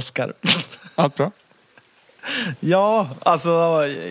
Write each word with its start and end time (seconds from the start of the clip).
Oskar. 0.00 0.32
Allt 0.94 1.16
bra? 1.16 1.30
ja, 2.60 3.08
alltså, 3.22 3.50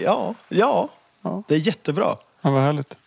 ja, 0.04 0.36
ja, 0.50 0.90
Ja. 1.22 1.44
Det 1.48 1.56
är 1.56 1.60
jättebra. 1.60 2.18
Ja, 2.42 2.52
vad 2.52 2.62
härligt. 2.62 2.98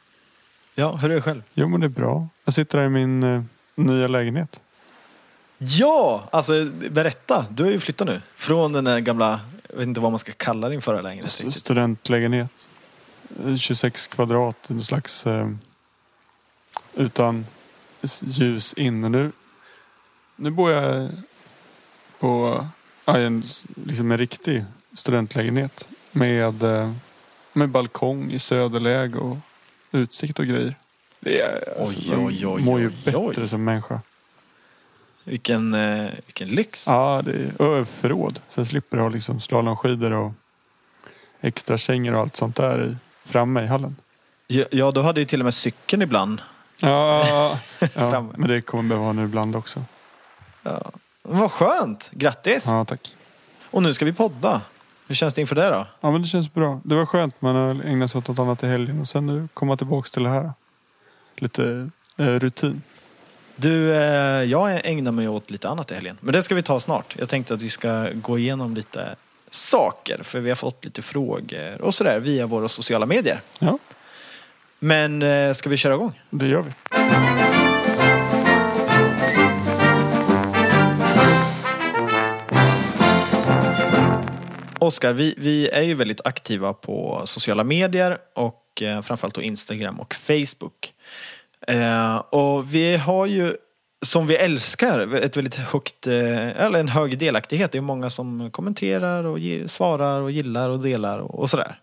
Ja, 0.74 0.92
hur 0.96 1.10
är 1.10 1.14
det 1.14 1.22
själv? 1.22 1.42
Jo 1.54 1.68
men 1.68 1.80
det 1.80 1.86
är 1.86 1.88
bra. 1.88 2.28
Jag 2.44 2.54
sitter 2.54 2.78
här 2.78 2.84
i 2.86 2.88
min 2.88 3.22
eh, 3.22 3.42
nya 3.74 4.08
lägenhet. 4.08 4.60
Ja, 5.58 6.28
alltså 6.32 6.64
berätta. 6.90 7.46
Du 7.50 7.62
har 7.62 7.70
ju 7.70 7.80
flyttat 7.80 8.06
nu. 8.06 8.20
Från 8.36 8.72
den 8.72 8.84
där 8.84 8.98
gamla, 9.00 9.40
jag 9.68 9.76
vet 9.76 9.86
inte 9.86 10.00
vad 10.00 10.12
man 10.12 10.18
ska 10.18 10.32
kalla 10.36 10.68
din 10.68 10.82
förra 10.82 11.00
lägenhet. 11.02 11.26
S- 11.28 11.40
riktigt. 11.40 11.54
Studentlägenhet. 11.54 12.66
Eh, 13.46 13.56
26 13.56 14.06
kvadrat. 14.06 14.70
En 14.70 14.82
slags 14.84 15.26
eh, 15.26 15.48
utan 16.94 17.46
ljus 18.20 18.72
in. 18.74 19.00
Men 19.00 19.12
nu, 19.12 19.32
nu 20.36 20.50
bor 20.50 20.70
jag 20.72 21.10
på 22.22 22.66
ja, 23.04 23.18
en, 23.18 23.42
liksom 23.86 24.10
en 24.10 24.18
riktig 24.18 24.64
studentlägenhet. 24.94 25.88
Med, 26.12 26.62
eh, 26.62 26.92
med 27.52 27.68
balkong 27.68 28.30
i 28.30 28.38
söderläge 28.38 29.18
och 29.18 29.36
utsikt 29.92 30.38
och 30.38 30.46
grejer. 30.46 30.74
Det 31.20 31.40
är, 31.40 31.80
alltså, 31.80 31.98
Oj, 31.98 32.16
oj, 32.16 32.46
oj, 32.46 32.62
mår 32.62 32.80
ju 32.80 32.90
bättre 33.04 33.48
som 33.48 33.64
människa. 33.64 34.00
Vilken, 35.24 35.74
eh, 35.74 36.10
vilken 36.26 36.48
lyx. 36.48 36.86
Ja, 36.86 37.22
det 37.24 37.32
är 37.32 37.62
ö, 37.62 37.84
förråd. 37.84 38.40
Så 38.48 38.60
jag 38.60 38.66
slipper 38.66 38.96
ha 38.96 39.08
liksom 39.08 39.40
slalomskidor 39.40 40.12
och 40.12 40.32
extra 41.40 41.78
kängor 41.78 42.14
och 42.14 42.20
allt 42.20 42.36
sånt 42.36 42.56
där 42.56 42.84
i, 42.84 42.96
framme 43.30 43.62
i 43.62 43.66
hallen. 43.66 43.96
Ja, 44.46 44.64
ja, 44.70 44.90
du 44.90 45.00
hade 45.00 45.20
ju 45.20 45.26
till 45.26 45.40
och 45.40 45.44
med 45.44 45.54
cykeln 45.54 46.02
ibland. 46.02 46.40
Ja, 46.78 47.58
ja 47.94 48.26
men 48.36 48.48
det 48.48 48.60
kommer 48.60 48.88
behöva 48.88 49.06
ha 49.06 49.12
nu 49.12 49.24
ibland 49.24 49.56
också. 49.56 49.84
Ja. 50.62 50.92
Vad 51.22 51.50
skönt. 51.50 52.10
Grattis. 52.12 52.64
Ja, 52.66 52.84
tack. 52.84 53.14
Och 53.70 53.82
nu 53.82 53.94
ska 53.94 54.04
vi 54.04 54.12
podda. 54.12 54.62
Hur 55.06 55.14
känns 55.14 55.34
det 55.34 55.40
inför 55.40 55.54
det 55.54 55.68
då? 55.68 55.86
Ja, 56.00 56.10
men 56.10 56.22
det 56.22 56.28
känns 56.28 56.52
bra. 56.54 56.80
Det 56.84 56.94
var 56.94 57.06
skönt. 57.06 57.42
Man 57.42 57.54
har 57.56 57.84
ägnat 57.86 58.10
sig 58.10 58.18
åt 58.18 58.28
något 58.28 58.38
annat 58.38 58.62
i 58.62 58.66
helgen 58.66 59.00
och 59.00 59.08
sen 59.08 59.26
nu 59.26 59.48
komma 59.54 59.76
tillbaka 59.76 60.08
till 60.12 60.22
det 60.22 60.28
här. 60.30 60.52
Lite 61.36 61.90
eh, 62.16 62.26
rutin. 62.26 62.82
Du, 63.56 63.92
eh, 63.94 64.42
jag 64.44 64.86
ägnar 64.86 65.12
mig 65.12 65.28
åt 65.28 65.50
lite 65.50 65.68
annat 65.68 65.90
i 65.90 65.94
helgen. 65.94 66.18
Men 66.20 66.32
det 66.32 66.42
ska 66.42 66.54
vi 66.54 66.62
ta 66.62 66.80
snart. 66.80 67.16
Jag 67.18 67.28
tänkte 67.28 67.54
att 67.54 67.62
vi 67.62 67.70
ska 67.70 68.08
gå 68.14 68.38
igenom 68.38 68.74
lite 68.74 69.14
saker. 69.50 70.22
För 70.22 70.40
vi 70.40 70.48
har 70.48 70.56
fått 70.56 70.84
lite 70.84 71.02
frågor 71.02 71.82
och 71.82 71.94
sådär 71.94 72.18
via 72.18 72.46
våra 72.46 72.68
sociala 72.68 73.06
medier. 73.06 73.40
Ja, 73.58 73.78
Men 74.78 75.22
eh, 75.22 75.52
ska 75.52 75.68
vi 75.70 75.76
köra 75.76 75.94
igång? 75.94 76.20
det 76.30 76.46
gör 76.46 76.62
vi. 76.62 76.72
Oskar, 84.82 85.12
vi, 85.12 85.34
vi 85.38 85.68
är 85.68 85.82
ju 85.82 85.94
väldigt 85.94 86.26
aktiva 86.26 86.72
på 86.72 87.22
sociala 87.24 87.64
medier 87.64 88.18
och 88.34 88.82
eh, 88.82 89.00
framförallt 89.02 89.34
då 89.34 89.42
Instagram 89.42 90.00
och 90.00 90.14
Facebook. 90.14 90.94
Eh, 91.66 92.16
och 92.16 92.74
vi 92.74 92.96
har 92.96 93.26
ju, 93.26 93.56
som 94.06 94.26
vi 94.26 94.36
älskar, 94.36 95.14
ett 95.14 95.36
väldigt 95.36 95.54
högt, 95.54 96.06
eh, 96.06 96.62
eller 96.62 96.80
en 96.80 96.88
hög 96.88 97.18
delaktighet. 97.18 97.72
Det 97.72 97.78
är 97.78 97.82
många 97.82 98.10
som 98.10 98.50
kommenterar 98.50 99.24
och 99.24 99.38
ge, 99.38 99.68
svarar 99.68 100.20
och 100.20 100.30
gillar 100.30 100.70
och 100.70 100.80
delar 100.80 101.18
och, 101.18 101.38
och 101.38 101.50
sådär. 101.50 101.80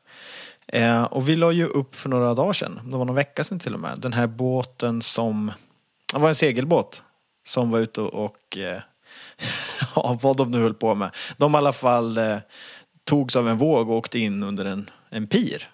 Eh, 0.68 1.04
och 1.04 1.30
vi 1.30 1.36
la 1.36 1.52
ju 1.52 1.66
upp 1.66 1.96
för 1.96 2.10
några 2.10 2.34
dagar 2.34 2.54
sedan, 2.54 2.80
det 2.84 2.98
var 2.98 3.06
någon 3.06 3.16
vecka 3.16 3.44
sedan 3.44 3.60
till 3.60 3.74
och 3.74 3.80
med, 3.80 4.00
den 4.00 4.14
här 4.14 4.28
båten 4.28 5.02
som, 5.02 5.52
det 6.14 6.20
var 6.20 6.30
en 6.30 6.36
segelbåt 6.36 7.04
som 7.48 7.72
var 7.72 7.80
ute 7.80 8.02
och, 8.02 8.26
och 8.26 8.58
eh, 8.58 8.82
ja, 9.96 10.18
vad 10.22 10.38
de 10.38 10.52
nu 10.52 10.62
höll 10.62 10.74
på 10.74 10.96
med. 10.96 11.16
De 11.38 11.56
i 11.56 11.58
alla 11.58 11.74
fall 11.74 12.18
eh, 12.18 12.38
togs 13.10 13.36
av 13.36 13.48
en 13.48 13.58
våg 13.58 13.90
och 13.90 13.96
åkte 13.98 14.20
in 14.20 14.44
under 14.44 14.66
en, 14.66 14.90
en 15.10 15.28
pir. 15.28 15.70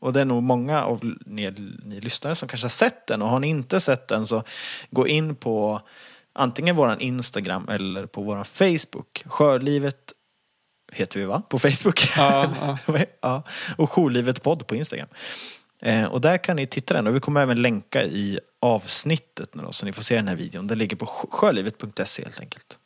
Och 0.00 0.12
det 0.12 0.20
är 0.20 0.24
nog 0.24 0.42
många 0.42 0.84
av 0.84 1.14
ni, 1.26 1.50
ni 1.84 2.00
lyssnare 2.00 2.34
som 2.34 2.48
kanske 2.48 2.64
har 2.64 2.70
sett 2.70 3.06
den 3.06 3.22
och 3.22 3.28
har 3.28 3.40
ni 3.40 3.48
inte 3.48 3.80
sett 3.80 4.08
den 4.08 4.26
så 4.26 4.42
gå 4.90 5.08
in 5.08 5.34
på 5.34 5.80
antingen 6.32 6.76
våran 6.76 7.00
Instagram 7.00 7.68
eller 7.68 8.06
på 8.06 8.22
våran 8.22 8.44
Facebook. 8.44 9.22
Sjölivet 9.26 10.12
heter 10.92 11.20
vi 11.20 11.26
va? 11.26 11.42
På 11.48 11.58
Facebook? 11.58 12.12
Ja, 12.16 12.78
ja. 13.20 13.42
Och 13.76 13.90
Jourlivet 13.90 14.42
podd 14.42 14.66
på 14.66 14.76
Instagram. 14.76 15.08
Eh, 15.82 16.04
och 16.04 16.20
där 16.20 16.38
kan 16.38 16.56
ni 16.56 16.66
titta 16.66 16.94
den 16.94 17.06
och 17.06 17.14
vi 17.16 17.20
kommer 17.20 17.42
även 17.42 17.62
länka 17.62 18.04
i 18.04 18.40
avsnittet 18.60 19.54
nu 19.54 19.62
då, 19.62 19.72
så 19.72 19.86
ni 19.86 19.92
får 19.92 20.02
se 20.02 20.16
den 20.16 20.28
här 20.28 20.36
videon. 20.36 20.66
Den 20.66 20.78
ligger 20.78 20.96
på 20.96 21.06
sjö- 21.06 21.30
sjölivet.se 21.30 22.22
helt 22.22 22.40
enkelt. 22.40 22.78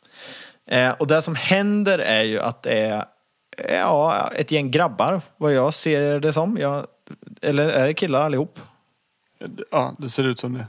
Eh, 0.67 0.91
och 0.91 1.07
det 1.07 1.23
som 1.23 1.35
händer 1.35 1.99
är 1.99 2.23
ju 2.23 2.41
att 2.41 2.63
det 2.63 2.79
är 2.79 3.05
ja, 3.69 4.31
ett 4.37 4.51
gäng 4.51 4.71
grabbar, 4.71 5.21
vad 5.37 5.53
jag 5.53 5.75
ser 5.75 6.21
det 6.21 6.33
som. 6.33 6.57
Jag, 6.57 6.87
eller 7.43 7.69
är 7.69 7.87
det 7.87 7.95
killar 7.95 8.21
allihop? 8.21 8.61
Ja, 9.71 9.95
det 9.99 10.09
ser 10.09 10.25
ut 10.25 10.39
som 10.39 10.53
det. 10.53 10.67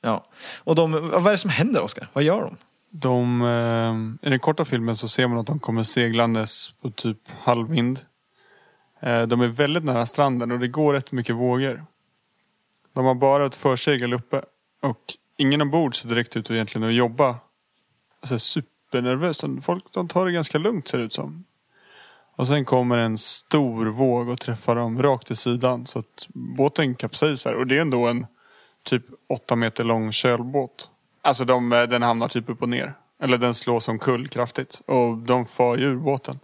Ja. 0.00 0.24
Och 0.64 0.74
de, 0.74 0.92
vad 0.92 1.26
är 1.26 1.30
det 1.30 1.38
som 1.38 1.50
händer 1.50 1.82
Oskar? 1.82 2.08
Vad 2.12 2.24
gör 2.24 2.40
de? 2.40 2.56
De, 2.90 3.42
eh, 3.42 4.26
I 4.26 4.30
den 4.30 4.38
korta 4.38 4.64
filmen 4.64 4.96
så 4.96 5.08
ser 5.08 5.28
man 5.28 5.38
att 5.38 5.46
de 5.46 5.58
kommer 5.58 5.82
seglandes 5.82 6.70
på 6.80 6.90
typ 6.90 7.18
halvvind. 7.42 8.00
Eh, 9.00 9.22
de 9.22 9.40
är 9.40 9.48
väldigt 9.48 9.84
nära 9.84 10.06
stranden 10.06 10.52
och 10.52 10.58
det 10.58 10.68
går 10.68 10.94
rätt 10.94 11.12
mycket 11.12 11.36
vågor. 11.36 11.84
De 12.92 13.04
har 13.04 13.14
bara 13.14 13.46
ett 13.46 13.54
försegel 13.54 14.12
uppe 14.12 14.42
och 14.82 15.00
ingen 15.36 15.60
ombord 15.60 15.96
ser 15.96 16.08
direkt 16.08 16.36
ut 16.36 16.46
att 16.46 16.50
egentligen 16.50 16.88
att 16.88 16.94
jobba 16.94 17.36
alltså, 18.20 18.38
supernervöst. 18.38 19.44
Folk 19.62 19.84
de 19.92 20.08
tar 20.08 20.26
det 20.26 20.32
ganska 20.32 20.58
lugnt 20.58 20.88
ser 20.88 20.98
det 20.98 21.04
ut 21.04 21.12
som. 21.12 21.44
Och 22.42 22.48
sen 22.48 22.64
kommer 22.64 22.98
en 22.98 23.18
stor 23.18 23.86
våg 23.86 24.28
och 24.28 24.40
träffar 24.40 24.76
dem 24.76 25.02
rakt 25.02 25.30
i 25.30 25.36
sidan 25.36 25.86
så 25.86 25.98
att 25.98 26.26
båten 26.56 26.94
kapsejsar. 26.94 27.52
Och 27.52 27.66
det 27.66 27.76
är 27.76 27.80
ändå 27.80 28.06
en 28.06 28.26
typ 28.84 29.02
åtta 29.28 29.56
meter 29.56 29.84
lång 29.84 30.12
kölbåt. 30.12 30.90
Alltså 31.22 31.44
de, 31.44 31.72
eh, 31.72 31.82
den 31.82 32.02
hamnar 32.02 32.28
typ 32.28 32.48
upp 32.48 32.62
och 32.62 32.68
ner. 32.68 32.94
Eller 33.22 33.38
den 33.38 33.54
slår 33.54 33.80
som 33.80 33.98
kull 33.98 34.28
kraftigt. 34.28 34.80
Och 34.86 35.16
de 35.18 35.46
far 35.46 35.76
ju 35.76 35.84
ur 35.84 35.96
båten. 35.96 36.38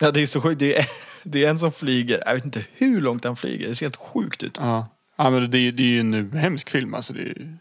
Ja, 0.00 0.10
det 0.10 0.22
är 0.22 0.26
så 0.26 0.40
sjukt. 0.40 0.58
Det 0.58 0.76
är, 0.78 0.86
det 1.24 1.44
är 1.44 1.50
en 1.50 1.58
som 1.58 1.72
flyger, 1.72 2.22
jag 2.26 2.34
vet 2.34 2.44
inte 2.44 2.64
hur 2.74 3.00
långt 3.00 3.24
han 3.24 3.36
flyger. 3.36 3.68
Det 3.68 3.74
ser 3.74 3.86
helt 3.86 3.96
sjukt 3.96 4.42
ut. 4.42 4.56
Ja, 4.60 4.86
ja 5.16 5.30
men 5.30 5.50
det, 5.50 5.58
är- 5.58 5.72
det 5.72 5.82
är 5.82 5.86
ju 5.86 6.00
en 6.00 6.32
hemsk 6.32 6.70
film. 6.70 6.94
Alltså 6.94 7.12
det 7.12 7.20
är, 7.22 7.58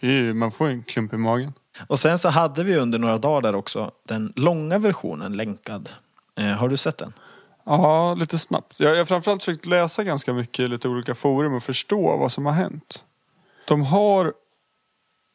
det 0.00 0.06
är, 0.06 0.10
ju- 0.10 0.34
man 0.34 0.52
får 0.52 0.68
en 0.68 0.82
klump 0.82 1.12
i 1.14 1.16
magen. 1.16 1.52
Och 1.86 1.98
sen 1.98 2.18
så 2.18 2.28
hade 2.28 2.64
vi 2.64 2.76
under 2.76 2.98
några 2.98 3.18
dagar 3.18 3.40
där 3.42 3.54
också 3.54 3.90
den 4.08 4.32
långa 4.36 4.78
versionen 4.78 5.36
länkad. 5.36 5.88
Eh, 6.36 6.46
har 6.46 6.68
du 6.68 6.76
sett 6.76 6.98
den? 6.98 7.12
Ja, 7.64 8.14
lite 8.14 8.38
snabbt. 8.38 8.80
Jag 8.80 8.92
jag 8.92 8.98
har 8.98 9.04
framförallt 9.04 9.42
försökt 9.42 9.66
läsa 9.66 10.04
ganska 10.04 10.32
mycket 10.32 10.60
i 10.60 10.68
lite 10.68 10.88
olika 10.88 11.14
forum 11.14 11.54
och 11.54 11.62
förstå 11.62 12.16
vad 12.16 12.32
som 12.32 12.46
har 12.46 12.52
hänt. 12.52 13.04
De 13.68 13.82
har 13.82 14.32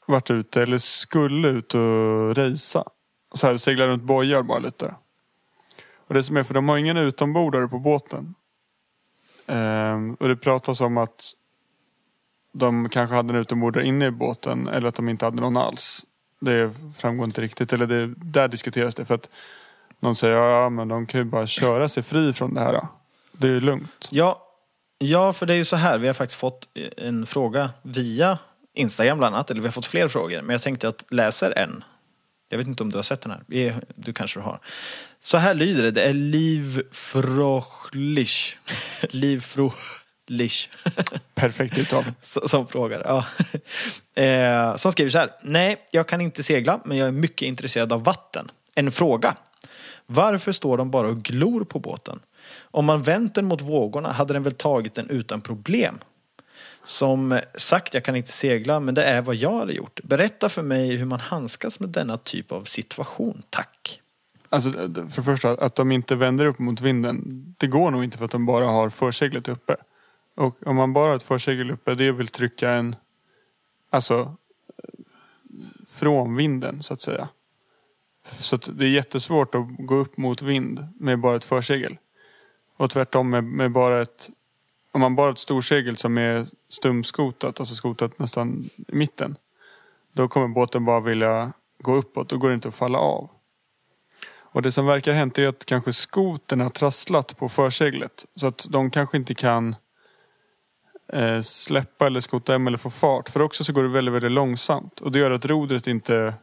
varit 0.06 0.32
ute, 0.32 0.62
eller 0.62 0.78
skulle 0.78 1.48
ut 1.48 1.74
och 1.74 2.36
resa. 2.36 2.84
Så 3.34 3.48
här, 3.48 3.58
segla 3.58 3.88
runt 3.88 4.04
bojar 4.04 4.44
bara 4.44 4.60
lite. 4.60 4.96
Och 6.08 6.14
det 6.14 6.24
som 6.24 6.38
är, 6.38 6.44
för 6.44 6.54
de 6.54 6.70
har 6.70 6.78
ingen 6.78 6.98
utombordare 6.98 7.68
på 7.68 7.80
båten. 7.80 8.36
Ehm, 9.48 10.14
och 10.14 10.28
det 10.28 10.36
pratas 10.36 10.82
om 10.82 10.98
att 10.98 11.34
de 12.52 12.90
kanske 12.90 13.16
hade 13.16 13.34
en 13.34 13.40
utombordare 13.40 13.86
inne 13.86 14.06
i 14.06 14.12
båten 14.12 14.68
eller 14.68 14.88
att 14.88 14.96
de 14.96 15.10
inte 15.10 15.26
hade 15.26 15.42
någon 15.42 15.58
alls. 15.58 16.06
Det 16.40 16.74
framgår 16.98 17.26
inte 17.26 17.42
riktigt, 17.42 17.74
eller 17.74 17.88
det, 17.88 18.14
där 18.16 18.48
diskuteras 18.48 18.96
det. 18.96 19.06
För 19.06 19.16
att 19.16 19.30
någon 20.00 20.16
säger 20.16 20.36
ja 20.36 20.70
men 20.70 20.88
de 20.88 21.06
kan 21.06 21.20
ju 21.20 21.26
bara 21.26 21.48
köra 21.48 21.90
sig 21.90 22.04
fri 22.04 22.34
från 22.34 22.54
det 22.54 22.62
här. 22.62 22.74
Då. 22.74 22.88
Det 23.32 23.48
är 23.48 23.52
ju 23.52 23.60
lugnt. 23.60 24.08
Ja, 24.12 24.44
ja, 24.98 25.34
för 25.34 25.46
det 25.46 25.54
är 25.54 25.58
ju 25.58 25.66
så 25.66 25.76
här. 25.76 25.98
Vi 25.98 26.08
har 26.08 26.14
faktiskt 26.14 26.40
fått 26.40 26.68
en 26.98 27.26
fråga 27.26 27.70
via 27.82 28.38
Instagram 28.74 29.18
bland 29.18 29.36
annat. 29.36 29.52
Eller 29.52 29.62
vi 29.62 29.68
har 29.68 29.72
fått 29.72 29.86
fler 29.86 30.08
frågor. 30.08 30.42
Men 30.42 30.54
jag 30.54 30.62
tänkte 30.62 30.88
att 30.88 31.06
läser 31.10 31.58
en. 31.58 31.84
Jag 32.50 32.58
vet 32.58 32.68
inte 32.68 32.84
om 32.84 32.92
du 32.92 32.98
har 32.98 33.04
sett 33.04 33.22
den 33.22 33.32
här. 33.32 33.76
Du 33.96 34.14
kanske 34.14 34.40
har. 34.40 34.60
Så 35.20 35.38
här 35.38 35.54
lyder 35.54 35.84
det. 35.84 35.92
Det 35.92 36.02
är 36.02 36.14
Liv 36.14 36.82
Frohlich. 36.92 38.58
Liv 39.10 39.40
Frohlich. 39.40 40.70
Perfekt 41.36 41.78
uttal. 41.78 42.04
Som 42.22 42.68
frågar. 42.68 43.02
Ja. 43.06 43.26
Eh, 44.16 44.76
som 44.76 44.92
skriver 44.92 45.12
så 45.12 45.18
här. 45.18 45.30
Nej, 45.44 45.86
jag 45.92 46.08
kan 46.08 46.22
inte 46.22 46.44
segla, 46.44 46.82
men 46.86 46.98
jag 46.98 47.08
är 47.08 47.12
mycket 47.12 47.42
intresserad 47.48 47.94
av 47.94 48.04
vatten. 48.04 48.52
En 48.76 48.92
fråga. 48.92 49.36
Varför 50.12 50.52
står 50.52 50.78
de 50.78 50.92
bara 50.92 51.08
och 51.08 51.24
glor 51.24 51.64
på 51.64 51.80
båten? 51.80 52.20
Om 52.62 52.86
man 52.86 53.02
vänt 53.02 53.36
den 53.36 53.46
mot 53.46 53.62
vågorna 53.62 54.12
hade 54.12 54.34
den 54.34 54.44
väl 54.44 54.54
tagit 54.54 54.94
den 54.94 55.10
utan 55.10 55.42
problem. 55.42 56.00
Som 56.84 57.40
sagt, 57.56 57.94
jag 57.94 58.04
kan 58.04 58.16
inte 58.16 58.32
segla, 58.32 58.80
men 58.80 58.96
det 58.96 59.04
är 59.04 59.22
vad 59.22 59.36
jag 59.36 59.60
hade 59.60 59.74
gjort. 59.74 60.00
Berätta 60.04 60.50
för 60.50 60.62
mig 60.62 60.96
hur 60.96 61.06
man 61.06 61.20
handskas 61.20 61.80
med 61.80 61.90
denna 61.90 62.18
typ 62.18 62.52
av 62.52 62.64
situation, 62.64 63.44
tack. 63.50 64.02
Alltså 64.50 64.72
för 64.72 65.16
det 65.16 65.24
första, 65.24 65.52
att 65.52 65.76
de 65.76 65.92
inte 65.92 66.16
vänder 66.16 66.46
upp 66.46 66.60
mot 66.60 66.82
vinden. 66.82 67.46
Det 67.58 67.68
går 67.68 67.92
nog 67.92 68.04
inte 68.04 68.18
för 68.18 68.26
att 68.26 68.32
de 68.32 68.46
bara 68.46 68.66
har 68.66 68.90
förseglet 68.90 69.48
uppe. 69.48 69.76
Och 70.36 70.68
om 70.68 70.76
man 70.76 70.94
bara 70.94 71.10
har 71.10 71.16
ett 71.16 71.24
försegel 71.24 71.72
uppe, 71.72 71.96
det 71.96 72.12
vill 72.12 72.28
trycka 72.28 72.72
en... 72.72 72.96
Alltså 73.90 74.36
från 75.90 76.36
vinden 76.36 76.84
så 76.84 76.94
att 76.94 77.02
säga. 77.02 77.30
Så 78.40 78.56
att 78.56 78.70
det 78.78 78.86
är 78.86 78.90
jättesvårt 78.90 79.56
att 79.56 79.66
gå 79.78 79.96
upp 79.96 80.18
mot 80.18 80.42
vind 80.42 80.88
med 81.00 81.20
bara 81.20 81.36
ett 81.36 81.44
försegel. 81.44 81.98
Och 82.78 82.90
tvärtom 82.90 83.30
med, 83.30 83.44
med 83.44 83.72
bara 83.72 84.02
ett 84.02 84.30
om 84.92 85.02
man 85.02 85.16
bara 85.16 85.28
har 85.28 85.32
ett 85.32 85.40
storsegel 85.40 85.98
som 85.98 86.18
är 86.18 86.48
stumskotat, 86.70 87.60
alltså 87.60 87.76
skotat 87.76 88.20
nästan 88.20 88.70
i 88.88 88.96
mitten. 88.96 89.38
Då 90.14 90.28
kommer 90.28 90.48
båten 90.48 90.86
bara 90.86 91.00
vilja 91.00 91.54
gå 91.80 91.96
uppåt, 91.96 92.30
då 92.30 92.38
går 92.38 92.50
det 92.50 92.56
inte 92.56 92.68
att 92.68 92.76
falla 92.76 92.98
av. 92.98 93.30
Och 94.52 94.62
det 94.62 94.72
som 94.72 94.86
verkar 94.86 95.12
ha 95.12 95.20
hänt 95.20 95.38
är 95.38 95.48
att 95.48 95.66
kanske 95.66 95.94
skoten 95.94 96.60
har 96.60 96.70
trasslat 96.70 97.38
på 97.38 97.50
förseglet. 97.50 98.26
Så 98.36 98.48
att 98.48 98.66
de 98.70 98.92
kanske 98.92 99.18
inte 99.18 99.34
kan 99.34 99.76
eh, 101.14 101.42
släppa 101.42 102.08
eller 102.08 102.20
skota 102.20 102.52
hem 102.52 102.68
eller 102.68 102.78
få 102.78 102.90
fart. 102.90 103.30
För 103.30 103.42
också 103.42 103.64
så 103.64 103.74
går 103.74 103.84
det 103.84 103.90
väldigt, 103.90 104.14
väldigt 104.14 104.32
långsamt. 104.32 105.00
Och 105.00 105.12
det 105.12 105.20
gör 105.20 105.32
att 105.32 105.46
rodret 105.46 105.88
inte 105.88 106.34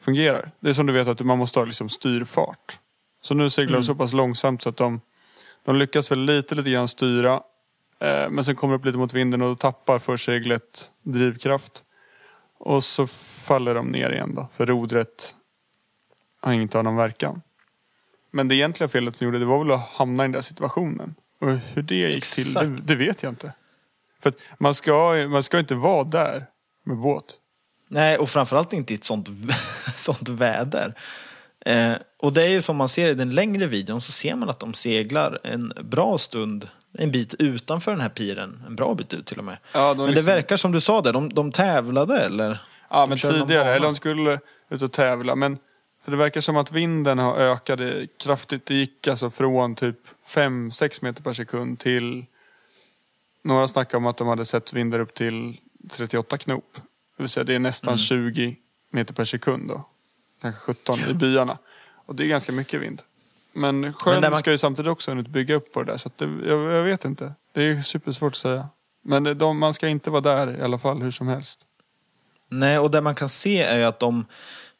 fungerar. 0.00 0.50
Det 0.60 0.68
är 0.68 0.72
som 0.72 0.86
du 0.86 0.92
vet 0.92 1.08
att 1.08 1.20
man 1.20 1.38
måste 1.38 1.58
ha 1.58 1.64
liksom 1.64 1.88
styrfart. 1.88 2.78
Så 3.22 3.34
nu 3.34 3.50
seglar 3.50 3.78
de 3.78 3.84
så 3.84 3.94
pass 3.94 4.12
långsamt 4.12 4.62
så 4.62 4.68
att 4.68 4.76
de, 4.76 5.00
de 5.64 5.76
lyckas 5.76 6.10
väl 6.10 6.24
lite, 6.24 6.54
lite 6.54 6.70
grann 6.70 6.88
styra. 6.88 7.34
Eh, 8.00 8.30
men 8.30 8.44
sen 8.44 8.56
kommer 8.56 8.74
det 8.74 8.78
upp 8.78 8.84
lite 8.84 8.98
mot 8.98 9.14
vinden 9.14 9.42
och 9.42 9.48
då 9.48 9.56
tappar 9.56 9.98
förseglet 9.98 10.90
drivkraft. 11.02 11.82
Och 12.58 12.84
så 12.84 13.06
faller 13.06 13.74
de 13.74 13.88
ner 13.88 14.10
igen 14.10 14.34
då. 14.34 14.48
För 14.56 14.66
rodret 14.66 15.34
har 16.40 16.52
inte 16.52 16.82
någon 16.82 16.96
verkan. 16.96 17.42
Men 18.30 18.48
det 18.48 18.54
egentliga 18.54 18.88
felet 18.88 19.18
de 19.18 19.24
gjorde 19.24 19.38
det 19.38 19.44
var 19.44 19.58
väl 19.58 19.72
att 19.72 19.88
hamna 19.88 20.22
i 20.22 20.24
den 20.24 20.32
där 20.32 20.40
situationen. 20.40 21.14
Och 21.40 21.48
hur 21.48 21.82
det 21.82 21.94
gick 21.94 22.34
till, 22.34 22.46
Exakt. 22.46 22.68
det, 22.68 22.82
det 22.82 22.94
vet 22.94 23.22
jag 23.22 23.32
inte. 23.32 23.52
För 24.20 24.32
man 24.58 24.74
ska, 24.74 25.26
man 25.28 25.42
ska 25.42 25.58
inte 25.58 25.74
vara 25.74 26.04
där 26.04 26.46
med 26.84 26.96
båt. 26.96 27.39
Nej, 27.92 28.18
och 28.18 28.28
framförallt 28.28 28.72
inte 28.72 28.92
i 28.92 28.96
ett 28.96 29.04
sånt, 29.04 29.28
sånt 29.96 30.28
väder. 30.28 30.94
Eh, 31.66 31.92
och 32.18 32.32
det 32.32 32.42
är 32.42 32.48
ju 32.48 32.62
som 32.62 32.76
man 32.76 32.88
ser 32.88 33.08
i 33.08 33.14
den 33.14 33.30
längre 33.30 33.66
videon 33.66 34.00
så 34.00 34.12
ser 34.12 34.34
man 34.34 34.50
att 34.50 34.60
de 34.60 34.74
seglar 34.74 35.38
en 35.42 35.72
bra 35.82 36.18
stund, 36.18 36.68
en 36.98 37.10
bit 37.10 37.34
utanför 37.38 37.90
den 37.90 38.00
här 38.00 38.08
piren. 38.08 38.62
En 38.66 38.76
bra 38.76 38.94
bit 38.94 39.12
ut 39.12 39.26
till 39.26 39.38
och 39.38 39.44
med. 39.44 39.58
Ja, 39.72 39.94
Men 39.96 40.06
liksom- 40.06 40.24
det 40.24 40.32
verkar 40.32 40.56
som 40.56 40.72
du 40.72 40.80
sa 40.80 41.00
där, 41.00 41.12
de, 41.12 41.28
de 41.28 41.52
tävlade 41.52 42.20
eller? 42.20 42.58
Ja, 42.90 43.06
men 43.06 43.18
tidigare. 43.18 43.70
Eller 43.74 43.86
de 43.86 43.94
skulle 43.94 44.40
ut 44.68 44.82
och 44.82 44.92
tävla. 44.92 45.36
Men 45.36 45.58
för 46.04 46.10
det 46.10 46.16
verkar 46.16 46.40
som 46.40 46.56
att 46.56 46.72
vinden 46.72 47.18
har 47.18 47.36
ökade 47.36 48.06
kraftigt. 48.22 48.66
Det 48.66 48.74
gick 48.74 49.06
alltså 49.06 49.30
från 49.30 49.74
typ 49.74 49.98
5-6 50.28 51.04
meter 51.04 51.22
per 51.22 51.32
sekund 51.32 51.78
till... 51.78 52.24
Några 53.44 53.68
snackar 53.68 53.98
om 53.98 54.06
att 54.06 54.16
de 54.16 54.28
hade 54.28 54.44
sett 54.44 54.72
vindar 54.72 54.98
upp 54.98 55.14
till 55.14 55.56
38 55.90 56.38
knop. 56.38 56.76
Det 57.20 57.22
vill 57.22 57.28
säga 57.28 57.44
det 57.44 57.54
är 57.54 57.58
nästan 57.58 57.98
20 57.98 58.56
meter 58.92 59.14
per 59.14 59.24
sekund 59.24 59.68
då. 59.68 59.88
Kanske 60.42 60.60
17 60.60 60.98
i 61.10 61.14
byarna. 61.14 61.58
Och 62.06 62.14
det 62.14 62.24
är 62.24 62.26
ganska 62.26 62.52
mycket 62.52 62.80
vind. 62.80 63.02
Men 63.52 63.92
sjön 63.94 64.20
Men 64.20 64.30
man- 64.30 64.40
ska 64.40 64.50
ju 64.50 64.58
samtidigt 64.58 64.90
också 64.90 65.12
ut 65.12 65.28
bygga 65.28 65.54
upp 65.54 65.72
på 65.72 65.82
det 65.82 65.92
där. 65.92 65.98
Så 65.98 66.10
det, 66.16 66.24
jag, 66.48 66.60
jag 66.60 66.84
vet 66.84 67.04
inte. 67.04 67.34
Det 67.52 67.62
är 67.64 67.82
supersvårt 67.82 68.32
att 68.32 68.36
säga. 68.36 68.68
Men 69.02 69.24
det, 69.24 69.34
de, 69.34 69.58
man 69.58 69.74
ska 69.74 69.88
inte 69.88 70.10
vara 70.10 70.20
där 70.20 70.58
i 70.58 70.62
alla 70.62 70.78
fall 70.78 71.02
hur 71.02 71.10
som 71.10 71.28
helst. 71.28 71.66
Nej, 72.48 72.78
och 72.78 72.90
det 72.90 73.00
man 73.00 73.14
kan 73.14 73.28
se 73.28 73.62
är 73.62 73.78
ju 73.78 73.84
att 73.84 74.00
de, 74.00 74.26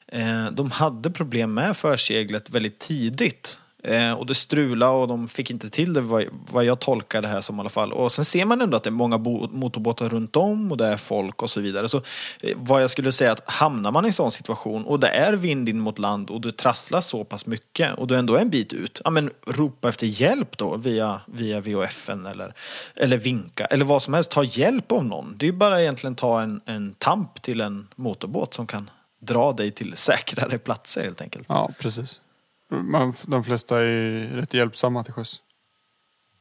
eh, 0.07 0.47
de 0.53 0.71
hade 0.71 1.11
problem 1.11 1.55
med 1.55 1.77
förseglet 1.77 2.51
väldigt 2.51 2.79
tidigt. 2.79 3.59
Eh, 3.83 4.13
och 4.13 4.27
det 4.27 4.35
strulade 4.35 4.93
och 4.93 5.09
de 5.09 5.29
fick 5.29 5.51
inte 5.51 5.71
till 5.71 5.93
det 5.93 6.01
vad, 6.01 6.25
vad 6.51 6.65
jag 6.65 6.81
tolkar 6.81 7.23
det 7.23 7.29
här 7.29 7.41
som 7.41 7.57
i 7.57 7.61
alla 7.61 7.69
fall. 7.69 7.93
Och 7.93 8.13
sen 8.13 8.25
ser 8.25 8.45
man 8.45 8.61
ändå 8.61 8.77
att 8.77 8.83
det 8.83 8.89
är 8.89 8.93
många 8.93 9.19
motorbåtar 9.19 10.09
runt 10.09 10.37
om 10.37 10.71
och 10.71 10.77
det 10.77 10.87
är 10.87 10.97
folk 10.97 11.43
och 11.43 11.51
så 11.51 11.61
vidare. 11.61 11.89
Så 11.89 12.03
eh, 12.41 12.57
vad 12.57 12.83
jag 12.83 12.91
skulle 12.91 13.13
säga 13.13 13.33
att 13.33 13.51
hamnar 13.51 13.93
man 13.93 14.05
i 14.05 14.09
en 14.09 14.13
sån 14.13 14.31
situation 14.31 14.85
och 14.85 15.01
det 15.01 15.09
är 15.09 15.33
vind 15.33 15.69
in 15.69 15.81
mot 15.81 15.99
land 15.99 16.31
och 16.31 16.41
du 16.41 16.51
trasslar 16.51 17.01
så 17.01 17.25
pass 17.25 17.47
mycket 17.47 17.99
och 17.99 18.07
du 18.07 18.17
ändå 18.17 18.35
är 18.35 18.41
en 18.41 18.51
bit 18.51 18.73
ut. 18.73 19.01
Ja 19.05 19.11
men 19.11 19.31
ropa 19.47 19.89
efter 19.89 20.07
hjälp 20.07 20.59
då 20.59 20.77
via, 20.77 21.21
via 21.27 21.61
VHFen 21.61 22.27
eller, 22.27 22.55
eller 22.97 23.17
vinka 23.17 23.65
eller 23.65 23.85
vad 23.85 24.03
som 24.03 24.15
helst. 24.15 24.31
Ta 24.31 24.45
hjälp 24.45 24.93
av 24.93 25.05
någon. 25.05 25.35
Det 25.37 25.45
är 25.45 25.51
ju 25.51 25.57
bara 25.57 25.83
egentligen 25.83 26.15
ta 26.15 26.41
en, 26.41 26.61
en 26.67 26.95
tamp 26.99 27.43
till 27.43 27.61
en 27.61 27.89
motorbåt 27.97 28.55
som 28.55 28.67
kan 28.67 28.91
dra 29.21 29.53
dig 29.53 29.71
till 29.71 29.97
säkrare 29.97 30.59
platser 30.59 31.03
helt 31.03 31.21
enkelt. 31.21 31.47
Ja, 31.49 31.71
precis. 31.79 32.21
Man, 32.71 33.15
de 33.27 33.45
flesta 33.45 33.81
är 33.81 34.27
rätt 34.27 34.55
hjälpsamma 34.55 35.05
till 35.05 35.13
sjöss. 35.13 35.43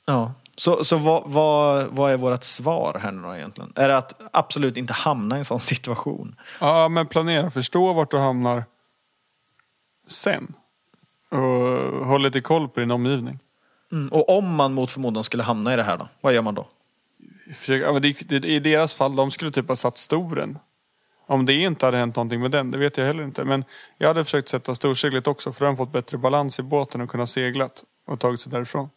Ja. 0.06 0.34
Så, 0.58 0.84
så 0.84 0.98
vad, 0.98 1.24
vad, 1.26 1.88
vad 1.88 2.12
är 2.12 2.18
vårt 2.18 2.44
svar 2.44 3.00
här 3.04 3.12
nu 3.12 3.22
då 3.22 3.36
egentligen? 3.36 3.72
Är 3.76 3.88
det 3.88 3.98
att 3.98 4.22
absolut 4.32 4.78
inte 4.78 4.94
hamna 4.94 5.36
i 5.36 5.40
en 5.40 5.46
sån 5.46 5.60
situation? 5.60 6.36
Ja, 6.60 6.90
men 6.90 7.08
planera. 7.08 7.52
Förstå 7.52 7.94
vart 7.94 8.12
du 8.12 8.18
hamnar 8.18 8.64
sen. 10.08 10.54
Och 11.32 11.40
håll 12.06 12.22
lite 12.22 12.42
koll 12.42 12.70
på 12.70 12.80
din 12.80 12.92
omgivning. 12.92 13.40
Mm. 13.92 14.10
Och 14.12 14.38
om 14.38 14.56
man 14.56 14.74
mot 14.74 14.92
förmodan 14.92 15.24
skulle 15.24 15.44
hamna 15.44 15.74
i 15.74 15.76
det 15.76 15.84
här 15.84 15.98
då? 15.98 16.08
Vad 16.22 16.34
gör 16.34 16.42
man 16.42 16.56
då? 16.56 16.68
Försök, 17.56 17.82
ja, 17.82 17.94
men 17.94 18.02
det, 18.02 18.30
det, 18.30 18.48
I 18.48 18.60
deras 18.60 18.94
fall, 18.94 19.16
de 19.16 19.32
skulle 19.32 19.52
typ 19.52 19.68
ha 19.68 19.76
satt 19.76 19.98
storen. 19.98 20.60
Om 21.30 21.46
det 21.46 21.54
inte 21.54 21.86
hade 21.86 21.98
hänt 21.98 22.16
någonting 22.16 22.42
med 22.42 22.52
den, 22.52 22.72
det 22.72 22.78
vet 22.78 22.98
jag 22.98 23.06
heller 23.06 23.24
inte. 23.24 23.44
Men 23.44 23.66
jag 23.98 24.08
hade 24.08 24.24
försökt 24.24 24.50
sätta 24.50 24.76
storseglet 24.76 25.28
också 25.28 25.54
för 25.54 25.66
att 25.66 25.78
fått 25.78 25.92
bättre 25.92 26.18
balans 26.18 26.60
i 26.60 26.64
båten 26.64 27.02
och 27.02 27.10
kunna 27.10 27.28
seglat 27.28 27.84
och 28.08 28.20
tagit 28.20 28.40
sig 28.40 28.52
därifrån. 28.52 28.90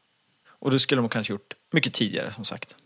Och 0.48 0.70
det 0.70 0.78
skulle 0.78 1.00
man 1.00 1.10
kanske 1.10 1.32
gjort 1.32 1.54
mycket 1.72 1.94
tidigare 1.94 2.30
som 2.30 2.44
sagt. 2.44 2.76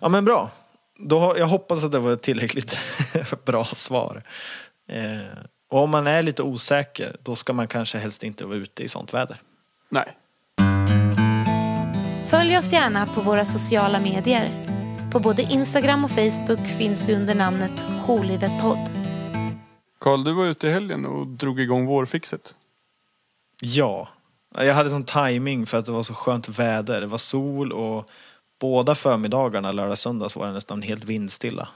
Ja 0.00 0.08
men 0.08 0.24
bra. 0.24 0.50
Då, 0.98 1.34
jag 1.38 1.46
hoppas 1.46 1.84
att 1.84 1.92
det 1.92 1.98
var 1.98 2.12
ett 2.12 2.22
tillräckligt 2.22 2.78
bra 3.44 3.64
svar. 3.64 4.22
Eh, 4.88 5.38
och 5.70 5.82
om 5.82 5.90
man 5.90 6.06
är 6.06 6.22
lite 6.22 6.42
osäker, 6.42 7.16
då 7.22 7.36
ska 7.36 7.52
man 7.52 7.68
kanske 7.68 7.98
helst 7.98 8.22
inte 8.22 8.44
vara 8.44 8.56
ute 8.56 8.82
i 8.82 8.88
sånt 8.88 9.14
väder. 9.14 9.42
Nej. 9.88 10.16
Följ 12.28 12.58
oss 12.58 12.72
gärna 12.72 13.06
på 13.06 13.20
våra 13.20 13.44
sociala 13.44 14.00
medier. 14.00 14.65
På 15.12 15.20
både 15.20 15.42
Instagram 15.42 16.04
och 16.04 16.10
Facebook 16.10 16.68
finns 16.78 17.08
vi 17.08 17.14
under 17.14 17.34
namnet 17.34 17.86
Jourlivet 18.06 18.62
podd. 18.62 18.90
Karl, 20.00 20.24
du 20.24 20.32
var 20.32 20.46
ute 20.46 20.66
i 20.66 20.70
helgen 20.70 21.06
och 21.06 21.26
drog 21.26 21.60
igång 21.60 21.86
vårfixet. 21.86 22.54
Ja, 23.60 24.08
jag 24.58 24.74
hade 24.74 24.90
sån 24.90 25.04
timing 25.04 25.66
för 25.66 25.78
att 25.78 25.86
det 25.86 25.92
var 25.92 26.02
så 26.02 26.14
skönt 26.14 26.48
väder. 26.48 27.00
Det 27.00 27.06
var 27.06 27.18
sol 27.18 27.72
och 27.72 28.10
båda 28.60 28.94
förmiddagarna, 28.94 29.72
lördag 29.72 29.90
och 29.90 29.98
söndag, 29.98 30.28
så 30.28 30.40
var 30.40 30.46
det 30.46 30.52
nästan 30.52 30.82
helt 30.82 31.04
vindstilla. 31.04 31.68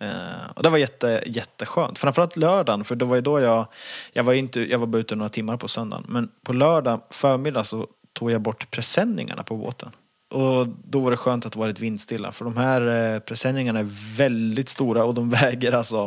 Eh, 0.00 0.50
och 0.54 0.62
det 0.62 0.68
var 0.68 0.78
jätte, 0.78 1.22
jätteskönt. 1.26 1.98
Framförallt 1.98 2.36
lördagen, 2.36 2.84
för 2.84 2.94
det 2.94 3.04
var 3.04 3.16
ju 3.16 3.22
då 3.22 3.40
jag, 3.40 3.66
jag 4.12 4.24
var, 4.24 4.32
inte, 4.32 4.60
jag 4.60 4.78
var 4.78 4.86
bara 4.86 4.98
ute 4.98 5.16
några 5.16 5.28
timmar 5.28 5.56
på 5.56 5.68
söndagen. 5.68 6.04
Men 6.08 6.28
på 6.44 6.52
lördag 6.52 7.00
förmiddag 7.10 7.64
så 7.64 7.86
tog 8.12 8.30
jag 8.30 8.40
bort 8.40 8.70
presenningarna 8.70 9.42
på 9.42 9.56
båten. 9.56 9.90
Och 10.30 10.68
då 10.68 11.00
var 11.00 11.10
det 11.10 11.16
skönt 11.16 11.46
att 11.46 11.52
det 11.52 11.58
var 11.58 11.68
lite 11.68 11.80
vindstilla. 11.82 12.32
För 12.32 12.44
de 12.44 12.56
här 12.56 13.14
eh, 13.14 13.18
presenningarna 13.20 13.78
är 13.80 13.88
väldigt 14.16 14.68
stora 14.68 15.04
och 15.04 15.14
de 15.14 15.30
väger 15.40 15.72
alltså 15.72 15.98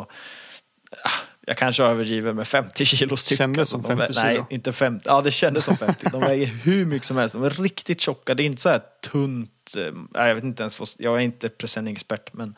ah, 1.04 1.10
jag 1.48 1.58
kanske 1.58 1.84
överdriver 1.84 2.34
med 2.34 2.48
50 2.48 2.86
kilo 2.86 3.18
styck. 3.18 3.38
Kändes 3.38 3.70
som 3.70 3.82
de 3.82 3.88
vä- 3.92 3.98
50 3.98 4.13
kilo. 4.13 4.24
Nej, 4.25 4.44
inte 4.50 4.72
50. 4.74 5.04
Ja, 5.08 5.22
det 5.22 5.32
kändes 5.32 5.66
som 5.66 5.78
50. 5.78 6.08
De 6.12 6.22
väger 6.22 6.46
hur 6.63 6.86
mycket 6.86 7.08
som 7.08 7.18
helst. 7.18 7.34
De 7.34 7.44
är 7.44 7.50
riktigt 7.50 8.01
tjocka. 8.01 8.36
Det 8.36 8.44
är 8.44 8.46
inte 8.46 8.62
så 8.62 8.70
här 8.70 8.82
tunt. 9.12 9.74
eh, 9.78 9.84
nej, 10.13 10.28
Jag 10.28 10.36
vet 10.36 10.44
inte 10.44 10.63
ens. 10.63 10.96
Jag 11.00 11.16
är 11.16 11.20
inte 11.20 11.50
presenningsexpert, 11.50 12.34
men 12.34 12.56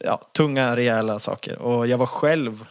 ja, 0.00 0.20
tunga, 0.36 0.76
rejäla 0.76 1.18
saker. 1.18 1.58
Och 1.58 1.86
jag 1.86 1.98
var 1.98 2.06
själv. 2.06 2.64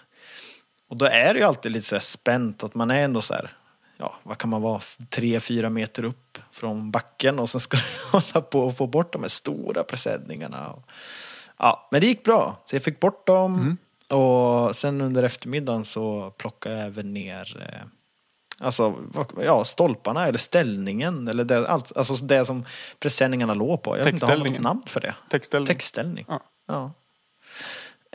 Och 0.89 0.97
då 0.97 1.05
är 1.05 1.33
det 1.33 1.39
ju 1.39 1.45
alltid 1.45 1.71
lite 1.71 1.85
så 1.85 1.95
här 1.95 1.99
spänt 1.99 2.63
att 2.63 2.75
man 2.75 2.91
är 2.91 3.03
ändå 3.03 3.21
så 3.21 3.33
här. 3.33 3.51
Ja, 4.01 4.15
vad 4.23 4.37
kan 4.37 4.49
man 4.49 4.61
vara? 4.61 4.81
Tre, 5.09 5.39
fyra 5.39 5.69
meter 5.69 6.03
upp 6.03 6.37
från 6.51 6.91
backen 6.91 7.39
och 7.39 7.49
sen 7.49 7.61
ska 7.61 7.77
du 8.11 8.17
hålla 8.17 8.41
på 8.41 8.59
och 8.59 8.77
få 8.77 8.87
bort 8.87 9.13
de 9.13 9.21
här 9.21 9.29
stora 9.29 9.83
presenningarna. 9.83 10.75
Ja, 11.57 11.87
men 11.91 12.01
det 12.01 12.07
gick 12.07 12.23
bra. 12.23 12.61
Så 12.65 12.75
jag 12.75 12.83
fick 12.83 12.99
bort 12.99 13.27
dem. 13.27 13.77
Och 14.17 14.75
sen 14.75 15.01
under 15.01 15.23
eftermiddagen 15.23 15.85
så 15.85 16.33
plockade 16.37 16.75
jag 16.75 16.85
även 16.85 17.13
ner 17.13 17.67
eh, 17.69 17.87
Alltså, 18.63 18.95
ja, 19.41 19.65
stolparna 19.65 20.27
eller 20.27 20.37
ställningen 20.37 21.27
eller 21.27 21.43
det, 21.43 21.67
allt, 21.67 21.97
alltså 21.97 22.25
det 22.25 22.45
som 22.45 22.65
presenningarna 22.99 23.53
låg 23.53 23.83
på. 23.83 23.97
Jag 23.97 24.03
vet 24.03 24.13
inte, 24.13 24.25
har 24.25 24.37
man 24.37 24.51
något 24.53 24.61
namn 24.61 24.83
för 24.85 24.99
det? 24.99 25.15
Textställning. 25.29 25.67
Textställning. 25.67 26.25
Ja. 26.27 26.39
Ja. 26.67 26.91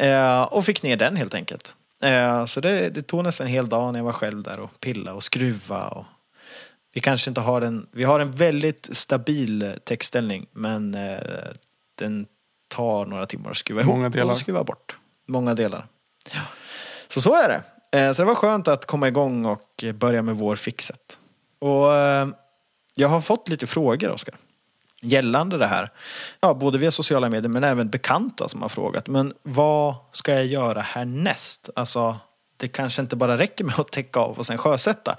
Eh, 0.05 0.43
och 0.43 0.64
fick 0.64 0.83
ner 0.83 0.97
den 0.97 1.16
helt 1.16 1.35
enkelt. 1.35 1.75
Eh, 2.03 2.45
så 2.45 2.61
det, 2.61 2.91
det 2.91 3.03
tog 3.03 3.25
nästan 3.25 3.47
en 3.47 3.53
hel 3.53 3.69
dag 3.69 3.93
när 3.93 4.00
jag 4.00 4.05
var 4.05 4.12
själv 4.12 4.43
där 4.43 4.61
och 4.61 4.81
pilla 4.81 5.15
och 5.15 5.23
skruva. 5.23 5.88
Och 5.88 6.05
vi 6.93 7.00
kanske 7.00 7.31
inte 7.31 7.41
har 7.41 7.61
en, 7.61 7.87
vi 7.93 8.05
har 8.05 8.21
en 8.21 8.31
väldigt 8.31 8.88
stabil 8.93 9.75
textställning 9.85 10.47
men 10.53 10.95
eh, 10.95 11.19
den 11.95 12.26
tar 12.69 13.07
några 13.07 13.26
timmar 13.26 13.50
att 13.50 13.57
skruva 13.57 13.83
Många 13.83 14.03
ihop 14.03 14.15
delar. 14.15 14.33
och 14.33 14.38
skruva 14.38 14.65
bort. 14.65 14.99
Många 15.26 15.55
delar. 15.55 15.87
Ja. 16.33 16.41
Så 17.09 17.21
så 17.21 17.35
är 17.35 17.49
det. 17.49 17.62
Eh, 17.99 18.12
så 18.12 18.23
det 18.23 18.26
var 18.26 18.35
skönt 18.35 18.69
att 18.69 18.87
komma 18.87 19.09
igång 19.09 19.47
och 19.47 19.85
börja 19.95 20.23
med 20.23 20.37
vårfixet. 20.37 21.19
Och 21.59 21.87
jag 22.95 23.09
har 23.09 23.21
fått 23.21 23.49
lite 23.49 23.67
frågor 23.67 24.11
Oskar. 24.11 24.35
Gällande 25.03 25.59
det 25.59 25.67
här. 25.67 25.91
Ja, 26.41 26.55
både 26.55 26.79
via 26.79 26.91
sociala 26.91 27.29
medier 27.29 27.49
men 27.49 27.65
även 27.65 27.91
bekanta 27.91 28.49
som 28.49 28.62
har 28.62 28.69
frågat. 28.69 29.07
Men 29.07 29.35
vad 29.43 29.95
ska 30.12 30.35
jag 30.35 30.47
göra 30.47 30.81
härnäst? 30.81 31.71
Alltså, 31.76 32.17
det 32.57 32.69
kanske 32.69 33.03
inte 33.03 33.17
bara 33.17 33.38
räcker 33.38 33.65
med 33.65 33.79
att 33.79 33.93
täcka 33.93 34.21
av 34.21 34.38
och 34.38 34.47
sen 34.47 34.59
sjösätta. 34.59 35.17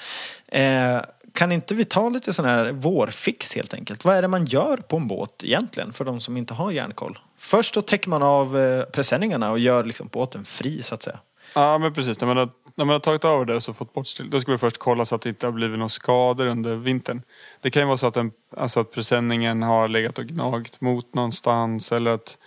Eh, 0.48 1.00
kan 1.34 1.52
inte 1.52 1.76
vi 1.76 1.86
ta 1.86 2.10
lite 2.10 2.34
sån 2.34 2.46
här 2.46 2.72
vårfix 2.72 3.56
helt 3.56 3.74
enkelt? 3.74 4.06
Vad 4.06 4.16
är 4.16 4.22
det 4.22 4.28
man 4.28 4.46
gör 4.46 4.78
på 4.78 4.98
en 4.98 5.08
båt 5.08 5.44
egentligen 5.44 5.94
för 5.94 6.06
de 6.06 6.22
som 6.22 6.38
inte 6.38 6.54
har 6.54 6.72
järnkoll? 6.72 7.20
Först 7.38 7.74
då 7.74 7.82
täcker 7.82 8.10
man 8.10 8.24
av 8.24 8.58
eh, 8.60 8.84
presenningarna 8.84 9.52
och 9.52 9.60
gör 9.60 9.84
liksom 9.84 10.08
båten 10.12 10.46
fri 10.46 10.84
så 10.84 10.96
att 10.96 11.04
säga. 11.04 11.20
Ja 11.56 11.78
men 11.78 11.94
precis, 11.94 12.20
när 12.20 12.28
man 12.28 12.38
har, 12.38 12.50
när 12.76 12.86
man 12.86 12.94
har 12.94 13.00
tagit 13.00 13.26
över 13.26 13.46
det 13.46 13.56
och 13.56 13.64
så 13.64 13.74
fått 13.74 13.94
bort 13.94 14.08
still, 14.08 14.30
då 14.30 14.42
ska 14.42 14.52
vi 14.52 14.58
först 14.58 14.78
kolla 14.78 15.06
så 15.06 15.16
att 15.16 15.22
det 15.22 15.30
inte 15.30 15.48
har 15.48 15.52
blivit 15.52 15.78
några 15.78 15.90
skador 15.90 16.46
under 16.46 16.76
vintern. 16.76 17.22
Det 17.62 17.70
kan 17.70 17.82
ju 17.82 17.86
vara 17.86 17.98
så 17.98 18.08
att, 18.08 18.14
den, 18.14 18.32
alltså 18.58 18.80
att 18.80 18.92
presenningen 18.92 19.64
har 19.64 19.88
legat 19.88 20.20
och 20.20 20.26
gnagt 20.26 20.82
mot 20.82 21.14
någonstans 21.14 21.92
eller 21.92 22.12
att 22.12 22.38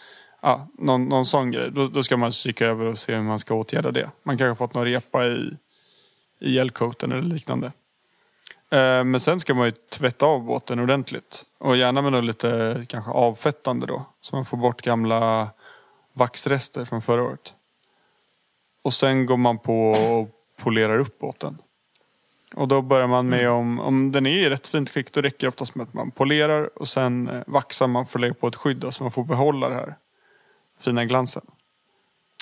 ja, 0.40 0.68
någon, 0.78 1.04
någon 1.04 1.24
sån 1.24 1.50
grej. 1.50 1.70
Då, 1.70 1.86
då 1.86 2.02
ska 2.02 2.16
man 2.16 2.32
kika 2.32 2.66
över 2.66 2.86
och 2.86 2.98
se 2.98 3.14
hur 3.14 3.22
man 3.22 3.38
ska 3.38 3.54
åtgärda 3.54 3.90
det. 3.90 4.10
Man 4.22 4.38
kanske 4.38 4.50
har 4.50 4.66
fått 4.66 4.74
någon 4.74 4.84
repa 4.84 5.26
i, 5.26 5.56
i 6.40 6.58
elcoaten 6.58 7.12
eller 7.12 7.22
liknande. 7.22 7.72
Eh, 8.70 9.04
men 9.04 9.20
sen 9.20 9.40
ska 9.40 9.54
man 9.54 9.66
ju 9.66 9.72
tvätta 9.72 10.26
av 10.26 10.44
båten 10.44 10.78
ordentligt. 10.78 11.44
Och 11.58 11.76
gärna 11.76 12.02
med 12.02 12.12
något 12.12 12.24
lite 12.24 12.84
kanske 12.88 13.10
avfettande 13.10 13.86
då. 13.86 14.04
Så 14.20 14.36
man 14.36 14.44
får 14.44 14.56
bort 14.56 14.82
gamla 14.82 15.50
vaxrester 16.12 16.84
från 16.84 17.02
förra 17.02 17.22
året. 17.22 17.54
Och 18.82 18.94
sen 18.94 19.26
går 19.26 19.36
man 19.36 19.58
på 19.58 19.90
och 19.90 20.28
polerar 20.56 20.98
upp 20.98 21.18
båten. 21.18 21.58
Och 22.54 22.68
då 22.68 22.82
börjar 22.82 23.06
man 23.06 23.28
med 23.28 23.50
om, 23.50 23.80
om 23.80 24.12
den 24.12 24.26
är 24.26 24.38
i 24.38 24.50
rätt 24.50 24.66
fint 24.66 24.90
skick 24.90 25.12
då 25.12 25.20
räcker 25.22 25.38
det 25.40 25.48
oftast 25.48 25.74
med 25.74 25.84
att 25.84 25.94
man 25.94 26.10
polerar 26.10 26.78
och 26.78 26.88
sen 26.88 27.28
eh, 27.28 27.42
vaxar 27.46 27.86
man 27.86 28.06
för 28.06 28.18
att 28.18 28.20
lägga 28.20 28.34
på 28.34 28.48
ett 28.48 28.56
skydd 28.56 28.76
då, 28.76 28.90
så 28.90 29.02
man 29.02 29.10
får 29.10 29.24
behålla 29.24 29.68
det 29.68 29.74
här 29.74 29.96
fina 30.78 31.04
glansen. 31.04 31.42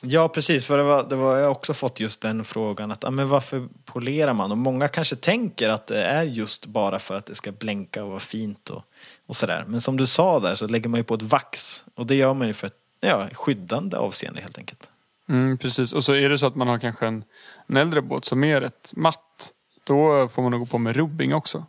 Ja, 0.03 0.29
precis. 0.29 0.67
För 0.67 0.79
det 0.79 0.85
var, 0.85 1.09
det 1.09 1.17
var, 1.17 1.37
jag 1.37 1.45
har 1.45 1.51
också 1.51 1.75
fått 1.75 2.01
just 2.01 2.21
den 2.21 2.45
frågan. 2.45 2.91
att 2.91 3.05
ah, 3.05 3.11
men 3.11 3.29
Varför 3.29 3.69
polerar 3.85 4.33
man? 4.33 4.51
Och 4.51 4.59
många 4.59 4.89
kanske 4.89 5.17
tänker 5.17 5.69
att 5.69 5.87
det 5.87 6.03
är 6.03 6.23
just 6.25 6.67
bara 6.67 6.99
för 6.99 7.15
att 7.15 7.27
det 7.27 7.35
ska 7.35 7.53
blänka 7.53 8.05
och 8.05 8.11
vara 8.11 8.21
fint 8.21 8.71
och, 8.71 8.83
och 9.27 9.37
sådär. 9.37 9.65
Men 9.69 9.81
som 9.81 9.97
du 9.97 10.07
sa 10.07 10.41
där 10.41 10.55
så 10.55 10.67
lägger 10.67 10.89
man 10.89 11.01
ju 11.01 11.05
på 11.05 11.15
ett 11.15 11.23
vax. 11.23 11.85
Och 11.95 12.07
det 12.07 12.15
gör 12.15 12.35
man 12.35 12.47
ju 12.47 12.55
för 12.55 12.67
ett 12.67 12.79
ja, 13.01 13.29
skyddande 13.33 13.97
avseende 13.97 14.41
helt 14.41 14.59
enkelt. 14.59 14.89
Mm, 15.29 15.59
precis. 15.59 15.93
Och 15.93 16.05
så 16.05 16.15
är 16.15 16.29
det 16.29 16.39
så 16.39 16.47
att 16.47 16.57
man 16.57 16.69
har 16.69 16.79
kanske 16.79 17.07
en, 17.07 17.25
en 17.67 17.77
äldre 17.77 18.03
båt 18.03 18.25
som 18.25 18.45
är 18.45 18.61
rätt 18.61 18.93
matt. 18.97 19.53
Då 19.85 20.29
får 20.29 20.43
man 20.43 20.51
nog 20.51 20.61
gå 20.61 20.67
på 20.67 20.79
med 20.79 20.97
rubbing 20.97 21.35
också. 21.35 21.67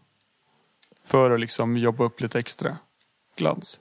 För 1.05 1.31
att 1.31 1.39
liksom 1.39 1.77
jobba 1.77 2.03
upp 2.03 2.21
lite 2.21 2.39
extra 2.39 2.77
glans. 3.37 3.79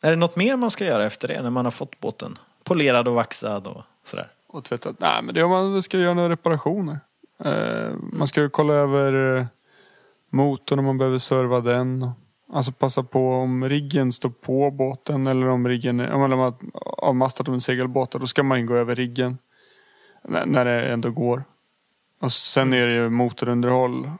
Är 0.00 0.10
det 0.10 0.16
något 0.16 0.36
mer 0.36 0.56
man 0.56 0.70
ska 0.70 0.84
göra 0.84 1.06
efter 1.06 1.28
det 1.28 1.42
när 1.42 1.50
man 1.50 1.66
har 1.66 1.72
fått 1.72 2.00
båten 2.00 2.38
polerad 2.64 3.08
och 3.08 3.14
vaxad 3.14 3.66
och 3.66 3.82
sådär? 4.04 4.30
Och 4.46 4.64
tvättat. 4.64 5.00
Nej 5.00 5.22
men 5.22 5.34
det 5.34 5.40
är 5.40 5.44
om 5.44 5.50
man 5.50 5.82
ska 5.82 5.98
göra 5.98 6.14
några 6.14 6.28
reparationer. 6.28 7.00
Eh, 7.44 7.94
man 8.12 8.28
ska 8.28 8.40
ju 8.40 8.48
kolla 8.48 8.74
över 8.74 9.36
eh, 9.36 9.46
motorn 10.30 10.78
om 10.78 10.84
man 10.84 10.98
behöver 10.98 11.18
serva 11.18 11.60
den. 11.60 12.10
Alltså 12.52 12.72
passa 12.72 13.02
på 13.02 13.34
om 13.34 13.68
riggen 13.68 14.12
står 14.12 14.30
på 14.30 14.70
båten 14.70 15.26
eller 15.26 15.48
om 15.48 15.68
riggen 15.68 16.00
om 16.00 16.54
avmastat 16.98 17.48
av 17.48 17.54
en 17.54 17.60
segelbåt. 17.60 18.10
Då 18.10 18.26
ska 18.26 18.42
man 18.42 18.60
ju 18.60 18.66
gå 18.66 18.74
över 18.74 18.94
riggen. 18.94 19.38
När, 20.22 20.64
det 20.64 20.86
ändå 20.86 21.10
går. 21.10 21.44
Och 22.20 22.32
sen 22.32 22.72
är 22.72 22.86
det 22.86 22.94
ju 22.94 23.10
motorunderhåll. 23.10 24.10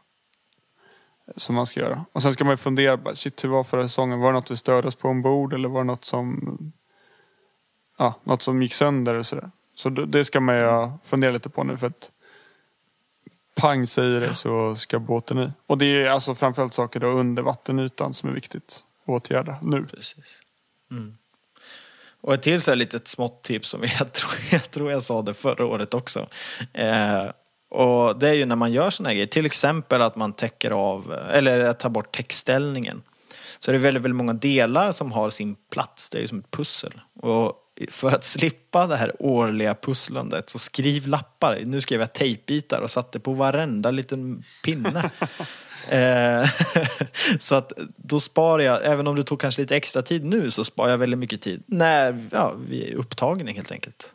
Som 1.36 1.54
man 1.54 1.66
ska 1.66 1.80
göra. 1.80 2.04
Och 2.12 2.22
sen 2.22 2.32
ska 2.32 2.44
man 2.44 2.52
ju 2.52 2.56
fundera. 2.56 2.96
Bara, 2.96 3.14
shit 3.14 3.44
hur 3.44 3.48
var 3.48 3.64
förra 3.64 3.82
säsongen? 3.82 4.20
Var 4.20 4.32
det 4.32 4.38
något 4.38 4.50
vi 4.50 4.56
störde 4.56 4.88
oss 4.88 4.94
på 4.94 5.08
ombord? 5.08 5.52
Eller 5.52 5.68
var 5.68 5.80
det 5.80 5.86
något 5.86 6.04
som 6.04 6.72
ja, 7.98 8.14
något 8.24 8.42
som 8.42 8.62
gick 8.62 8.74
sönder 8.74 9.14
och 9.14 9.26
sådär. 9.26 9.50
Så 9.74 9.90
det 9.90 10.24
ska 10.24 10.40
man 10.40 10.56
ju 10.56 10.90
fundera 11.04 11.30
lite 11.30 11.50
på 11.50 11.64
nu 11.64 11.76
för 11.76 11.86
att 11.86 12.10
pang 13.54 13.86
säger 13.86 14.20
det 14.20 14.34
så 14.34 14.74
ska 14.74 14.98
båten 14.98 15.38
i. 15.38 15.52
Och 15.66 15.78
det 15.78 16.04
är 16.04 16.10
alltså 16.10 16.34
framförallt 16.34 16.74
saker 16.74 17.00
då 17.00 17.06
under 17.06 17.42
vattenytan 17.42 18.14
som 18.14 18.28
är 18.28 18.32
viktigt 18.34 18.84
att 19.02 19.08
åtgärda 19.08 19.58
nu. 19.62 19.86
Precis. 19.86 20.40
Mm. 20.90 21.16
Och 22.22 22.34
ett 22.34 22.42
till 22.42 22.60
så 22.60 22.70
här 22.70 22.76
litet 22.76 23.08
smått 23.08 23.42
tips 23.42 23.68
som 23.68 23.82
jag 23.98 24.12
tror, 24.12 24.32
jag 24.50 24.70
tror 24.70 24.90
jag 24.90 25.02
sa 25.02 25.22
det 25.22 25.34
förra 25.34 25.66
året 25.66 25.94
också. 25.94 26.26
Eh, 26.72 27.24
och 27.70 28.18
det 28.18 28.28
är 28.28 28.32
ju 28.32 28.46
när 28.46 28.56
man 28.56 28.72
gör 28.72 28.90
sådana 28.90 29.14
grejer, 29.14 29.26
till 29.26 29.46
exempel 29.46 30.02
att 30.02 30.16
man 30.16 30.32
täcker 30.32 30.70
av, 30.70 31.14
eller 31.32 31.72
tar 31.72 31.88
bort 31.88 32.16
täckställningen. 32.16 33.02
Så 33.58 33.70
det 33.70 33.76
är 33.76 33.80
väldigt, 33.80 34.02
väldigt 34.02 34.16
många 34.16 34.32
delar 34.32 34.92
som 34.92 35.12
har 35.12 35.30
sin 35.30 35.56
plats, 35.72 36.10
det 36.10 36.18
är 36.18 36.22
ju 36.22 36.28
som 36.28 36.38
ett 36.38 36.50
pussel. 36.50 37.00
Och 37.20 37.52
för 37.88 38.10
att 38.10 38.24
slippa 38.24 38.86
det 38.86 38.96
här 38.96 39.12
årliga 39.18 39.74
pusslandet 39.74 40.50
så 40.50 40.58
skriv 40.58 41.06
lappar. 41.06 41.62
Nu 41.64 41.80
skrev 41.80 42.00
jag 42.00 42.12
tejpbitar 42.12 42.80
och 42.80 42.90
satte 42.90 43.20
på 43.20 43.32
varenda 43.32 43.90
liten 43.90 44.44
pinne. 44.64 45.10
Eh, 45.88 46.48
så 47.38 47.54
att 47.54 47.72
då 47.96 48.20
sparar 48.20 48.62
jag, 48.62 48.84
även 48.84 49.06
om 49.06 49.16
det 49.16 49.24
tog 49.24 49.40
kanske 49.40 49.62
lite 49.62 49.76
extra 49.76 50.02
tid 50.02 50.24
nu 50.24 50.50
så 50.50 50.64
sparar 50.64 50.90
jag 50.90 50.98
väldigt 50.98 51.18
mycket 51.18 51.42
tid 51.42 51.62
när 51.66 52.28
ja, 52.30 52.54
vi 52.68 52.90
är 52.90 52.94
upptagning 52.94 53.56
helt 53.56 53.72
enkelt. 53.72 54.12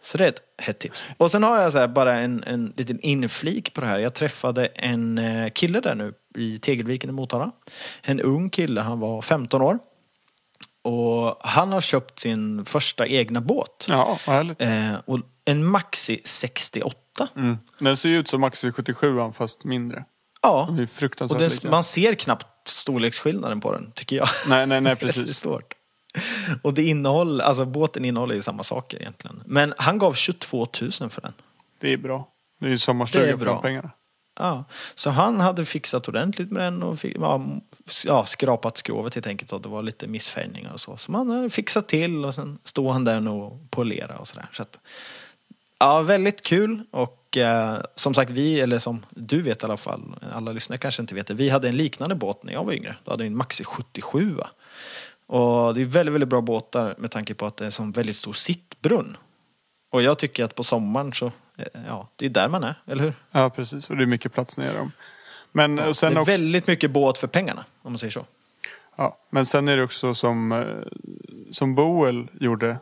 Så 0.00 0.18
det 0.18 0.24
är 0.24 0.28
ett 0.28 0.42
hett 0.58 0.78
tips. 0.78 1.04
Och 1.16 1.30
sen 1.30 1.42
har 1.42 1.62
jag 1.62 1.72
så 1.72 1.88
bara 1.88 2.14
en, 2.14 2.44
en 2.46 2.72
liten 2.76 3.00
inflik 3.00 3.74
på 3.74 3.80
det 3.80 3.86
här. 3.86 3.98
Jag 3.98 4.14
träffade 4.14 4.66
en 4.66 5.18
eh, 5.18 5.48
kille 5.48 5.80
där 5.80 5.94
nu 5.94 6.14
i 6.36 6.58
Tegelviken 6.58 7.10
i 7.10 7.12
Motala. 7.12 7.52
En 8.02 8.20
ung 8.20 8.50
kille, 8.50 8.80
han 8.80 9.00
var 9.00 9.22
15 9.22 9.62
år. 9.62 9.78
Och 10.86 11.36
han 11.40 11.72
har 11.72 11.80
köpt 11.80 12.18
sin 12.18 12.64
första 12.64 13.06
egna 13.06 13.40
båt. 13.40 13.86
Ja, 13.88 14.18
härligt. 14.26 14.60
Eh, 14.60 14.94
och 15.04 15.20
en 15.44 15.66
Maxi 15.66 16.20
68. 16.24 17.28
Mm. 17.36 17.56
Den 17.78 17.96
ser 17.96 18.08
ju 18.08 18.18
ut 18.18 18.28
som 18.28 18.40
Maxi 18.40 18.72
77 18.72 19.32
fast 19.32 19.64
mindre. 19.64 20.04
Ja, 20.42 20.66
Den 20.68 20.78
är 20.78 20.86
fruktansvärt 20.86 21.36
och 21.36 21.40
den, 21.40 21.50
lika. 21.50 21.70
man 21.70 21.84
ser 21.84 22.14
knappt 22.14 22.68
storleksskillnaden 22.68 23.60
på 23.60 23.72
den, 23.72 23.92
tycker 23.94 24.16
jag. 24.16 24.28
Nej, 24.48 24.66
nej, 24.66 24.80
nej 24.80 24.96
Det 25.00 25.06
är 25.06 25.12
precis. 25.12 25.38
svårt. 25.38 25.74
Och 26.62 26.74
det 26.74 26.82
innehåller, 26.82 27.44
alltså 27.44 27.64
båten 27.64 28.04
innehåller 28.04 28.34
ju 28.34 28.42
samma 28.42 28.62
saker 28.62 29.00
egentligen. 29.00 29.42
Men 29.46 29.74
han 29.78 29.98
gav 29.98 30.12
22 30.12 30.66
000 30.80 30.90
för 30.90 31.20
den. 31.20 31.32
Det 31.80 31.92
är 31.92 31.96
bra. 31.96 32.28
Det 32.60 32.66
är 32.66 32.70
ju 32.70 32.78
sommarstuga 32.78 33.38
för 33.38 33.46
de 33.46 33.62
pengarna. 33.62 33.90
Ja, 34.38 34.64
så 34.94 35.10
han 35.10 35.40
hade 35.40 35.64
fixat 35.64 36.08
ordentligt 36.08 36.50
med 36.50 36.62
den 36.62 36.82
och 36.82 37.04
ja, 38.06 38.26
skrapat 38.26 38.76
skrovet 38.76 39.14
helt 39.14 39.26
enkelt 39.26 39.52
och 39.52 39.60
det 39.60 39.68
var 39.68 39.82
lite 39.82 40.06
missfärgningar 40.06 40.72
och 40.72 40.80
så. 40.80 40.96
Så 40.96 41.12
man 41.12 41.30
hade 41.30 41.50
fixat 41.50 41.88
till 41.88 42.24
och 42.24 42.34
sen 42.34 42.58
stod 42.64 42.90
han 42.92 43.04
där 43.04 43.28
och 43.28 43.70
polerade. 43.70 44.14
och 44.14 44.28
sådär. 44.28 44.48
Så 44.52 44.62
att, 44.62 44.78
ja, 45.78 46.02
väldigt 46.02 46.42
kul 46.42 46.82
och 46.90 47.36
eh, 47.36 47.78
som 47.94 48.14
sagt 48.14 48.30
vi, 48.30 48.60
eller 48.60 48.78
som 48.78 49.06
du 49.10 49.42
vet 49.42 49.62
i 49.62 49.64
alla 49.64 49.76
fall, 49.76 50.02
alla 50.32 50.52
lyssnare 50.52 50.78
kanske 50.78 51.02
inte 51.02 51.14
vet 51.14 51.26
det, 51.26 51.34
vi 51.34 51.48
hade 51.48 51.68
en 51.68 51.76
liknande 51.76 52.14
båt 52.14 52.42
när 52.42 52.52
jag 52.52 52.64
var 52.64 52.72
yngre. 52.72 52.96
Då 53.04 53.10
hade 53.10 53.22
vi 53.22 53.26
en 53.26 53.36
Maxi 53.36 53.64
77. 53.64 54.36
Och 55.26 55.74
det 55.74 55.80
är 55.80 55.84
väldigt, 55.84 56.14
väldigt 56.14 56.28
bra 56.28 56.40
båtar 56.40 56.94
med 56.98 57.10
tanke 57.10 57.34
på 57.34 57.46
att 57.46 57.56
det 57.56 57.64
är 57.64 57.66
en 57.66 57.72
sån 57.72 57.92
väldigt 57.92 58.16
stor 58.16 58.32
sittbrunn. 58.32 59.16
Och 59.90 60.02
jag 60.02 60.18
tycker 60.18 60.44
att 60.44 60.54
på 60.54 60.62
sommaren 60.62 61.12
så, 61.12 61.26
eh, 61.56 61.64
ja, 61.86 62.08
det 62.16 62.26
är 62.26 62.30
där 62.30 62.48
man 62.48 62.64
är, 62.64 62.74
eller 62.86 63.04
hur? 63.04 63.14
Ja, 63.30 63.50
precis. 63.50 63.90
Och 63.90 63.96
det 63.96 64.04
är 64.04 64.06
mycket 64.06 64.32
plats 64.32 64.58
nere 64.58 64.76
dem. 64.76 64.92
Men, 65.52 65.78
eh, 65.78 65.86
det 65.86 65.94
sen 65.94 66.16
är 66.16 66.20
också, 66.20 66.30
väldigt 66.30 66.66
mycket 66.66 66.90
båt 66.90 67.18
för 67.18 67.26
pengarna, 67.26 67.64
om 67.82 67.92
man 67.92 67.98
säger 67.98 68.10
så. 68.10 68.24
ja, 68.96 69.18
men 69.30 69.46
sen 69.46 69.68
är 69.68 69.76
det 69.76 69.82
också 69.82 70.14
som, 70.14 70.52
eh, 70.52 70.66
som 71.50 71.74
Boel 71.74 72.28
gjorde 72.40 72.78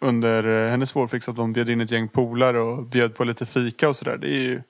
under 0.00 0.44
eh, 0.44 0.70
hennes 0.70 0.96
vårfix 0.96 1.28
att 1.28 1.36
de 1.36 1.52
bjöd 1.52 1.68
in 1.68 1.80
ett 1.80 1.90
gäng 1.90 2.08
polare 2.08 2.60
och 2.60 2.86
bjöd 2.86 3.14
på 3.14 3.24
lite 3.24 3.46
fika 3.46 3.88
och 3.88 3.96
sådär. 3.96 4.16
Det 4.16 4.28
är 4.28 4.40
ju 4.40 4.62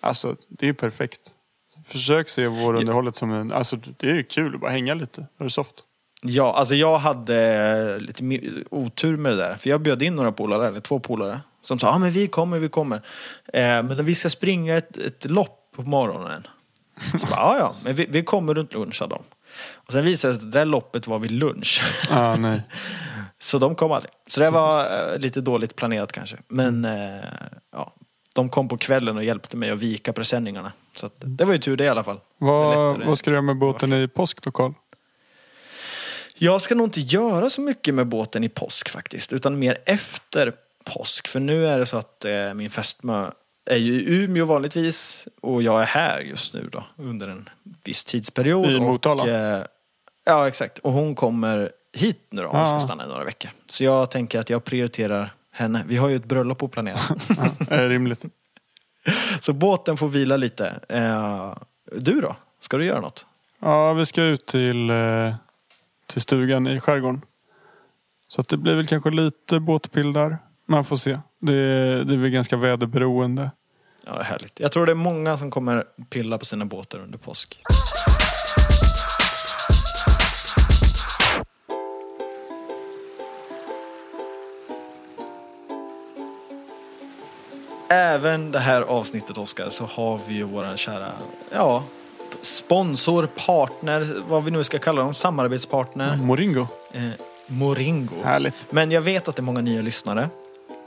alltså, 0.00 0.36
det 0.48 0.66
är 0.66 0.68
ju 0.68 0.74
perfekt. 0.74 1.20
Försök 1.86 2.28
se 2.28 2.46
vårunderhållet 2.48 3.16
som 3.16 3.32
en, 3.32 3.52
alltså 3.52 3.76
det 3.76 4.10
är 4.10 4.14
ju 4.14 4.22
kul 4.22 4.54
att 4.54 4.60
bara 4.60 4.70
hänga 4.70 4.94
lite. 4.94 5.26
Det 5.38 5.44
är 5.44 5.48
soft. 5.48 5.84
Ja, 6.28 6.54
alltså 6.54 6.74
jag 6.74 6.98
hade 6.98 7.98
lite 7.98 8.22
mi- 8.22 8.66
otur 8.70 9.16
med 9.16 9.32
det 9.32 9.36
där. 9.36 9.56
För 9.56 9.70
jag 9.70 9.80
bjöd 9.80 10.02
in 10.02 10.16
några 10.16 10.32
polare, 10.32 10.68
eller 10.68 10.80
två 10.80 10.98
polare. 10.98 11.40
Som 11.62 11.78
sa, 11.78 11.86
ja 11.86 11.94
ah, 11.94 11.98
men 11.98 12.10
vi 12.10 12.28
kommer, 12.28 12.58
vi 12.58 12.68
kommer. 12.68 12.96
Eh, 13.52 13.82
men 13.82 14.04
vi 14.04 14.14
ska 14.14 14.30
springa 14.30 14.76
ett, 14.76 14.96
ett 14.96 15.24
lopp 15.24 15.72
på 15.76 15.82
morgonen. 15.82 16.46
Så 17.20 17.26
bara, 17.26 17.40
ja 17.40 17.58
ja, 17.58 17.74
men 17.82 17.94
vi, 17.94 18.06
vi 18.10 18.22
kommer 18.22 18.54
runt 18.54 18.74
lunch 18.74 18.94
sa 18.94 19.06
de. 19.06 19.22
Och 19.74 19.92
sen 19.92 20.04
visade 20.04 20.34
det 20.34 20.38
sig 20.38 20.46
att 20.46 20.52
det 20.52 20.58
där 20.58 20.64
loppet 20.64 21.06
var 21.06 21.18
vid 21.18 21.30
lunch. 21.30 21.84
Ah, 22.10 22.36
nej. 22.36 22.62
Så 23.38 23.58
de 23.58 23.74
kom 23.74 23.92
aldrig. 23.92 24.12
Så 24.28 24.40
det 24.40 24.50
var 24.50 24.80
eh, 24.80 25.18
lite 25.18 25.40
dåligt 25.40 25.76
planerat 25.76 26.12
kanske. 26.12 26.36
Men 26.48 26.84
eh, 26.84 27.24
ja, 27.72 27.92
de 28.34 28.48
kom 28.48 28.68
på 28.68 28.76
kvällen 28.76 29.16
och 29.16 29.24
hjälpte 29.24 29.56
mig 29.56 29.70
att 29.70 29.78
vika 29.78 30.12
presenningarna. 30.12 30.72
Så 30.94 31.06
att, 31.06 31.14
det 31.18 31.44
var 31.44 31.52
ju 31.52 31.58
tur 31.58 31.76
det 31.76 31.84
i 31.84 31.88
alla 31.88 32.04
fall. 32.04 32.20
Vad, 32.38 33.04
vad 33.06 33.18
ska 33.18 33.30
du 33.30 33.34
göra 33.34 33.42
med 33.42 33.58
båten 33.58 33.92
i 33.92 34.08
påsk 34.08 34.42
då 34.42 34.50
Carl? 34.50 34.72
Jag 36.38 36.62
ska 36.62 36.74
nog 36.74 36.86
inte 36.86 37.00
göra 37.00 37.50
så 37.50 37.60
mycket 37.60 37.94
med 37.94 38.06
båten 38.06 38.44
i 38.44 38.48
påsk 38.48 38.88
faktiskt. 38.88 39.32
Utan 39.32 39.58
mer 39.58 39.78
efter 39.86 40.52
påsk. 40.84 41.28
För 41.28 41.40
nu 41.40 41.66
är 41.66 41.78
det 41.78 41.86
så 41.86 41.96
att 41.96 42.24
eh, 42.24 42.54
min 42.54 42.70
fästmö 42.70 43.30
är 43.70 43.76
ju 43.76 43.92
i 43.92 44.14
Umeå 44.24 44.44
vanligtvis. 44.44 45.28
Och 45.40 45.62
jag 45.62 45.82
är 45.82 45.86
här 45.86 46.20
just 46.20 46.54
nu 46.54 46.68
då. 46.72 46.84
Under 46.96 47.28
en 47.28 47.48
viss 47.84 48.04
tidsperiod. 48.04 48.70
I 48.70 48.76
och, 48.76 48.82
Motala? 48.82 49.56
eh, 49.58 49.64
ja 50.24 50.48
exakt. 50.48 50.78
Och 50.78 50.92
hon 50.92 51.14
kommer 51.14 51.70
hit 51.92 52.20
nu 52.30 52.42
då. 52.42 52.48
Hon 52.48 52.60
Ah. 52.60 52.66
ska 52.78 52.80
stanna 52.86 53.04
i 53.04 53.08
några 53.08 53.24
veckor. 53.24 53.50
Så 53.66 53.84
jag 53.84 54.10
tänker 54.10 54.38
att 54.40 54.50
jag 54.50 54.64
prioriterar 54.64 55.30
henne. 55.52 55.84
Vi 55.88 55.96
har 55.96 56.08
ju 56.08 56.16
ett 56.16 56.24
bröllop 56.24 56.58
på 56.58 56.68
planeten. 56.68 57.20
Ja, 57.60 57.66
är 57.76 57.88
rimligt. 57.88 58.24
Så 59.40 59.52
båten 59.52 59.96
får 59.96 60.08
vila 60.08 60.36
lite. 60.36 60.80
Eh, 60.88 61.54
du 61.92 62.20
då? 62.20 62.36
Ska 62.60 62.76
du 62.76 62.84
göra 62.84 63.00
något? 63.00 63.26
Ja, 63.58 63.92
vi 63.92 64.06
ska 64.06 64.22
ut 64.22 64.46
till, 64.46 64.90
eh, 64.90 65.34
till 66.06 66.20
stugan 66.20 66.66
i 66.66 66.80
skärgården. 66.80 67.22
Så 68.28 68.40
att 68.40 68.48
det 68.48 68.56
blir 68.56 68.74
väl 68.74 68.86
kanske 68.86 69.10
lite 69.10 69.60
båtpill 69.60 70.12
där. 70.12 70.38
Man 70.68 70.84
får 70.84 70.96
se. 70.96 71.18
Det, 71.40 71.52
det 72.04 72.14
är 72.14 72.18
väl 72.18 72.30
ganska 72.30 72.56
väderberoende. 72.56 73.50
Ja, 74.06 74.12
det 74.12 74.20
är 74.20 74.24
härligt. 74.24 74.60
Jag 74.60 74.72
tror 74.72 74.86
det 74.86 74.92
är 74.92 74.96
många 74.96 75.38
som 75.38 75.50
kommer 75.50 75.84
pilla 76.10 76.38
på 76.38 76.44
sina 76.44 76.64
båtar 76.64 76.98
under 76.98 77.18
påsk. 77.18 77.62
Även 87.88 88.50
det 88.50 88.58
här 88.58 88.82
avsnittet 88.82 89.38
Oskar 89.38 89.68
så 89.70 89.84
har 89.84 90.20
vi 90.28 90.34
ju 90.34 90.42
våran 90.42 90.76
kära, 90.76 91.12
ja, 91.52 91.84
sponsor, 92.46 93.26
partner, 93.46 94.16
vad 94.28 94.44
vi 94.44 94.50
nu 94.50 94.64
ska 94.64 94.78
kalla 94.78 95.02
dem, 95.02 95.14
samarbetspartner, 95.14 96.16
Moringo. 96.16 96.66
eh, 96.92 97.02
Moringo. 97.46 98.14
Härligt. 98.24 98.66
Men 98.72 98.90
jag 98.90 99.00
vet 99.00 99.28
att 99.28 99.36
det 99.36 99.40
är 99.40 99.44
många 99.44 99.60
nya 99.60 99.82
lyssnare. 99.82 100.28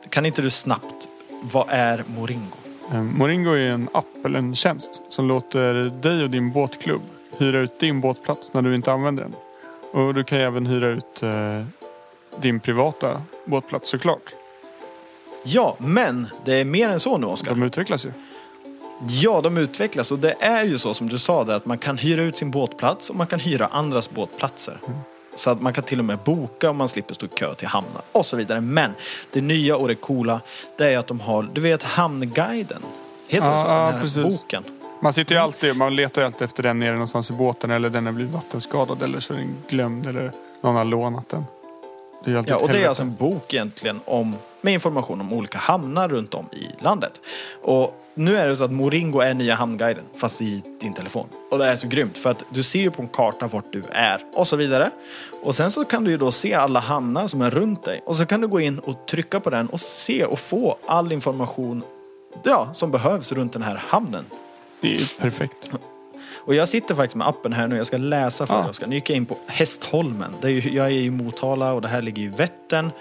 Kan 0.09 0.25
inte 0.25 0.41
du 0.41 0.49
snabbt, 0.49 1.07
vad 1.41 1.65
är 1.69 2.03
Moringo? 2.07 2.57
Eh, 2.93 3.01
Moringo 3.01 3.51
är 3.51 3.69
en 3.69 3.89
app 3.93 4.25
eller 4.25 4.39
en 4.39 4.55
tjänst 4.55 5.01
som 5.09 5.27
låter 5.27 5.73
dig 6.01 6.23
och 6.23 6.29
din 6.29 6.51
båtklubb 6.51 7.01
hyra 7.37 7.59
ut 7.59 7.79
din 7.79 8.01
båtplats 8.01 8.53
när 8.53 8.61
du 8.61 8.75
inte 8.75 8.91
använder 8.91 9.23
den. 9.23 9.35
Och 9.91 10.13
du 10.13 10.23
kan 10.23 10.39
även 10.39 10.65
hyra 10.65 10.87
ut 10.87 11.23
eh, 11.23 11.63
din 12.41 12.59
privata 12.59 13.21
båtplats 13.45 13.89
såklart. 13.89 14.33
Ja, 15.43 15.75
men 15.79 16.27
det 16.45 16.53
är 16.53 16.65
mer 16.65 16.89
än 16.89 16.99
så 16.99 17.17
nu 17.17 17.27
Oskar. 17.27 17.49
De 17.49 17.63
utvecklas 17.63 18.05
ju. 18.05 18.11
Ja, 19.07 19.41
de 19.41 19.57
utvecklas 19.57 20.11
och 20.11 20.19
det 20.19 20.35
är 20.39 20.63
ju 20.63 20.79
så 20.79 20.93
som 20.93 21.09
du 21.09 21.17
sa 21.19 21.43
där 21.43 21.53
att 21.53 21.65
man 21.65 21.77
kan 21.77 21.97
hyra 21.97 22.21
ut 22.21 22.37
sin 22.37 22.51
båtplats 22.51 23.09
och 23.09 23.15
man 23.15 23.27
kan 23.27 23.39
hyra 23.39 23.67
andras 23.71 24.09
båtplatser. 24.11 24.77
Så 25.35 25.49
att 25.49 25.61
man 25.61 25.73
kan 25.73 25.83
till 25.83 25.99
och 25.99 26.05
med 26.05 26.17
boka 26.25 26.69
om 26.69 26.77
man 26.77 26.89
slipper 26.89 27.13
stå 27.13 27.25
i 27.25 27.29
kö 27.29 27.53
till 27.55 27.67
hamnar 27.67 28.01
och 28.11 28.25
så 28.25 28.35
vidare. 28.35 28.61
Men 28.61 28.91
det 29.31 29.41
nya 29.41 29.75
och 29.77 29.87
det 29.87 29.95
coola 29.95 30.41
det 30.77 30.93
är 30.93 30.97
att 30.97 31.07
de 31.07 31.19
har, 31.19 31.47
du 31.53 31.61
vet 31.61 31.83
Hamnguiden? 31.83 32.81
Heter 33.27 33.45
det 33.47 33.53
Ja, 33.55 33.63
så? 33.63 33.69
ja, 33.69 33.85
Den 33.85 33.93
här 33.93 34.01
precis. 34.01 34.23
boken. 34.41 34.63
Man 35.01 35.13
sitter 35.13 35.35
ju 35.35 35.41
alltid, 35.41 35.75
man 35.75 35.95
letar 35.95 36.21
ju 36.21 36.25
alltid 36.25 36.41
efter 36.41 36.63
den 36.63 36.79
nere 36.79 36.91
någonstans 36.91 37.29
i 37.29 37.33
båten 37.33 37.71
eller 37.71 37.89
den 37.89 38.05
har 38.05 38.13
blivit 38.13 38.33
vattenskadad 38.33 39.01
eller 39.03 39.19
så 39.19 39.33
är 39.33 39.37
den 39.37 39.55
glömd 39.69 40.07
eller 40.07 40.31
någon 40.61 40.75
har 40.75 40.85
lånat 40.85 41.29
den. 41.29 41.45
Det 42.25 42.31
är 42.31 42.33
Ja, 42.35 42.39
och 42.39 42.45
det 42.47 42.53
är 42.55 42.57
helvete. 42.67 42.87
alltså 42.89 43.03
en 43.03 43.15
bok 43.15 43.53
egentligen 43.53 43.99
om, 44.05 44.35
med 44.61 44.73
information 44.73 45.21
om 45.21 45.33
olika 45.33 45.57
hamnar 45.57 46.07
runt 46.09 46.33
om 46.33 46.45
i 46.51 46.83
landet. 46.83 47.21
Och 47.61 47.95
nu 48.13 48.37
är 48.37 48.47
det 48.47 48.57
så 48.57 48.63
att 48.63 48.71
Moringo 48.71 49.19
är 49.19 49.33
nya 49.33 49.55
hamnguiden, 49.55 50.03
fast 50.15 50.41
i 50.41 50.63
din 50.79 50.93
telefon. 50.93 51.27
Och 51.51 51.57
det 51.57 51.65
är 51.65 51.75
så 51.75 51.87
grymt, 51.87 52.17
för 52.17 52.31
att 52.31 52.43
du 52.49 52.63
ser 52.63 52.79
ju 52.79 52.91
på 52.91 53.01
en 53.01 53.07
karta 53.07 53.47
vart 53.47 53.73
du 53.73 53.83
är 53.91 54.21
och 54.33 54.47
så 54.47 54.55
vidare. 54.55 54.91
Och 55.43 55.55
sen 55.55 55.71
så 55.71 55.85
kan 55.85 56.03
du 56.03 56.11
ju 56.11 56.17
då 56.17 56.31
se 56.31 56.53
alla 56.53 56.79
hamnar 56.79 57.27
som 57.27 57.41
är 57.41 57.49
runt 57.49 57.83
dig. 57.83 58.01
Och 58.05 58.15
så 58.15 58.25
kan 58.25 58.41
du 58.41 58.47
gå 58.47 58.59
in 58.59 58.79
och 58.79 59.05
trycka 59.05 59.39
på 59.39 59.49
den 59.49 59.67
och 59.69 59.79
se 59.79 60.25
och 60.25 60.39
få 60.39 60.77
all 60.85 61.11
information 61.11 61.83
ja, 62.43 62.73
som 62.73 62.91
behövs 62.91 63.31
runt 63.31 63.53
den 63.53 63.61
här 63.63 63.83
hamnen. 63.87 64.25
Det 64.81 64.87
är 64.93 64.97
ju 64.99 65.05
perfekt. 65.19 65.69
Och 66.35 66.55
jag 66.55 66.69
sitter 66.69 66.95
faktiskt 66.95 67.15
med 67.15 67.27
appen 67.27 67.53
här 67.53 67.67
nu. 67.67 67.77
Jag 67.77 67.87
ska 67.87 67.97
läsa 67.97 68.47
för 68.47 68.55
Ja. 68.55 68.61
dig. 68.63 68.73
Ska 68.73 68.85
nu 68.87 68.95
gick 68.95 69.09
jag 69.09 69.17
in 69.17 69.25
på 69.25 69.37
Hästholmen. 69.47 70.31
Det 70.41 70.47
är 70.47 70.51
ju, 70.51 70.73
jag 70.75 70.85
är 70.85 70.91
i 70.91 71.09
Motala 71.11 71.73
och 71.73 71.81
det 71.81 71.87
här 71.87 72.01
ligger 72.01 72.23
i 72.23 72.27
Vättern. 72.27 72.91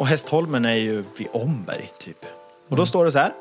Och 0.00 0.06
Hästholmen 0.06 0.64
är 0.64 0.74
ju 0.74 1.04
vid 1.16 1.28
Omberg 1.32 1.90
typ. 1.98 2.26
Och 2.68 2.76
då 2.76 2.86
står 2.86 3.04
det 3.04 3.12
så 3.12 3.18
här. 3.18 3.32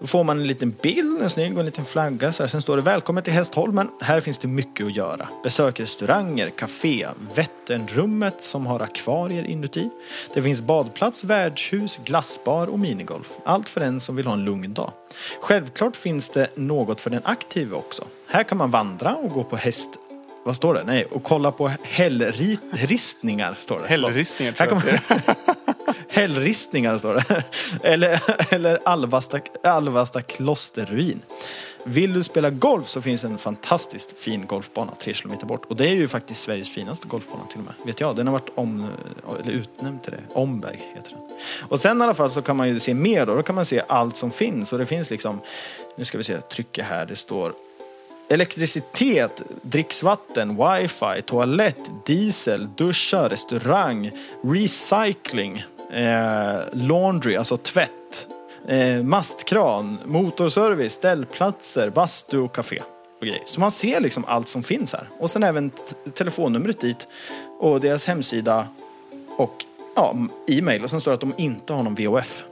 Då 0.00 0.06
får 0.06 0.24
man 0.24 0.38
en 0.38 0.46
liten 0.46 0.74
bild, 0.82 1.22
en 1.22 1.30
snygg 1.30 1.52
och 1.52 1.58
en 1.58 1.66
liten 1.66 1.84
flagga. 1.84 2.32
Så 2.32 2.42
här. 2.42 2.48
Sen 2.48 2.62
står 2.62 2.76
det 2.76 2.82
Välkommen 2.82 3.22
till 3.22 3.32
Hästholmen. 3.32 3.88
Här 4.00 4.20
finns 4.20 4.38
det 4.38 4.48
mycket 4.48 4.86
att 4.86 4.96
göra. 4.96 5.28
Besök 5.42 5.80
restauranger, 5.80 6.50
café, 6.50 7.08
Vätternrummet 7.34 8.42
som 8.42 8.66
har 8.66 8.80
akvarier 8.80 9.44
inuti. 9.44 9.90
Det 10.34 10.42
finns 10.42 10.62
badplats, 10.62 11.24
värdshus, 11.24 11.98
glassbar 12.04 12.66
och 12.66 12.78
minigolf. 12.78 13.32
Allt 13.44 13.68
för 13.68 13.80
den 13.80 14.00
som 14.00 14.16
vill 14.16 14.26
ha 14.26 14.32
en 14.32 14.44
lugn 14.44 14.74
dag. 14.74 14.92
Självklart 15.40 15.96
finns 15.96 16.30
det 16.30 16.48
något 16.54 17.00
för 17.00 17.10
den 17.10 17.22
aktive 17.24 17.76
också. 17.76 18.04
Här 18.26 18.42
kan 18.42 18.58
man 18.58 18.70
vandra 18.70 19.14
och 19.14 19.30
gå 19.30 19.44
på 19.44 19.56
häst... 19.56 19.90
Vad 20.44 20.56
står 20.56 20.74
det? 20.74 20.82
Nej, 20.84 21.04
och 21.04 21.22
kolla 21.22 21.50
på 21.50 21.70
hällristningar 21.82 23.54
står 23.54 23.80
det. 23.80 23.84
Förlåt. 23.88 24.10
Hällristningar 24.10 24.54
Här 24.58 24.66
tror 24.66 24.80
kan 24.80 24.88
jag 24.88 25.00
man... 25.08 25.16
att 25.18 25.26
det 25.26 25.52
är. 25.56 25.56
Hällristningar 26.08 26.98
står 26.98 27.14
det. 27.14 27.44
Eller, 27.82 28.20
eller 28.54 28.78
Alvasta, 28.84 29.40
Alvasta 29.62 30.22
klosterruin. 30.22 31.20
Vill 31.84 32.12
du 32.12 32.22
spela 32.22 32.50
golf 32.50 32.88
så 32.88 33.02
finns 33.02 33.24
en 33.24 33.38
fantastiskt 33.38 34.18
fin 34.18 34.46
golfbana 34.46 34.92
tre 34.94 35.14
kilometer 35.14 35.46
bort. 35.46 35.64
Och 35.64 35.76
det 35.76 35.88
är 35.88 35.94
ju 35.94 36.08
faktiskt 36.08 36.40
Sveriges 36.40 36.70
finaste 36.70 37.08
golfbana 37.08 37.44
till 37.44 37.58
och 37.58 37.64
med. 37.64 37.74
Vet 37.86 38.00
jag. 38.00 38.16
Den 38.16 38.26
har 38.26 38.32
varit 38.32 38.50
om, 38.54 38.86
eller 39.40 39.52
utnämnd 39.52 40.02
till 40.02 40.12
det. 40.12 40.20
Omberg 40.32 40.82
heter 40.94 41.10
den. 41.10 41.20
Och 41.68 41.80
sen 41.80 42.00
i 42.00 42.04
alla 42.04 42.14
fall 42.14 42.30
så 42.30 42.42
kan 42.42 42.56
man 42.56 42.68
ju 42.68 42.80
se 42.80 42.94
mer 42.94 43.26
då. 43.26 43.34
Då 43.34 43.42
kan 43.42 43.54
man 43.54 43.64
se 43.64 43.82
allt 43.86 44.16
som 44.16 44.30
finns. 44.30 44.72
Och 44.72 44.78
det 44.78 44.86
finns 44.86 45.10
liksom, 45.10 45.40
nu 45.96 46.04
ska 46.04 46.18
vi 46.18 46.24
se, 46.24 46.32
trycka 46.32 46.48
trycker 46.48 46.82
här. 46.82 47.06
Det 47.06 47.16
står 47.16 47.52
Elektricitet, 48.28 49.42
dricksvatten, 49.62 50.56
wifi, 50.56 51.22
toalett, 51.22 51.90
diesel, 52.06 52.68
duschar, 52.76 53.28
restaurang, 53.28 54.10
recycling, 54.42 55.64
eh, 55.96 56.60
laundry, 56.72 57.36
alltså 57.36 57.56
tvätt, 57.56 58.28
eh, 58.68 59.02
mastkran, 59.02 59.98
motorservice, 60.04 60.92
ställplatser, 60.92 61.90
bastu 61.90 62.38
och 62.38 62.54
café. 62.54 62.82
Och 63.20 63.26
grejer. 63.26 63.42
Så 63.46 63.60
man 63.60 63.70
ser 63.70 64.00
liksom 64.00 64.24
allt 64.28 64.48
som 64.48 64.62
finns 64.62 64.92
här. 64.92 65.08
Och 65.18 65.30
sen 65.30 65.42
även 65.42 65.70
telefonnumret 66.14 66.80
dit 66.80 67.08
och 67.60 67.80
deras 67.80 68.06
hemsida 68.06 68.66
och 69.36 69.64
ja, 69.96 70.16
e-mail. 70.48 70.84
Och 70.84 70.90
sen 70.90 71.00
står 71.00 71.10
det 71.10 71.14
att 71.14 71.20
de 71.20 71.32
inte 71.36 71.72
har 71.72 71.82
någon 71.82 71.94
VOF. 71.94 72.44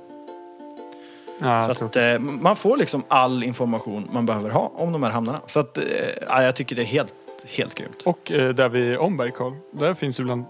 Ja, 1.38 1.74
Så 1.74 1.84
att, 1.84 1.96
eh, 1.96 2.18
man 2.18 2.56
får 2.56 2.76
liksom 2.76 3.02
all 3.08 3.44
information 3.44 4.08
man 4.12 4.26
behöver 4.26 4.50
ha 4.50 4.72
om 4.74 4.92
de 4.92 5.02
här 5.02 5.10
hamnarna. 5.10 5.40
Så 5.46 5.60
att, 5.60 5.78
eh, 5.78 5.84
ja, 6.28 6.42
jag 6.42 6.56
tycker 6.56 6.76
det 6.76 6.82
är 6.82 6.86
helt, 6.86 7.12
helt 7.46 7.74
grymt. 7.74 8.02
Och 8.04 8.32
eh, 8.32 8.54
där 8.54 8.68
vid 8.68 8.96
Omberg, 8.96 9.32
Carl, 9.32 9.52
där 9.70 9.94
finns 9.94 10.20
ju 10.20 10.24
bland 10.24 10.44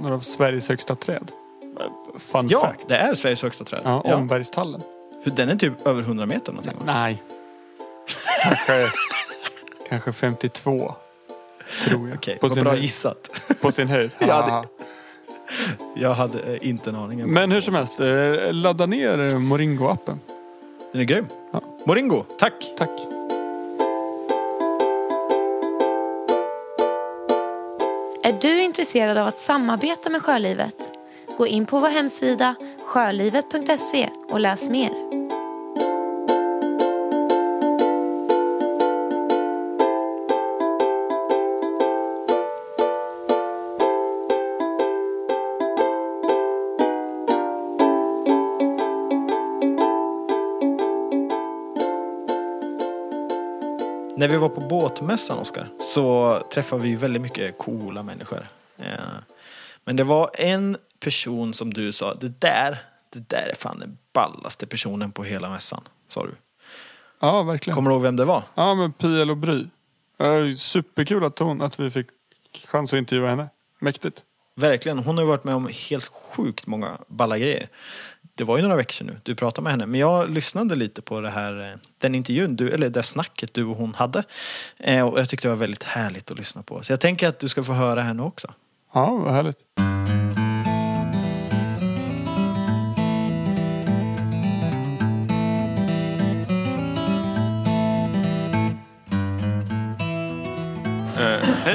några 0.00 0.14
av 0.14 0.20
Sveriges 0.20 0.68
högsta 0.68 0.94
träd. 0.94 1.32
Fun 2.18 2.46
Ja, 2.48 2.60
fact. 2.60 2.88
det 2.88 2.96
är 2.96 3.14
Sveriges 3.14 3.42
högsta 3.42 3.64
träd. 3.64 3.80
Ja, 3.84 4.02
Ja. 4.04 4.16
Ombergstallen. 4.16 4.82
Den 5.24 5.48
är 5.48 5.56
typ 5.56 5.86
över 5.86 6.02
100 6.02 6.26
meter 6.26 6.52
någonting. 6.52 6.76
Nej. 6.86 7.22
Kanske, 8.42 8.90
kanske 9.88 10.12
52. 10.12 10.94
Tror 11.84 12.08
jag. 12.08 12.16
Okej, 12.16 12.38
på, 12.38 12.46
vad 12.46 12.52
sin 12.54 12.62
bra 12.62 12.72
höjd. 12.72 12.82
gissat. 12.82 13.30
på 13.62 13.72
sin 13.72 13.88
höjd. 13.88 14.10
Ja, 14.18 14.26
det- 14.26 14.32
Haha. 14.32 14.64
Jag 15.94 16.14
hade 16.14 16.38
eh, 16.42 16.68
inte 16.68 16.90
en 16.90 16.96
aning. 16.96 17.26
Men 17.26 17.52
hur 17.52 17.60
som 17.60 17.74
helst, 17.74 18.00
eh, 18.00 18.52
ladda 18.52 18.86
ner 18.86 19.18
eh, 19.20 19.38
Moringo-appen. 19.38 20.18
Den 20.92 21.00
är 21.00 21.04
grym. 21.04 21.26
Ja. 21.52 21.60
Moringo, 21.84 22.24
tack. 22.38 22.52
Tack. 22.78 22.90
Är 28.22 28.32
du 28.40 28.62
intresserad 28.62 29.18
av 29.18 29.26
att 29.26 29.38
samarbeta 29.38 30.10
med 30.10 30.22
Sjölivet? 30.22 30.92
Gå 31.36 31.46
in 31.46 31.66
på 31.66 31.80
vår 31.80 31.88
hemsida 31.88 32.54
sjölivet.se 32.84 34.10
och 34.30 34.40
läs 34.40 34.68
mer. 34.68 34.90
När 54.16 54.28
vi 54.28 54.36
var 54.36 54.48
på 54.48 54.60
båtmässan, 54.60 55.38
Oskar, 55.38 55.68
så 55.80 56.38
träffade 56.50 56.82
vi 56.82 56.94
väldigt 56.94 57.22
mycket 57.22 57.58
coola 57.58 58.02
människor. 58.02 58.46
Eh, 58.78 58.84
men 59.84 59.96
det 59.96 60.04
var 60.04 60.30
en 60.34 60.76
person 61.00 61.54
som 61.54 61.74
du 61.74 61.92
sa, 61.92 62.14
det 62.14 62.40
där, 62.40 62.78
det 63.12 63.28
där 63.28 63.48
är 63.52 63.54
fan 63.54 63.78
den 63.78 63.98
ballaste 64.14 64.66
personen 64.66 65.12
på 65.12 65.24
hela 65.24 65.50
mässan, 65.50 65.82
sa 66.06 66.24
du. 66.26 66.34
Ja, 67.20 67.42
verkligen. 67.42 67.74
Kommer 67.74 67.90
du 67.90 67.94
ihåg 67.94 68.02
vem 68.02 68.16
det 68.16 68.24
var? 68.24 68.42
Ja, 68.54 68.74
men 68.74 68.92
Pia 68.92 69.22
och 69.30 69.36
Bry. 69.36 69.66
Superkul 70.56 71.24
att, 71.24 71.38
hon, 71.38 71.62
att 71.62 71.80
vi 71.80 71.90
fick 71.90 72.06
chans 72.66 72.92
att 72.92 72.98
intervjua 72.98 73.28
henne. 73.28 73.48
Mäktigt. 73.78 74.22
Verkligen, 74.56 74.98
hon 74.98 75.16
har 75.16 75.24
ju 75.24 75.28
varit 75.28 75.44
med 75.44 75.54
om 75.54 75.68
helt 75.90 76.06
sjukt 76.06 76.66
många 76.66 76.98
balla 77.08 77.38
grejer. 77.38 77.68
Det 78.34 78.44
var 78.44 78.56
ju 78.56 78.62
några 78.62 78.76
veckor 78.76 78.92
sedan 78.92 79.06
nu, 79.06 79.20
du 79.22 79.34
pratade 79.34 79.62
med 79.62 79.72
henne. 79.72 79.86
Men 79.86 80.00
jag 80.00 80.30
lyssnade 80.30 80.74
lite 80.74 81.02
på 81.02 81.20
det 81.20 81.30
här, 81.30 81.70
eh, 81.72 81.78
den 81.98 82.14
intervjun, 82.14 82.56
du, 82.56 82.70
eller 82.70 82.88
det 82.90 83.02
snacket 83.02 83.54
du 83.54 83.64
och 83.64 83.76
hon 83.76 83.94
hade. 83.94 84.22
Eh, 84.78 85.06
Och 85.06 85.20
jag 85.20 85.28
tyckte 85.28 85.48
det 85.48 85.52
var 85.52 85.56
väldigt 85.56 85.82
härligt 85.82 86.30
att 86.30 86.36
lyssna 86.36 86.62
på. 86.62 86.82
Så 86.82 86.92
jag 86.92 87.00
tänker 87.00 87.28
att 87.28 87.38
du 87.38 87.48
ska 87.48 87.64
få 87.64 87.72
höra 87.72 88.02
henne 88.02 88.22
också. 88.22 88.54
Ja, 88.94 89.10
vad 89.10 89.32
härligt. 89.34 89.58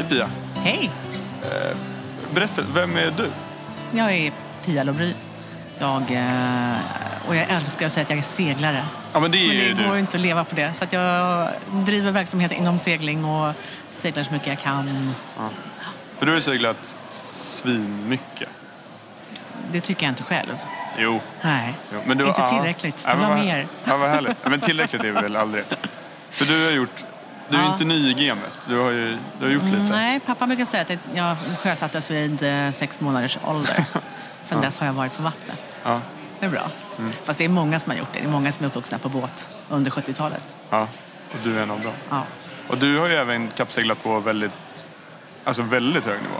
Hej 0.01 0.09
Pia! 0.09 0.29
Hej! 0.55 0.91
Berätta, 2.33 2.61
vem 2.73 2.97
är 2.97 3.13
du? 3.17 3.31
Jag 3.91 4.11
är 4.13 4.31
Pia 4.65 4.83
Lobry. 4.83 5.13
Jag, 5.79 6.11
eh, 6.11 6.77
och 7.27 7.35
jag 7.35 7.49
älskar 7.49 7.85
att 7.85 7.91
säga 7.91 8.03
att 8.03 8.09
jag 8.09 8.19
är 8.19 8.23
seglare. 8.23 8.85
Ja 9.13 9.19
men 9.19 9.31
det 9.31 9.37
är 9.37 9.67
Men 9.67 9.77
det 9.77 9.83
går 9.83 9.93
du. 9.93 9.99
inte 9.99 10.17
att 10.17 10.21
leva 10.21 10.43
på 10.43 10.55
det. 10.55 10.73
Så 10.73 10.83
att 10.83 10.93
jag 10.93 11.49
driver 11.85 12.11
verksamhet 12.11 12.51
inom 12.51 12.77
segling 12.77 13.25
och 13.25 13.53
seglar 13.89 14.23
så 14.23 14.33
mycket 14.33 14.47
jag 14.47 14.59
kan. 14.59 15.13
För 16.17 16.25
du 16.25 16.31
har 16.31 16.37
ju 16.37 16.41
seglat 16.41 16.97
svinmycket. 17.27 18.49
Det 19.71 19.81
tycker 19.81 20.05
jag 20.05 20.11
inte 20.11 20.23
själv. 20.23 20.57
Jo. 20.97 21.21
Nej, 21.41 21.73
jo. 21.93 21.99
Men 22.05 22.17
du, 22.17 22.27
inte 22.27 22.41
ja. 22.41 22.49
tillräckligt. 22.49 23.03
Ja, 23.05 23.09
Jag 23.09 23.17
vill 23.17 23.25
ha 23.25 23.35
mer. 23.35 23.67
Ja, 23.83 23.97
vad 23.97 24.09
härligt. 24.09 24.37
Ja, 24.43 24.49
men 24.49 24.59
tillräckligt 24.59 25.03
är 25.03 25.11
väl 25.11 25.35
aldrig. 25.35 25.63
För 26.31 26.45
du 26.45 26.65
har 26.65 26.71
gjort... 26.71 27.03
Du 27.51 27.57
är 27.57 27.61
Ja. 27.61 27.71
inte 27.73 27.85
ny 27.85 28.09
i 28.09 28.13
gamet. 28.27 28.53
Du 28.67 28.79
har 28.79 28.91
ju 28.91 29.17
du 29.39 29.45
har 29.45 29.51
gjort 29.51 29.63
lite. 29.63 29.75
Mm, 29.77 29.89
Nej, 29.89 30.19
pappa 30.19 30.47
brukar 30.47 30.65
säga 30.65 30.81
att 30.83 30.91
jag 31.13 31.37
sjösattes 31.63 32.11
vid 32.11 32.43
eh, 32.43 32.71
sex 32.71 32.99
månaders 33.01 33.37
ålder. 33.45 33.85
Sen 34.41 34.61
dess 34.61 34.79
har 34.79 34.85
jag 34.87 34.93
varit 34.93 35.15
på 35.17 35.23
vattnet. 35.23 35.81
Ja. 35.83 36.01
Det 36.39 36.45
är 36.45 36.49
bra. 36.49 36.71
Mm. 36.99 37.11
Fast 37.23 37.39
det 37.39 37.45
är 37.45 37.49
många 37.49 37.79
som 37.79 37.91
har 37.91 37.97
gjort 37.97 38.09
det. 38.13 38.19
Det 38.19 38.25
är 38.25 38.29
många 38.31 38.51
som 38.51 38.63
är 38.65 38.69
uppvuxna 38.69 38.97
på 38.97 39.09
båt 39.09 39.49
under 39.69 39.91
70-talet. 39.91 40.55
ja. 40.69 40.87
Och 41.33 41.37
du 41.43 41.57
är 41.57 41.63
en 41.63 41.71
av 41.71 41.81
dem. 41.81 41.93
Ja. 42.09 42.23
Och 42.67 42.77
du 42.77 42.99
har 42.99 43.07
ju 43.07 43.13
även 43.13 43.47
kappseglat 43.47 44.03
på 44.03 44.19
väldigt, 44.19 44.55
alltså 45.43 45.61
väldigt 45.61 46.05
hög 46.05 46.21
nivå. 46.21 46.35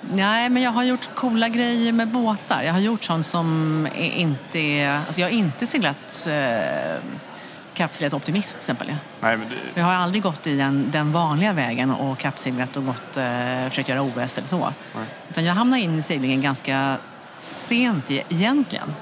Nej, 0.00 0.48
men 0.48 0.62
jag 0.62 0.70
har 0.70 0.82
gjort 0.84 1.08
coola 1.14 1.48
grejer 1.48 1.92
med 1.92 2.08
båtar. 2.08 2.62
Jag 2.62 2.72
har 2.72 2.80
gjort 2.80 3.04
sånt 3.04 3.26
som 3.26 3.88
inte 3.96 4.58
är... 4.58 5.00
Alltså 5.06 5.20
jag 5.20 5.28
har 5.28 5.32
inte 5.34 5.66
seglat 5.66 6.26
eh, 6.26 6.96
kappseglat 7.76 8.14
optimist 8.14 8.48
till 8.48 8.56
exempel. 8.56 8.94
Nej, 9.20 9.36
men 9.36 9.48
det, 9.48 9.54
Jag 9.74 9.84
har 9.84 9.94
aldrig 9.94 10.22
gått 10.22 10.46
i 10.46 10.56
den, 10.56 10.90
den 10.90 11.12
vanliga 11.12 11.52
vägen 11.52 11.90
och 11.90 12.18
kappseglat 12.18 12.76
och 12.76 12.86
gått, 12.86 13.16
eh, 13.16 13.68
försökt 13.68 13.88
göra 13.88 14.02
OS 14.02 14.38
eller 14.38 14.48
så. 14.48 14.72
Nej. 14.94 15.04
Utan 15.30 15.44
jag 15.44 15.54
hamnade 15.54 15.82
in 15.82 15.98
i 15.98 16.02
seglingen 16.02 16.40
ganska 16.40 16.96
sent 17.38 18.10
i, 18.10 18.22
egentligen. 18.28 18.94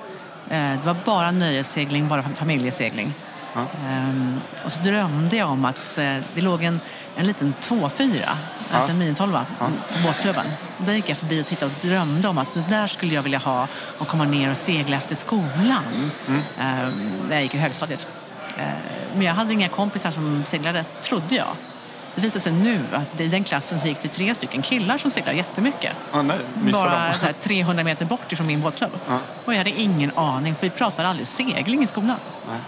Eh, 0.51 0.73
det 0.73 0.81
var 0.85 0.97
bara 1.05 1.31
nöjessegling, 1.31 2.09
bara 2.09 2.23
familjesegling. 2.23 3.15
Ja. 3.55 3.61
Ehm, 3.89 4.41
och 4.65 4.73
så 4.73 4.83
drömde 4.83 5.37
jag 5.37 5.51
om 5.51 5.65
att 5.65 5.99
eh, 5.99 6.17
det 6.35 6.41
låg 6.41 6.63
en, 6.63 6.81
en 7.17 7.27
liten 7.27 7.55
2-4, 7.61 8.29
alltså 8.73 8.91
en 8.91 8.99
minitolva, 8.99 9.47
på 9.59 10.07
båtklubben. 10.07 10.47
Där 10.79 10.93
gick 10.93 11.09
jag 11.09 11.17
förbi 11.17 11.43
och 11.43 11.47
tittade 11.47 11.73
och 11.75 11.87
drömde 11.89 12.29
om 12.29 12.39
att 12.39 12.55
det 12.55 12.65
där 12.69 12.87
skulle 12.87 13.15
jag 13.15 13.23
vilja 13.23 13.39
ha 13.39 13.69
och 13.99 14.09
komma 14.09 14.25
ner 14.25 14.51
och 14.51 14.57
segla 14.57 14.97
efter 14.97 15.15
skolan. 15.15 16.11
Ehm, 16.59 17.13
när 17.29 17.35
jag 17.35 17.43
gick 17.43 17.55
i 17.55 17.59
högstadiet. 17.59 18.09
Ehm, 18.59 18.67
men 19.15 19.23
jag 19.23 19.35
hade 19.35 19.53
inga 19.53 19.69
kompisar 19.69 20.11
som 20.11 20.43
seglade, 20.47 20.85
trodde 21.03 21.35
jag. 21.35 21.47
Det 22.15 22.21
visade 22.21 22.41
sig 22.41 22.53
nu 22.53 22.81
att 22.93 23.21
i 23.21 23.27
den 23.29 23.45
klassen 23.45 23.81
så 23.81 23.89
gick 23.89 24.03
det 24.03 24.09
tre 24.09 24.35
stycken 24.35 24.63
killar 24.63 24.99
som 24.99 25.11
seglade 25.11 25.37
jättemycket. 25.37 25.93
ah, 26.13 26.23
nej, 26.23 26.39
Bara 26.73 27.13
så 27.13 27.27
här, 27.27 27.33
300 27.43 27.85
meter 27.85 28.05
bort 28.05 28.33
ifrån 28.33 28.47
min 28.47 28.61
båtklubb. 28.61 28.91
Och 29.45 29.53
jag 29.53 29.59
hade 29.59 29.71
ingen 29.71 30.11
aning, 30.17 30.55
för 30.55 30.63
vi 30.63 30.71
pratade 30.71 31.09
aldrig 31.09 31.29
segling 31.29 31.83
i 31.83 31.87
skolan. 31.87 32.17
Nej. 32.49 32.59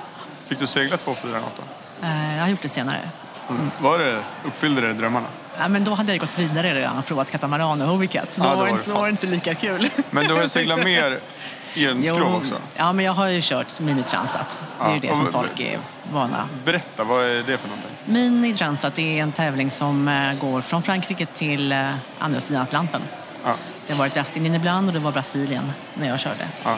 Fick 0.46 0.58
du 0.58 0.66
segla 0.66 0.96
2-4 0.96 1.14
något 1.40 1.56
då? 1.56 1.62
Eh, 2.06 2.34
Jag 2.36 2.42
har 2.42 2.48
gjort 2.48 2.62
det 2.62 2.68
senare. 2.68 3.00
Mm. 3.50 3.70
Var 3.80 3.98
det, 3.98 4.20
uppfyllde 4.44 4.80
det 4.80 4.92
drömmarna? 4.92 5.26
Ja, 5.58 5.68
men 5.68 5.84
då 5.84 5.94
hade 5.94 6.12
jag 6.12 6.20
gått 6.20 6.38
vidare 6.38 6.74
redan 6.74 6.98
och 6.98 7.06
provat 7.06 7.30
katamaran 7.30 7.82
och 7.82 7.88
Hobbycat. 7.88 8.30
Så 8.32 8.42
då, 8.42 8.50
då 8.50 8.56
var 8.56 8.66
det 8.66 8.72
var 8.72 8.78
inte, 8.78 8.84
det 8.86 8.92
då 8.92 8.98
var 8.98 9.04
det 9.04 9.10
fast. 9.10 9.24
inte 9.24 9.34
lika 9.34 9.54
kul. 9.54 9.88
Men 10.10 10.26
du 10.28 10.34
har 10.34 10.48
seglat 10.48 10.78
mer 10.84 11.20
elskrov 11.76 12.34
också. 12.34 12.54
Ja, 12.76 12.92
men 12.92 13.04
jag 13.04 13.12
har 13.12 13.26
ju 13.28 13.40
kört 13.42 13.80
minitransat. 13.80 14.62
Det 14.78 14.84
är 14.84 14.88
Ja, 14.88 14.94
ju 14.94 15.00
det 15.00 15.14
som 15.14 15.32
folk 15.32 15.60
är 15.60 15.78
vana. 16.12 16.48
Berätta, 16.64 17.04
vad 17.04 17.24
är 17.24 17.42
det 17.42 17.58
för 17.58 17.68
någonting? 17.68 17.90
Minitransat 18.04 18.98
är 18.98 19.22
en 19.22 19.32
tävling 19.32 19.70
som 19.70 20.08
eh, 20.08 20.34
går 20.40 20.60
från 20.60 20.82
Frankrike 20.82 21.26
till 21.26 21.72
eh, 21.72 21.90
andra 22.18 22.40
sidan 22.40 22.62
Atlanten. 22.62 23.02
Ja, 23.44 23.54
Det 23.86 23.92
har 23.92 23.98
varit 23.98 24.16
Västindien 24.16 24.54
ibland 24.54 24.86
och 24.88 24.92
det 24.92 24.98
var 25.00 25.12
Brasilien 25.12 25.72
när 25.94 26.08
jag 26.08 26.20
körde. 26.20 26.48
ja, 26.64 26.76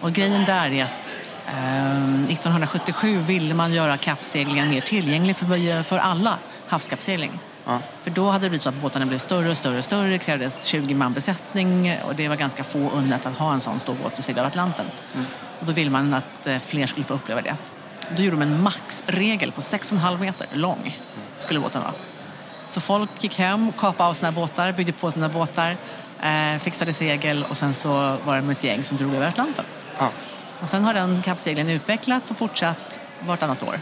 Och 0.00 0.12
grejen 0.12 0.44
där 0.44 0.70
är 0.72 0.84
att 0.84 1.18
eh, 1.46 2.14
1977 2.24 3.18
ville 3.18 3.54
man 3.54 3.72
göra 3.72 3.96
kappseglingen 3.96 4.68
mer 4.70 4.80
tillgänglig 4.80 5.36
för, 5.36 5.82
för 5.82 5.98
alla 5.98 6.38
havskappsegling. 6.68 7.38
Ja. 7.64 7.78
För 8.02 8.10
då 8.10 8.30
hade 8.30 8.44
det 8.44 8.48
blivit 8.50 8.62
så 8.62 8.68
att 8.68 8.74
båtarna 8.74 9.06
blev 9.06 9.18
större 9.18 9.50
och 9.50 9.56
större 9.56 9.78
och 9.78 9.84
större. 9.84 10.10
Det 10.10 10.18
krävdes 10.18 10.64
20 10.64 10.94
man 10.94 11.12
besättning 11.12 11.98
och 12.06 12.14
det 12.14 12.28
var 12.28 12.36
ganska 12.36 12.64
få 12.64 12.78
unnat 12.90 13.26
att 13.26 13.38
ha 13.38 13.52
en 13.52 13.60
sån 13.60 13.80
stor 13.80 13.94
båt 14.02 14.18
och 14.18 14.24
segla 14.24 14.40
över 14.42 14.50
Atlanten. 14.50 14.86
Och 15.60 15.66
då 15.66 15.72
ville 15.72 15.90
man 15.90 16.14
att 16.14 16.46
eh, 16.46 16.58
fler 16.58 16.86
skulle 16.86 17.04
få 17.04 17.14
uppleva 17.14 17.42
det. 17.42 17.56
Då 18.16 18.22
gjorde 18.22 18.36
de 18.36 18.42
en 18.42 18.62
maxregel 18.62 19.52
på 19.52 19.60
6,5 19.60 20.20
meter 20.20 20.46
lång, 20.52 20.98
skulle 21.38 21.60
båten 21.60 21.80
vara. 21.82 21.92
Så 22.68 22.80
folk 22.80 23.10
gick 23.20 23.38
hem, 23.38 23.72
kapade 23.72 24.10
av 24.10 24.14
sina 24.14 24.32
båtar, 24.32 24.72
byggde 24.72 24.92
på 24.92 25.10
sina 25.10 25.28
båtar, 25.28 25.76
eh, 26.22 26.58
fixade 26.60 26.92
segel 26.92 27.44
och 27.50 27.56
sen 27.56 27.74
så 27.74 28.16
var 28.24 28.40
det 28.40 28.52
ett 28.52 28.64
gäng 28.64 28.84
som 28.84 28.96
drog 28.96 29.14
över 29.14 29.26
Atlanten. 29.28 29.64
ja. 29.98 30.10
Och 30.60 30.68
sen 30.68 30.84
har 30.84 30.94
den 30.94 31.22
kappseglingen 31.22 31.72
utvecklats 31.72 32.30
och 32.30 32.36
fortsatt 32.38 33.00
vartannat 33.20 33.62
år. 33.62 33.80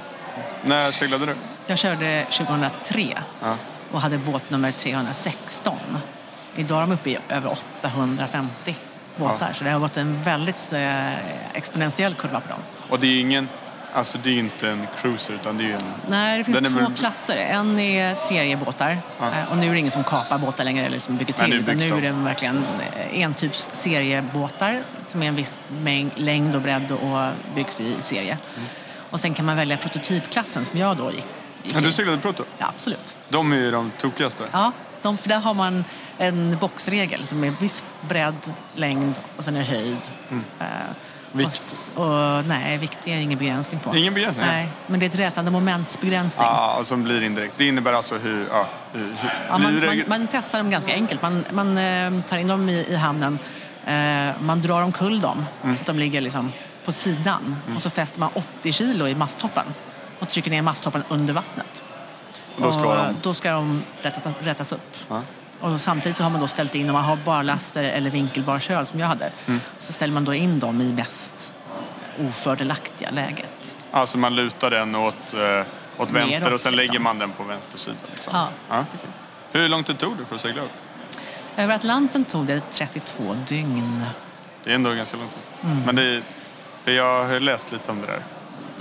När 0.64 0.92
seglade 0.92 1.26
du? 1.26 1.34
Jag 1.66 1.78
körde 1.78 2.26
2003 2.30 3.18
Ja. 3.42 3.56
Och 3.92 4.00
hade 4.00 4.18
båt 4.18 4.50
nummer 4.50 4.72
316. 4.72 5.78
Idag 6.56 6.76
är 6.76 6.80
de 6.80 6.92
uppe 6.92 7.10
i 7.10 7.18
över 7.28 7.50
850 7.52 8.76
båtar. 9.16 9.52
Så 9.52 9.64
det 9.64 9.70
har 9.70 9.78
varit 9.78 9.96
en 9.96 10.22
väldigt 10.22 10.72
eh, 10.72 11.14
exponentiell 11.56 12.14
kurva 12.14 12.40
på 12.40 12.48
dem. 12.48 12.58
Och 12.88 13.00
det 13.00 13.06
är 13.06 13.20
ingen, 13.20 13.48
alltså 13.94 14.18
det 14.22 14.30
är 14.30 14.38
inte 14.38 14.68
en 14.70 14.86
cruiser 15.00 15.34
utan 15.34 15.58
det 15.58 15.64
är 15.64 15.74
en... 15.74 15.80
Nej, 16.08 16.38
det 16.38 16.44
finns 16.44 16.58
är 16.58 16.62
två 16.64 16.70
väl- 16.80 16.94
klasser. 16.94 17.36
En 17.36 17.78
är 17.78 18.14
seriebåtar 18.14 18.98
Ja. 19.20 19.26
eh, 19.26 19.50
och 19.50 19.56
nu 19.58 19.66
är 19.68 19.72
det 19.72 19.78
ingen 19.78 19.90
som 19.90 20.04
kapar 20.04 20.38
båtar 20.38 20.64
längre 20.64 20.86
eller 20.86 20.98
som 20.98 21.16
bygger 21.16 21.34
Nej, 21.38 21.44
till. 21.50 21.60
utan 21.60 21.74
byggs 21.78 21.90
nu 21.90 21.96
är 21.98 22.02
de. 22.02 22.06
det 22.18 22.24
verkligen 22.24 22.64
eh, 22.96 23.20
en 23.22 23.34
typs 23.34 23.70
seriebåtar 23.72 24.82
som 25.06 25.22
är 25.22 25.26
en 25.28 25.34
viss 25.34 25.58
mängd, 25.68 26.10
längd 26.16 26.54
och 26.56 26.62
bredd 26.62 26.92
och 26.92 27.28
byggs 27.54 27.80
i 27.80 27.94
serie. 28.00 28.38
Mm. 28.56 28.68
Och 29.10 29.20
sen 29.20 29.34
kan 29.34 29.44
man 29.44 29.56
välja 29.56 29.76
prototypklassen 29.76 30.64
som 30.64 30.78
jag 30.78 30.96
då 30.96 31.12
gick, 31.12 31.26
gick 31.62 31.74
Ja, 31.74 31.80
i. 31.80 31.82
du 31.82 31.92
seglade 31.92 32.18
proto? 32.18 32.44
Ja, 32.58 32.66
absolut. 32.68 33.16
De 33.28 33.52
är 33.52 33.56
ju 33.56 33.70
de 33.70 33.90
tokigaste. 33.98 34.44
Ja, 34.52 34.72
de, 35.02 35.18
för 35.18 35.28
där 35.28 35.38
har 35.38 35.54
man 35.54 35.84
en 36.18 36.56
boxregel 36.60 37.26
som 37.26 37.44
är 37.44 37.50
viss 37.60 37.84
bredd, 38.08 38.52
längd 38.74 39.14
och 39.36 39.44
sen 39.44 39.56
är 39.56 39.62
höjd. 39.62 39.98
Mm. 40.30 40.44
Vikt? 41.34 41.92
Och, 41.94 42.04
och, 42.38 42.44
nej, 42.46 42.78
vikt 42.78 42.98
är 43.04 43.16
ingen 43.16 43.38
begränsning 43.38 43.80
på. 43.80 43.96
Ingen 43.96 44.14
begränsning? 44.14 44.46
Nej, 44.46 44.68
men 44.86 45.00
det 45.00 45.06
är 45.06 45.08
ett 45.08 45.18
rätande 45.18 45.50
momentsbegränsning. 45.50 46.46
Ja, 46.46 46.76
och 46.80 46.86
som 46.86 47.02
blir 47.04 47.22
indirekt. 47.22 47.54
Det 47.56 47.66
innebär 47.66 47.92
alltså 47.92 48.18
hur... 48.18 48.46
Ja, 48.50 48.66
hur, 48.92 49.00
hur 49.00 49.30
Ja, 49.48 49.58
man, 49.58 49.80
det- 49.80 49.86
man, 49.86 50.02
man 50.06 50.28
testar 50.32 50.58
dem 50.58 50.70
ganska 50.70 50.92
enkelt. 50.94 51.22
Man, 51.22 51.44
man 51.52 51.78
eh, 51.78 52.20
tar 52.28 52.36
in 52.36 52.46
dem 52.46 52.68
i, 52.68 52.86
i 52.88 52.96
hamnen, 52.96 53.38
eh, 53.86 54.40
man 54.42 54.60
drar 54.62 54.82
omkull 54.82 55.20
dem 55.20 55.44
Mm. 55.64 55.76
så 55.76 55.80
att 55.80 55.86
de 55.86 55.98
ligger 55.98 56.20
liksom 56.20 56.52
på 56.84 56.92
sidan. 56.92 57.56
Och 57.76 57.82
så 57.82 57.90
fäster 57.90 58.20
man 58.20 58.30
80 58.60 58.72
kilo 58.72 59.06
i 59.06 59.14
masttoppen 59.14 59.64
och 60.22 60.28
trycker 60.28 60.50
ner 60.50 60.62
masttoppen 60.62 61.04
under 61.08 61.34
vattnet. 61.34 61.82
Och 62.56 62.62
då 62.62 62.72
ska 62.72 62.88
och 62.88 62.96
de- 62.96 63.16
då 63.22 63.34
ska 63.34 63.52
de 63.52 63.82
rättas, 64.02 64.32
rättas 64.40 64.72
upp. 64.72 64.96
Ja. 65.08 65.22
Och 65.60 65.80
samtidigt 65.80 66.16
så 66.16 66.22
har 66.22 66.30
man 66.30 66.40
då 66.40 66.46
ställt 66.46 66.74
in, 66.74 66.88
om 66.88 66.92
man 66.92 67.04
har 67.04 67.16
barlaster 67.16 67.84
eller 67.84 68.10
vinkelbar 68.10 68.58
köl 68.58 68.86
som 68.86 69.00
jag 69.00 69.06
hade, 69.06 69.32
Mm. 69.46 69.60
så 69.78 69.92
ställer 69.92 70.14
man 70.14 70.24
då 70.24 70.34
in 70.34 70.58
dem 70.58 70.80
i 70.80 70.92
mest 70.92 71.54
ofördelaktiga 72.28 73.10
läget. 73.10 73.78
Alltså 73.92 74.18
man 74.18 74.34
lutar 74.34 74.70
den 74.70 74.94
åt, 74.94 75.34
eh, 75.34 75.66
åt 76.02 76.10
vänster 76.12 76.52
och 76.54 76.60
sen 76.60 76.76
lägger 76.76 76.88
liksom. 76.92 77.04
man 77.04 77.18
den 77.18 77.32
på 77.32 77.42
vänster 77.42 77.78
sida. 77.78 77.96
Liksom. 78.10 78.32
Ja, 78.36 78.48
Ja. 78.68 78.84
precis. 78.90 79.22
Hur 79.52 79.68
lång 79.68 79.84
tid 79.84 79.98
tog 79.98 80.16
det 80.18 80.24
för 80.24 80.34
att 80.34 80.40
segla 80.40 80.62
upp? 80.62 80.70
Över 81.56 81.74
Atlanten 81.74 82.24
tog 82.24 82.46
det 82.46 82.60
32 82.70 83.36
dygn. 83.48 84.04
Det 84.64 84.70
är 84.70 84.74
ändå 84.74 84.90
ganska 84.94 85.16
lång 85.16 85.28
tid. 85.28 85.70
Mm. 85.70 85.82
Men 85.86 85.96
det 85.96 86.02
är, 86.02 86.22
för 86.84 86.90
jag 86.92 87.24
har 87.24 87.40
läst 87.40 87.72
lite 87.72 87.90
om 87.90 88.00
det 88.00 88.06
där. 88.06 88.22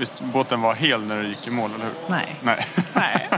Visst, 0.02 0.22
båten 0.22 0.62
var 0.62 0.74
hel 0.76 1.04
när 1.06 1.18
du 1.22 1.28
gick 1.28 1.48
i 1.48 1.50
mål, 1.50 1.72
eller 1.76 1.86
hur? 1.86 1.94
Nej. 2.10 2.36
Nej. 2.44 2.66
Nej. 2.96 3.30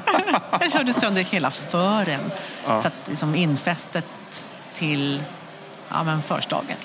Jag 0.61 0.71
körde 0.71 0.93
sönder 0.93 1.21
hela 1.23 1.51
fören. 1.51 2.31
Ja. 2.67 2.81
Så 2.81 2.87
att 2.87 2.93
liksom 3.07 3.35
infästet 3.35 4.49
till 4.73 5.23
ja, 5.89 6.03
men 6.03 6.21
förstagen 6.21 6.77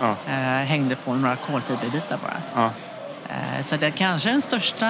ja, 0.00 0.10
eh, 0.28 0.34
hängde 0.66 0.96
på 0.96 1.14
några 1.14 1.36
kolfiberbitar 1.36 2.18
bara. 2.22 2.42
ja. 2.54 2.70
Eh, 3.28 3.62
Så 3.62 3.76
det 3.76 3.90
kanske 3.90 4.30
den 4.30 4.42
största 4.42 4.88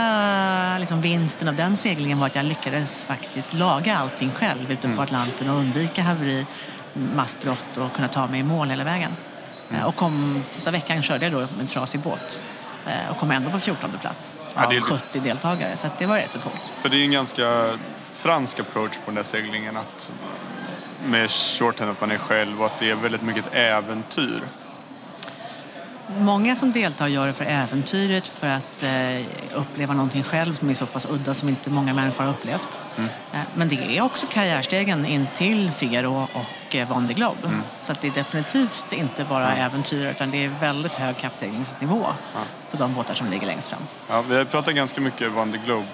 liksom, 0.79 1.01
vinsten 1.01 1.49
av 1.49 1.55
den 1.55 1.77
seglingen 1.77 2.19
var 2.19 2.27
att 2.27 2.35
jag 2.35 2.45
lyckades 2.45 3.05
faktiskt 3.05 3.53
laga 3.55 3.97
allting 3.99 4.31
själv 4.33 4.73
ute 4.73 4.89
på 4.89 5.03
Atlanten 5.03 5.51
och 5.51 5.57
undvika 5.57 6.03
haveri, 6.03 6.47
massbrott 7.17 7.77
och 7.77 7.93
kunna 7.93 8.09
ta 8.09 8.27
mig 8.27 8.41
i 8.41 8.43
mål 8.43 8.71
hela 8.71 8.85
vägen. 8.85 9.17
Eh, 9.71 9.85
Och 9.85 9.97
kom, 9.97 10.43
sista 10.47 10.71
veckan 10.71 11.03
körde 11.03 11.27
jag 11.27 11.33
då 11.33 11.39
med 11.39 11.61
en 11.61 11.67
trasig 11.67 12.01
båt 12.01 12.43
och 13.11 13.17
kom 13.19 13.31
ändå 13.31 13.51
på 13.51 13.59
14 13.59 13.91
plats 14.01 14.37
Ja, 14.55 14.65
av 14.65 14.71
det 14.71 14.77
är- 14.77 14.81
70 14.81 15.21
deltagare. 15.21 15.77
Så 15.77 15.87
det 15.99 16.07
var 16.07 16.17
rätt 16.17 16.33
så 16.33 16.39
coolt. 16.39 16.73
För 16.77 16.89
det 16.89 16.97
är 16.97 17.05
en 17.05 17.13
ganska 17.13 17.71
fransk 18.15 18.61
approach 18.61 18.93
på 18.93 19.03
den 19.07 19.15
där 19.15 19.23
seglingen. 19.23 19.77
Att 19.77 20.11
med 21.07 21.31
shorthand 21.31 21.91
att 21.91 22.01
man 22.01 22.11
är 22.11 22.19
själv 22.19 22.61
och 22.61 22.67
att 22.67 22.79
det 22.79 22.91
är 22.91 22.95
väldigt 22.95 23.23
mycket 23.23 23.47
ett 23.47 23.55
äventyr. 23.55 24.43
Många 26.19 26.57
som 26.57 26.73
deltar 26.73 27.07
gör 27.07 27.27
det 27.27 27.33
för 27.33 27.45
äventyret, 27.45 28.29
för 28.29 28.47
att 28.47 28.83
eh, 28.83 29.27
uppleva 29.55 29.95
någonting 29.95 30.23
själv 30.23 30.55
som 30.55 30.71
är 30.71 30.75
så 30.75 30.87
pass 30.87 31.07
udda 31.11 31.35
som 31.35 31.49
inte 31.49 31.71
många 31.71 31.95
människor 31.95 32.25
har 32.25 32.31
upplevt. 32.31 32.81
Mm. 32.97 33.11
Eh, 33.33 33.39
men 33.55 33.69
det 33.69 33.97
är 33.99 34.03
också 34.03 34.27
karriärstegen 34.31 35.07
in 35.07 35.27
till 35.35 35.71
Figaro 35.71 36.29
och 36.33 36.45
eh, 36.75 36.89
Vendée 36.89 37.15
Globe. 37.15 37.39
Mm. 37.49 37.63
Så 37.81 37.93
att 37.93 38.01
det 38.01 38.09
är 38.09 38.13
definitivt 38.13 38.93
inte 38.93 39.25
bara 39.25 39.57
äventyr 39.57 40.07
utan 40.07 40.31
det 40.31 40.45
är 40.45 40.49
väldigt 40.61 40.95
hög 40.95 41.17
kappseglingsnivå 41.17 42.07
på 42.71 42.77
de 42.77 42.95
båtar 42.95 43.15
som 43.15 43.31
ligger 43.31 43.47
längst 43.47 43.69
fram. 43.69 43.83
Ja, 44.09 44.23
vi 44.23 44.37
har 44.37 44.45
pratat 44.45 44.75
ganska 44.75 45.01
mycket 45.01 45.33
Vendée 45.33 45.61
Globe. 45.65 45.87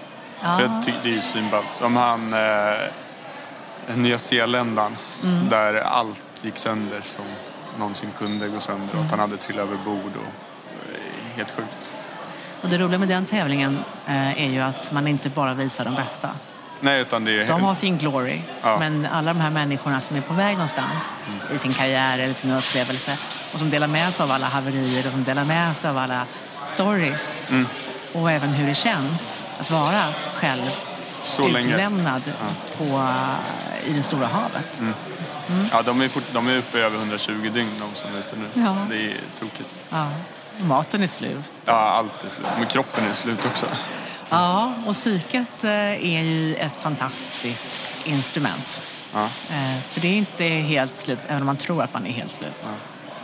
Ja. 0.42 0.58
För 0.58 0.64
jag 0.64 0.94
det 1.02 1.08
är 1.08 1.14
ju 1.14 1.22
svinballt. 1.22 1.82
Om 1.82 1.96
han, 1.96 2.32
eh, 2.32 3.96
Nya 3.96 4.18
Zeeländaren, 4.18 4.96
Mm. 5.22 5.48
där 5.48 5.74
allt 5.74 6.24
gick 6.42 6.56
sönder 6.56 7.00
som 7.04 7.24
någonsin 7.78 8.10
kunde 8.18 8.48
gå 8.48 8.60
sönder. 8.60 8.96
Och 8.96 9.04
att 9.04 9.10
han 9.10 9.20
hade 9.20 9.36
trillat 9.36 9.62
över 9.66 9.76
bord 9.84 10.12
och 10.16 10.94
eh, 10.94 11.36
helt 11.36 11.50
sjukt. 11.50 11.90
Och 12.62 12.68
det 12.68 12.78
roliga 12.78 12.98
med 12.98 13.08
den 13.08 13.26
tävlingen 13.26 13.78
eh, 14.06 14.42
är 14.42 14.50
ju 14.50 14.60
att 14.60 14.92
man 14.92 15.06
inte 15.08 15.30
bara 15.30 15.54
visar 15.54 15.84
de 15.84 15.94
bästa. 15.94 16.30
Nej, 16.80 17.00
utan 17.00 17.24
det 17.24 17.42
är... 17.42 17.48
De 17.48 17.62
har 17.62 17.74
sin 17.74 17.98
glory, 17.98 18.40
Ja. 18.62 18.78
men 18.78 19.06
alla 19.12 19.32
de 19.32 19.40
här 19.40 19.50
människorna 19.50 20.00
som 20.00 20.16
är 20.16 20.20
på 20.20 20.34
väg 20.34 20.52
någonstans 20.54 21.04
i 21.54 21.58
sin 21.58 21.72
karriär 21.72 22.18
eller 22.18 22.34
sin 22.34 22.50
upplevelse 22.52 23.18
och 23.52 23.58
som 23.58 23.70
delar 23.70 23.86
med 23.86 24.14
sig 24.14 24.22
av 24.24 24.30
alla 24.32 24.46
haverier 24.46 25.06
och 25.06 25.12
som 25.12 25.24
delar 25.24 25.44
med 25.44 25.76
sig 25.76 25.90
av 25.90 25.98
alla 25.98 26.26
stories 26.66 27.46
och 28.12 28.30
även 28.30 28.48
hur 28.50 28.66
det 28.66 28.74
känns 28.74 29.46
att 29.60 29.70
vara 29.70 30.02
själv 30.34 30.70
Så 31.22 31.48
utlämnad 31.48 32.22
på, 32.78 32.84
eh, 32.84 33.90
i 33.90 33.92
det 33.92 34.02
stora 34.02 34.26
havet. 34.26 34.82
Ja, 35.72 35.82
de 35.82 36.00
är, 36.00 36.08
fort, 36.08 36.22
de 36.32 36.48
är 36.48 36.56
uppe 36.56 36.78
i 36.78 36.80
över 36.80 36.96
120 36.98 37.32
dygn 37.54 37.70
de 37.80 37.94
som 37.94 38.14
är 38.14 38.18
ute 38.18 38.36
nu. 38.36 38.62
Ja. 38.62 38.76
Det 38.90 38.96
är 39.06 39.16
tokigt. 39.40 39.80
Ja. 39.90 40.06
Maten 40.58 41.02
är 41.02 41.06
slut. 41.06 41.52
Ja, 41.64 41.72
allt 41.72 42.24
är 42.24 42.28
slut. 42.28 42.46
Men 42.58 42.66
kroppen 42.66 43.04
är 43.10 43.14
slut 43.14 43.44
också. 43.46 43.66
Ja, 44.30 44.72
och 44.86 44.94
psyket 44.94 45.64
eh, 45.64 45.70
är 46.16 46.22
ju 46.22 46.54
ett 46.54 46.80
fantastiskt 46.80 47.80
instrument. 48.04 48.82
Ja. 49.14 49.24
Eh, 49.24 49.80
För 49.88 50.00
det 50.00 50.08
är 50.08 50.16
inte 50.16 50.44
helt 50.44 50.96
slut, 50.96 51.18
även 51.28 51.42
om 51.42 51.46
man 51.46 51.56
tror 51.56 51.82
att 51.82 51.92
man 51.92 52.06
är 52.06 52.10
helt 52.12 52.32
slut. 52.34 52.68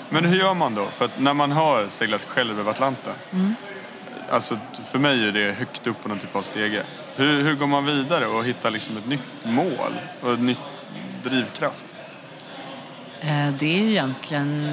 Men 0.09 0.25
hur 0.25 0.37
gör 0.39 0.55
man 0.55 0.75
då? 0.75 0.87
För 0.87 1.11
när 1.19 1.35
man 1.35 1.53
har 1.53 1.87
seglat 1.89 2.23
själv 2.23 2.61
över 2.61 2.71
Atlanten. 2.71 3.13
Mm. 3.33 3.55
Alltså 4.31 4.59
för 4.91 4.99
mig 4.99 5.29
är 5.29 5.33
det 5.33 5.53
högt 5.59 5.87
upp 5.87 6.03
på 6.03 6.09
någon 6.09 6.19
typ 6.19 6.37
av 6.37 6.43
stege. 6.43 6.83
Hur, 7.17 7.43
hur 7.43 7.55
går 7.55 7.67
man 7.67 7.85
vidare 7.87 8.27
och 8.27 8.45
hittar 8.45 8.71
liksom 8.71 8.97
ett 8.97 9.07
nytt 9.07 9.23
mål 9.45 10.01
och 10.23 10.33
ett 10.33 10.41
nytt 10.41 10.59
drivkraft? 11.23 11.85
Eh, 13.21 13.51
Det 13.59 13.67
är 13.79 13.83
ju 13.83 13.91
egentligen... 13.91 14.73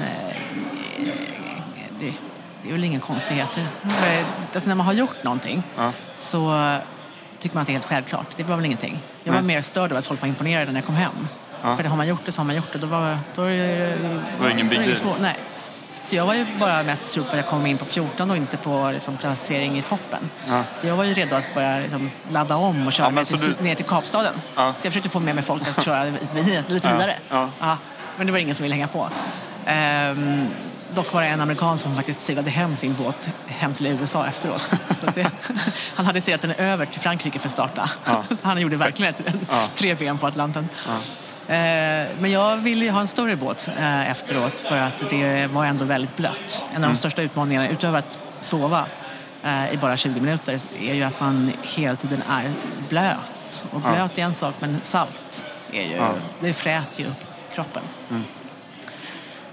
Det, 2.00 2.12
det 2.62 2.68
är 2.68 2.72
väl 2.72 2.84
inga 2.84 3.00
konstigheter. 3.00 3.66
Alltså 4.54 4.68
när 4.70 4.74
man 4.74 4.86
har 4.86 4.92
gjort 4.92 5.22
någonting 5.24 5.62
Ja. 5.76 5.92
så 6.14 6.74
tycker 7.38 7.54
man 7.56 7.60
att 7.60 7.66
det 7.66 7.70
är 7.70 7.74
helt 7.74 7.86
självklart. 7.86 8.26
Det 8.36 8.42
var 8.42 8.56
väl 8.56 8.64
ingenting. 8.64 8.98
Jag 9.24 9.32
var 9.32 9.40
Nej. 9.40 9.46
mer 9.56 9.62
störd 9.62 9.92
av 9.92 9.98
att 9.98 10.06
folk 10.06 10.20
var 10.22 10.28
imponerade 10.28 10.72
när 10.72 10.80
jag 10.80 10.86
kom 10.86 10.94
hem. 10.94 11.28
Ja. 11.62 11.76
För 11.76 11.82
det 11.82 11.88
har 11.88 11.96
man 11.96 12.06
gjort 12.08 12.20
det 12.24 12.32
så 12.32 12.40
har 12.40 12.46
man 12.46 12.56
gjort 12.56 12.72
det. 12.72 12.78
Då 12.78 12.86
var, 12.86 13.18
då 13.34 13.42
är 13.42 13.56
det, 13.56 13.98
var 14.40 14.46
det 14.48 14.52
ingen 14.52 14.68
big 14.68 14.78
deal. 14.80 14.96
Nej. 15.20 15.36
Så 16.00 16.16
jag 16.16 16.26
var 16.26 16.34
ju 16.34 16.46
bara 16.60 16.82
mest 16.82 17.06
sur 17.06 17.22
på 17.22 17.30
att 17.30 17.36
jag 17.36 17.46
kom 17.46 17.66
in 17.66 17.78
på 17.78 17.84
14 17.84 18.30
och 18.30 18.36
inte 18.36 18.56
på 18.56 18.90
liksom, 18.92 19.16
placering 19.16 19.78
i 19.78 19.82
toppen. 19.82 20.30
Ja. 20.48 20.62
Så 20.74 20.86
jag 20.86 20.96
var 20.96 21.04
ju 21.04 21.14
redo 21.14 21.36
att 21.36 21.54
börja 21.54 21.78
liksom, 21.78 22.10
ladda 22.30 22.56
om 22.56 22.86
och 22.86 22.92
köra 22.92 23.06
Ja, 23.06 23.10
ner, 23.10 23.24
till, 23.24 23.54
du- 23.58 23.64
ner 23.64 23.74
till 23.74 23.84
Kapstaden. 23.84 24.34
Ja. 24.56 24.74
Så 24.78 24.86
jag 24.86 24.92
försökte 24.92 25.10
få 25.10 25.20
med 25.20 25.34
mig 25.34 25.44
folk 25.44 25.62
att 25.68 25.84
köra 25.84 26.04
lite 26.68 26.88
vidare. 26.92 27.14
ja. 27.28 27.76
men 28.16 28.26
det 28.26 28.32
var 28.32 28.38
ingen 28.38 28.54
som 28.54 28.62
ville 28.62 28.74
hänga 28.74 28.88
på. 28.88 29.08
Ehm, 29.66 30.46
dock 30.94 31.12
var 31.12 31.22
det 31.22 31.28
en 31.28 31.40
amerikan 31.40 31.78
som 31.78 31.94
faktiskt 31.94 32.20
seglade 32.20 32.50
hem 32.50 32.76
sin 32.76 32.94
båt 32.94 33.28
hem 33.46 33.74
till 33.74 33.86
USA 33.86 34.26
efteråt. 34.26 34.72
Det, 35.14 35.30
han 35.94 36.06
hade 36.06 36.20
seglat 36.20 36.40
den 36.42 36.50
över 36.50 36.86
till 36.86 37.00
Frankrike 37.00 37.38
för 37.38 37.48
att 37.48 37.52
starta. 37.52 37.90
Ja. 38.04 38.24
Så 38.36 38.46
han 38.46 38.60
gjorde 38.60 38.76
verkligen 38.76 39.14
ett, 39.14 39.22
Ja. 39.50 39.66
tre 39.74 39.94
ben 39.94 40.18
på 40.18 40.26
Atlanten. 40.26 40.68
Eh, 41.48 41.54
Men 42.18 42.30
jag 42.30 42.56
ville 42.56 42.90
ha 42.90 43.00
en 43.00 43.08
större 43.08 43.36
båt 43.36 43.68
eh, 43.78 44.10
efteråt 44.10 44.60
för 44.60 44.76
att 44.76 45.10
det 45.10 45.46
var 45.46 45.64
ändå 45.64 45.84
väldigt 45.84 46.16
blött. 46.16 46.64
En 46.70 46.76
av 46.76 46.76
Mm. 46.76 46.90
de 46.90 46.96
största 46.96 47.22
utmaningarna, 47.22 47.68
utöver 47.68 47.98
att 47.98 48.18
sova 48.40 48.84
eh, 49.44 49.72
i 49.72 49.76
bara 49.76 49.96
20 49.96 50.20
minuter, 50.20 50.60
är 50.80 50.94
ju 50.94 51.02
att 51.02 51.20
man 51.20 51.52
hela 51.62 51.96
tiden 51.96 52.22
är 52.30 52.50
blöt. 52.88 53.66
Och 53.70 53.80
Ja. 53.84 53.90
blöt 53.92 54.18
är 54.18 54.22
en 54.22 54.34
sak, 54.34 54.54
men 54.60 54.80
salt 54.80 55.46
är 55.72 55.82
ju, 55.82 55.96
Ja. 55.96 56.10
det 56.40 56.52
fräter 56.52 57.00
ju 57.02 57.06
upp 57.08 57.24
kroppen. 57.54 57.82
Mm. 58.10 58.24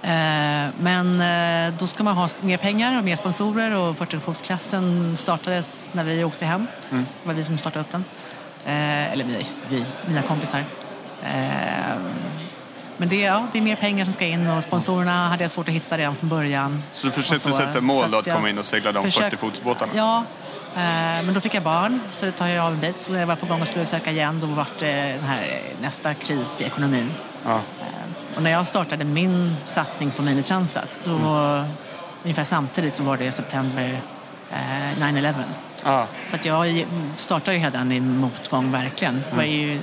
Eh, 0.06 0.70
Men 0.80 1.22
eh, 1.22 1.74
då 1.80 1.88
ska 1.88 2.04
man 2.04 2.18
ha 2.18 2.30
mer 2.42 2.58
pengar 2.58 2.98
och 2.98 3.04
mer 3.04 3.16
sponsorer 3.16 3.72
och 3.76 3.96
40-fotsklassen 3.98 5.16
startades 5.16 5.90
när 5.94 6.04
vi 6.04 6.24
åkte 6.24 6.46
hem. 6.46 6.68
Mm. 6.92 7.06
Det 7.22 7.28
var 7.28 7.34
vi 7.34 7.44
som 7.44 7.58
startade 7.58 7.82
upp 7.86 7.92
den. 7.92 8.06
Eh, 8.66 9.12
Eller 9.12 9.26
vi, 9.26 9.48
vi, 9.70 9.86
mina 10.08 10.22
kompisar. 10.22 10.64
Men 12.98 13.10
det, 13.10 13.16
ja, 13.20 13.48
det 13.52 13.58
är 13.58 13.62
mer 13.62 13.76
pengar 13.76 14.06
som 14.06 14.14
ska 14.14 14.26
in 14.26 14.50
och 14.50 14.64
sponsorerna 14.64 15.30
hade 15.30 15.44
jag 15.44 15.52
svårt 15.52 15.68
att 15.68 15.74
hitta 15.76 15.98
redan 15.98 16.16
från 16.16 16.30
början. 16.30 16.84
Så 16.92 17.08
du 17.08 17.12
försökte 17.12 17.50
så- 17.52 17.58
sätta 17.58 17.82
mål 17.82 18.12
då 18.12 18.18
att 18.18 18.26
komma 18.34 18.50
in 18.50 18.58
och 18.58 18.66
segla 18.66 18.92
de 18.92 19.04
försökte- 19.04 19.38
40-fotsbåtarna? 19.38 19.92
Ja, 19.96 20.24
eh, 20.76 21.24
men 21.26 21.34
då 21.34 21.42
fick 21.42 21.54
jag 21.54 21.64
barn 21.64 22.00
så 22.16 22.26
det 22.26 22.32
tar 22.32 22.48
jag 22.48 22.66
av 22.66 22.72
en 22.74 22.80
bit. 22.80 22.96
Så 23.04 23.12
när 23.12 23.20
jag 23.20 23.28
var 23.28 23.36
på 23.36 23.46
gång 23.46 23.62
och 23.62 23.68
skulle 23.68 23.86
söka 23.86 24.12
igen 24.12 24.40
då 24.40 24.48
var 24.48 24.68
det 24.80 24.92
den 25.20 25.24
här 25.24 25.60
nästa 25.82 26.14
kris 26.14 26.62
i 26.62 26.64
ekonomin. 26.64 27.12
Ja. 27.46 27.60
Och 28.36 28.44
när 28.44 28.52
jag 28.52 28.68
startade 28.68 29.06
min 29.06 29.56
satsning 29.68 30.12
på 30.12 30.22
Minitransat, 30.22 31.00
då 31.04 31.64
ungefär 32.24 32.44
samtidigt 32.44 32.94
så 32.96 33.04
var 33.04 33.18
det 33.18 33.32
september 33.32 34.02
eh, 34.52 35.00
9-11. 35.00 35.34
Ah, 35.84 36.06
Så 36.26 36.36
att 36.36 36.46
jag 36.46 36.86
startade 37.16 37.54
ju 37.54 37.60
hela 37.60 37.78
den 37.78 37.92
i 37.92 38.00
motgång 38.00 38.72
verkligen. 38.72 39.24
Det 39.32 39.36
var 39.38 39.44
ju 39.44 39.80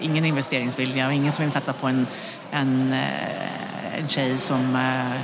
ingen 0.00 0.24
investeringsvilja 0.24 1.06
och 1.06 1.12
ingen 1.12 1.32
som 1.32 1.42
ville 1.42 1.50
satsa 1.52 1.72
på 1.72 1.86
en, 1.86 2.06
en, 2.50 2.92
eh, 2.92 3.98
en 3.98 4.08
tjej 4.08 4.38
som 4.38 4.76
eh, 4.76 5.20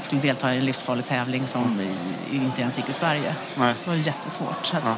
skulle 0.00 0.20
delta 0.20 0.54
i 0.54 0.58
en 0.58 0.64
livsfarlig 0.64 1.06
tävling 1.06 1.46
som 1.46 1.80
i- 2.30 2.36
inte 2.36 2.60
ens 2.60 2.76
gick 2.78 2.88
i 2.88 2.92
Sverige. 2.92 3.34
nej. 3.56 3.74
Det 3.84 3.90
var 3.90 3.96
jättesvårt. 3.96 4.66
Så 4.66 4.76
att 4.76 4.82
Ja. 4.84 4.96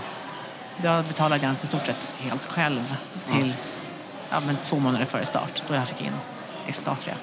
Jag 0.82 1.04
betalade 1.04 1.46
den 1.46 1.56
till 1.56 1.68
stort 1.68 1.86
sett 1.86 2.12
helt 2.18 2.44
själv 2.44 2.96
tills 3.24 3.92
ja, 4.30 4.40
men 4.40 4.56
två 4.62 4.78
månader 4.78 5.04
före 5.04 5.24
start 5.26 5.62
då 5.68 5.74
jag 5.74 5.88
fick 5.88 6.00
in 6.02 6.12
Expatria. 6.66 7.14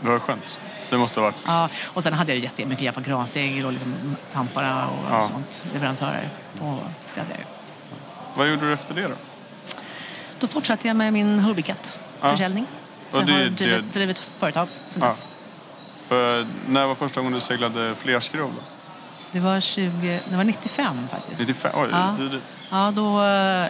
Det 0.00 0.08
var 0.08 0.18
skönt. 0.18 0.58
Det 0.90 0.98
måste 0.98 1.20
ha 1.20 1.26
varit... 1.26 1.36
Ja, 1.46 1.68
och 1.86 2.02
sen 2.02 2.12
hade 2.12 2.30
jag 2.32 2.36
ju 2.38 2.42
jättemycket 2.44 2.84
hjälp 2.84 2.96
av 2.96 3.02
Gransegel 3.02 3.66
och 3.66 3.72
liksom 3.72 4.16
Tampara 4.32 4.86
och 4.86 5.04
Ja. 5.10 5.28
sånt, 5.28 5.64
leverantörer. 5.72 6.28
På, 6.58 6.78
det 7.14 7.20
hade 7.20 7.32
jag 7.32 7.38
ju. 7.40 7.44
Vad 8.34 8.48
gjorde 8.50 8.66
du 8.66 8.72
efter 8.72 8.94
det 8.94 9.02
då? 9.02 9.14
Då 10.38 10.46
fortsatte 10.46 10.88
jag 10.88 10.96
med 10.96 11.12
min 11.12 11.38
Hobbycat-försäljning. 11.40 12.66
Så 13.10 13.16
Och 13.20 13.28
jag 13.28 13.32
har 13.34 13.40
det- 13.40 13.48
drivit, 13.50 13.92
drivit 13.92 14.18
företag 14.18 14.68
sen 14.88 15.02
Ja. 15.02 15.08
dess. 15.08 15.26
För 16.06 16.46
när 16.68 16.86
var 16.86 16.94
första 16.94 17.20
gången 17.20 17.32
du 17.32 17.40
seglade 17.40 17.94
flerskrov 17.94 18.52
då? 18.56 18.62
Det 19.32 19.40
var, 19.40 19.60
20, 19.60 20.20
det 20.30 20.36
var 20.36 20.44
95 20.44 21.08
faktiskt. 21.10 21.40
95? 21.40 21.72
Oj, 21.74 21.88
Ja. 21.92 22.14
tidigt. 22.16 22.42
Ja, 22.70 22.92
då... 22.96 23.20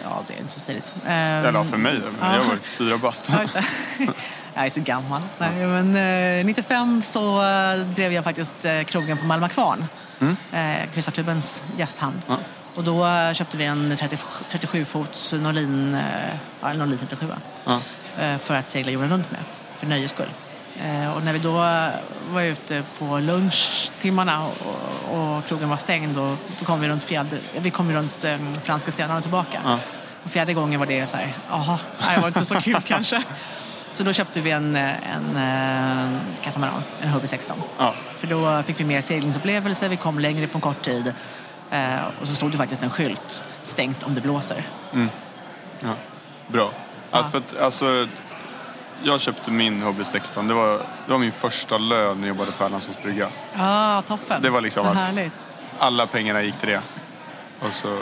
Ja, 0.05 0.23
det 0.27 0.35
är 0.35 0.39
inte 0.39 0.53
så 0.53 0.61
tidigt. 0.61 0.93
Ehm, 1.07 1.45
Eller 1.45 1.65
för 1.65 1.77
mig. 1.77 1.99
Men 2.21 2.31
Ja. 2.31 2.37
jag 2.37 2.45
var 2.45 2.57
fyra 2.57 2.99
bast. 2.99 3.31
Jag 4.55 4.67
är 4.67 4.71
så 4.71 4.81
gammal. 4.81 5.23
Nej, 5.39 5.67
men, 5.67 5.97
eh, 6.41 6.45
95 6.47 7.03
så 7.03 7.43
eh, 7.43 7.77
drev 7.81 8.13
jag 8.13 8.25
faktiskt 8.25 8.65
eh, 8.65 8.83
krogen 8.83 9.19
på 9.19 9.25
Malmö 9.25 9.49
Kvarn. 9.49 9.85
Mm. 10.21 10.37
Eh, 10.53 10.89
gästhamn. 11.77 12.23
Ja. 12.27 12.37
Och 12.75 12.85
då 12.85 13.07
eh, 13.07 13.33
köpte 13.33 13.57
vi 13.57 13.65
en 13.65 13.97
30, 13.97 14.17
37-fots 14.51 15.33
Norlin, 15.39 15.95
eh, 15.95 16.01
ja, 16.61 16.73
Norlin 16.73 16.99
37 16.99 17.27
Ja. 17.65 17.81
eh, 18.19 18.39
för 18.39 18.55
att 18.55 18.69
segla 18.69 18.93
jorden 18.93 19.11
runt 19.11 19.31
med, 19.31 19.41
för 19.77 19.87
nöjes 19.87 20.11
skull. 20.11 20.31
Eh, 20.85 21.16
och 21.16 21.25
när 21.25 21.33
vi 21.33 21.38
då 21.38 21.53
var 22.31 22.43
ute 22.43 22.83
på 22.99 23.19
lunchtimmarna 23.19 24.47
och, 24.47 24.57
och 25.19 25.47
krogen 25.47 25.69
var 25.69 25.77
stängd 25.77 26.16
då, 26.16 26.37
då 26.59 26.64
kom 26.64 26.81
vi 26.81 26.88
runt, 26.88 27.05
fjäder, 27.05 27.40
vi 27.59 27.71
kom 27.71 27.93
runt 27.93 28.25
eh, 28.25 28.37
franska 28.62 28.93
sidan 28.93 29.16
och 29.16 29.23
tillbaka. 29.23 29.61
Ja. 29.64 29.79
Och 30.25 30.31
fjärde 30.31 30.55
gången 30.55 30.81
var 30.81 30.87
det 30.87 31.07
så 31.07 31.16
här, 31.16 31.33
jaha, 31.51 31.79
det 32.14 32.21
var 32.21 32.29
inte 32.29 32.45
så 32.45 32.61
kul 32.61 32.81
kanske. 32.85 33.23
Så 33.93 34.03
då 34.03 34.12
köpte 34.12 34.40
vi 34.40 34.51
en, 34.51 34.77
eh, 34.77 35.16
en, 35.16 35.37
eh, 35.37 36.21
katamaran, 36.43 36.83
en 37.01 37.09
Hubby 37.09 37.27
16. 37.27 37.62
Ja. 37.79 37.95
För 38.16 38.27
då 38.27 38.62
fick 38.62 38.81
vi 38.81 38.85
mer 38.85 39.01
seglingsupplevelser, 39.01 39.88
vi 39.88 39.97
kom 39.97 40.19
längre 40.19 40.47
på 40.47 40.59
en 40.59 40.62
kort 40.62 40.83
tid. 40.83 41.14
Eh, 41.71 42.05
och 42.21 42.29
så 42.29 42.35
stod 42.35 42.51
det 42.51 42.57
faktiskt 42.57 42.83
en 42.83 42.90
skylt, 42.90 43.45
stängt 43.62 44.03
om 44.03 44.14
det 44.14 44.21
blåser. 44.21 44.69
Ja. 45.81 45.95
Bra. 46.49 46.71
Alltså, 47.11 47.31
för 47.31 47.38
att, 47.38 47.59
alltså, 47.59 48.07
jag 49.03 49.21
köpte 49.21 49.51
min 49.51 49.83
Hobby 49.83 50.05
16. 50.05 50.49
Det 50.49 50.55
var, 50.55 50.73
det 51.07 51.13
var 51.13 51.19
min 51.19 51.33
första 51.33 51.79
lön 51.79 52.21
när 52.21 52.29
jag 52.29 52.37
jobbade 52.37 52.53
på 52.53 52.65
Erlandssons 52.65 53.03
brygga. 53.03 53.29
Ah, 53.57 54.03
toppen. 54.03 54.43
Det 54.43 54.51
var 54.51 54.61
liksom 54.61 54.87
Vad 54.87 54.97
att- 54.97 55.07
härligt. 55.07 55.33
Alla 55.79 56.07
pengarna 56.07 56.43
gick 56.43 56.59
till 56.59 56.69
det. 56.69 56.81
Och 57.61 57.73
så, 57.73 57.99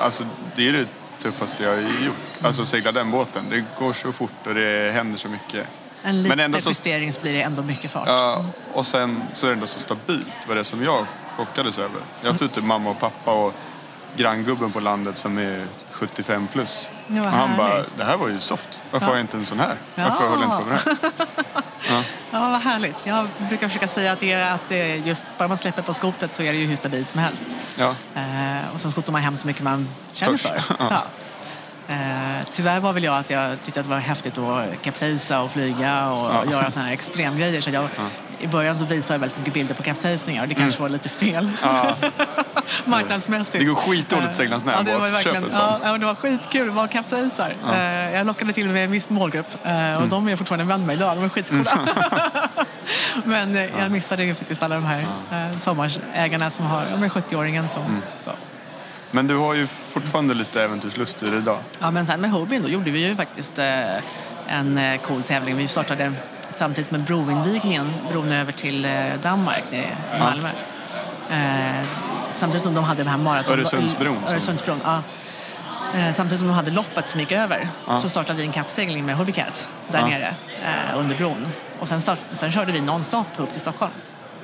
alltså, 0.00 0.24
det 0.56 0.68
är 0.68 0.72
det 0.72 0.86
tuffaste 1.18 1.62
jag 1.64 1.70
har 1.70 1.80
gjort. 1.80 2.14
Alltså 2.42 2.64
segla 2.64 2.92
den 2.92 3.10
båten. 3.10 3.44
Det 3.50 3.64
går 3.78 3.92
så 3.92 4.12
fort 4.12 4.46
och 4.46 4.54
det 4.54 4.92
händer 4.94 5.18
så 5.18 5.28
mycket. 5.28 5.66
En 6.02 6.22
liten 6.22 6.40
ändå 6.40 6.58
så- 6.60 6.70
justering 6.70 7.12
så 7.12 7.20
blir 7.20 7.32
det 7.32 7.42
ändå 7.42 7.62
mycket 7.62 7.90
fart. 7.90 8.04
Ja, 8.08 8.44
och 8.72 8.86
sen 8.86 9.22
så 9.32 9.46
är 9.46 9.50
det 9.50 9.54
ändå 9.54 9.66
så 9.66 9.80
stabilt. 9.80 10.26
var 10.48 10.54
det 10.54 10.64
som 10.64 10.84
jag 10.84 11.06
chockades 11.36 11.78
över. 11.78 12.00
Jag 12.20 12.26
har 12.26 12.32
haft 12.32 12.42
ute 12.42 12.60
mamma 12.62 12.90
och 12.90 13.00
pappa 13.00 13.32
och 13.32 13.54
granngubben 14.16 14.70
på 14.70 14.80
landet 14.80 15.16
som 15.16 15.38
är 15.38 15.64
75 15.90 16.48
plus. 16.52 16.88
Ja, 17.06 17.20
och 17.20 17.26
han 17.26 17.56
bara, 17.56 17.82
det 17.96 18.04
här 18.04 18.16
var 18.16 18.28
ju 18.28 18.40
soft. 18.40 18.80
Varför 18.90 19.06
har 19.06 19.12
jag 19.14 19.20
inte 19.20 19.36
en 19.36 19.46
sån 19.46 19.60
här? 19.60 19.74
Ja. 19.94 20.02
Varför 20.04 20.28
håller 20.28 20.42
jag 20.42 20.52
inte 20.52 20.64
på 20.64 20.64
med 20.64 20.78
det 20.84 20.90
här? 20.90 22.04
Ja, 22.32 22.50
vad 22.50 22.60
härligt. 22.60 22.96
Jag 23.04 23.28
brukar 23.48 23.68
försöka 23.68 23.88
säga 23.88 24.12
att 24.12 24.20
det 24.20 24.32
är, 24.32 24.50
att 24.50 24.68
det 24.68 24.76
är 24.92 24.94
just 24.96 25.24
bara 25.38 25.48
man 25.48 25.58
släpper 25.58 25.82
på 25.82 25.94
skotet 25.94 26.32
så 26.32 26.42
är 26.42 26.52
det 26.52 26.58
ju 26.58 26.66
hur 26.66 26.76
stabilt 26.76 27.08
som 27.08 27.20
helst. 27.20 27.48
Ja. 27.76 27.94
Eh, 28.14 28.74
och 28.74 28.80
sen 28.80 28.90
skotar 28.90 29.12
man 29.12 29.22
hem 29.22 29.36
så 29.36 29.46
mycket 29.46 29.62
man 29.62 29.88
känner 30.12 30.32
Törs. 30.32 30.42
för. 30.42 30.62
Ja. 30.90 31.02
Eh, 31.88 32.46
tyvärr 32.50 32.80
var 32.80 32.92
väl 32.92 33.04
jag 33.04 33.18
att 33.18 33.30
jag 33.30 33.62
tyckte 33.64 33.80
att 33.80 33.86
det 33.86 33.90
var 33.90 33.98
häftigt 33.98 34.38
att 34.38 34.82
kapsejsa 34.82 35.40
och 35.40 35.50
flyga 35.50 36.10
och 36.10 36.50
göra 36.50 36.70
sådana 36.70 36.86
här 36.86 36.94
extremgrejer. 36.94 37.60
Så 37.60 37.70
jag, 37.70 37.88
I 38.40 38.46
början 38.46 38.78
så 38.78 38.84
visade 38.84 39.14
jag 39.14 39.18
väldigt 39.18 39.38
mycket 39.38 39.54
bilder 39.54 39.74
på 39.74 39.82
kapsejsning 39.82 40.40
och 40.40 40.48
det 40.48 40.54
kanske 40.54 40.82
var 40.82 40.88
lite 40.88 41.08
fel. 41.08 41.50
Ja. 41.62 41.94
Marknadsmässigt. 42.84 43.64
Det 43.64 43.64
går 43.64 43.74
skitdåligt 43.74 44.28
att 44.28 44.34
segla 44.34 44.58
här 44.58 44.72
ja, 44.76 44.82
det 44.82 44.98
var 44.98 45.08
verkligen, 45.08 45.44
ja, 45.52 45.80
ja, 45.84 45.98
det 45.98 46.06
var 46.06 46.14
skitkul 46.14 46.68
att 46.68 46.74
vara 46.74 46.88
kapsejsar. 46.88 47.56
Eh, 47.72 48.14
jag 48.14 48.26
lockade 48.26 48.52
till 48.52 48.68
med 48.68 48.84
en 48.84 48.90
viss 48.90 49.08
målgrupp 49.08 49.46
eh, 49.64 49.70
Mm. 49.80 50.02
och 50.02 50.08
de 50.08 50.28
är 50.28 50.36
fortfarande 50.36 50.64
med 50.64 50.80
mig 50.80 50.96
idag. 50.96 51.16
De 51.16 51.24
är 51.24 51.28
skitcoola. 51.28 51.72
men 53.24 53.56
eh, 53.56 53.78
jag 53.80 53.90
missade 53.90 54.24
ju 54.24 54.34
faktiskt 54.34 54.62
alla 54.62 54.74
de 54.74 54.84
här 54.84 55.06
eh, 55.32 55.58
sommarägarna 55.58 56.50
som 56.50 56.66
har, 56.66 56.84
de 56.90 57.02
är 57.02 57.08
70-åringen 57.08 57.68
som 57.68 57.82
Mm. 57.82 58.02
så. 58.20 58.30
Men 59.10 59.26
du 59.26 59.36
har 59.36 59.54
ju 59.54 59.66
fortfarande 59.66 60.34
lite 60.34 60.62
äventyrslust 60.64 61.22
i 61.22 61.30
det 61.30 61.36
idag. 61.36 61.58
Ja, 61.80 61.90
men 61.90 62.06
sen 62.06 62.20
med 62.20 62.30
hobbyn 62.30 62.62
då 62.62 62.68
gjorde 62.68 62.90
vi 62.90 63.06
ju 63.08 63.16
faktiskt 63.16 63.58
en 64.48 64.98
cool 65.02 65.22
tävling. 65.22 65.56
Vi 65.56 65.68
startade 65.68 66.12
samtidigt 66.52 66.90
med 66.90 67.00
broinvigningen, 67.00 67.92
bron 68.10 68.32
över 68.32 68.52
till 68.52 68.84
eh, 68.84 68.92
Danmark 69.22 69.64
i 69.72 69.84
Malmö. 70.20 70.48
Eh, 71.30 71.84
samtidigt 72.34 72.64
som 72.64 72.74
de 72.74 72.84
hade 72.84 73.04
det 73.04 73.10
här 73.10 73.18
maraton... 73.18 73.52
Öresundsbron, 73.58 74.16
Öresundsbron, 74.28 74.80
ja. 74.84 75.02
Eh, 75.98 76.12
samtidigt 76.12 76.38
som 76.38 76.48
de 76.48 76.54
hade 76.54 76.70
loppet 76.70 77.08
som 77.08 77.20
gick 77.20 77.32
över 77.32 77.68
så 78.02 78.08
startade 78.08 78.38
vi 78.38 78.44
en 78.44 78.52
kappsegling 78.52 79.06
med 79.06 79.16
Hobby 79.16 79.32
Cats 79.32 79.68
där 79.88 79.98
Ja. 79.98 80.06
nere 80.06 80.34
eh, 80.64 80.98
under 80.98 81.16
bron. 81.16 81.46
Och 81.80 81.88
sen, 81.88 82.00
start, 82.00 82.18
sen 82.32 82.52
körde 82.52 82.72
vi 82.72 82.80
nonstop 82.80 83.26
upp 83.36 83.52
till 83.52 83.60
Stockholm. 83.60 83.92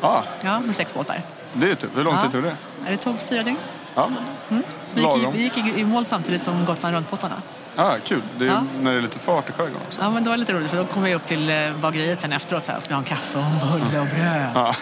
Ja, 0.01 0.25
Ja, 0.45 0.61
med 0.61 0.77
sex 0.77 0.95
båtar. 0.95 1.21
det 1.53 1.71
är 1.71 1.75
typ. 1.75 1.91
Hur 1.97 2.05
lång 2.05 2.15
Ja. 2.15 2.23
tid 2.23 2.33
tog 2.33 2.43
det? 2.43 2.57
Ja, 2.85 2.91
Det 2.91 2.97
tog 2.97 3.15
fyra 3.21 3.43
dygn. 3.43 3.57
Ja, 3.95 4.11
men, 4.49 4.63
Så 4.87 4.97
vi 4.97 5.03
gick, 5.03 5.17
i, 5.17 5.27
vi 5.33 5.43
gick 5.43 5.57
i, 5.77 5.81
i 5.81 5.85
mål 5.85 6.07
samtidigt 6.07 6.43
som 6.43 6.65
Gotland 6.65 6.95
runt-båtarna. 6.95 7.35
Ja, 7.77 7.97
kul. 8.05 8.23
Det 8.39 8.45
är 8.45 8.49
Ja. 8.49 8.63
när 8.81 8.93
det 8.93 8.99
är 8.99 9.03
lite 9.03 9.19
fart 9.19 9.49
i 9.49 9.53
skärgården 9.53 9.81
också. 9.87 10.01
Ja, 10.03 10.11
men 10.11 10.25
det 10.25 10.31
var 10.31 10.37
lite 10.37 10.53
roligt 10.53 10.71
för 10.71 10.77
då 10.77 10.85
kom 10.85 11.03
vi 11.03 11.15
upp 11.15 11.27
till 11.27 11.51
eh, 11.51 11.77
bageriet 11.81 12.21
sen 12.21 12.33
efteråt 12.33 12.65
så 12.65 12.73
här, 12.73 12.81
skulle 12.81 12.95
ha 12.95 13.03
en 13.03 13.09
kaffe 13.09 13.39
och 13.39 13.45
en 13.45 13.59
bulle 13.59 14.01
och 14.01 14.07
bröd. 14.07 14.51
Ja. 14.55 14.75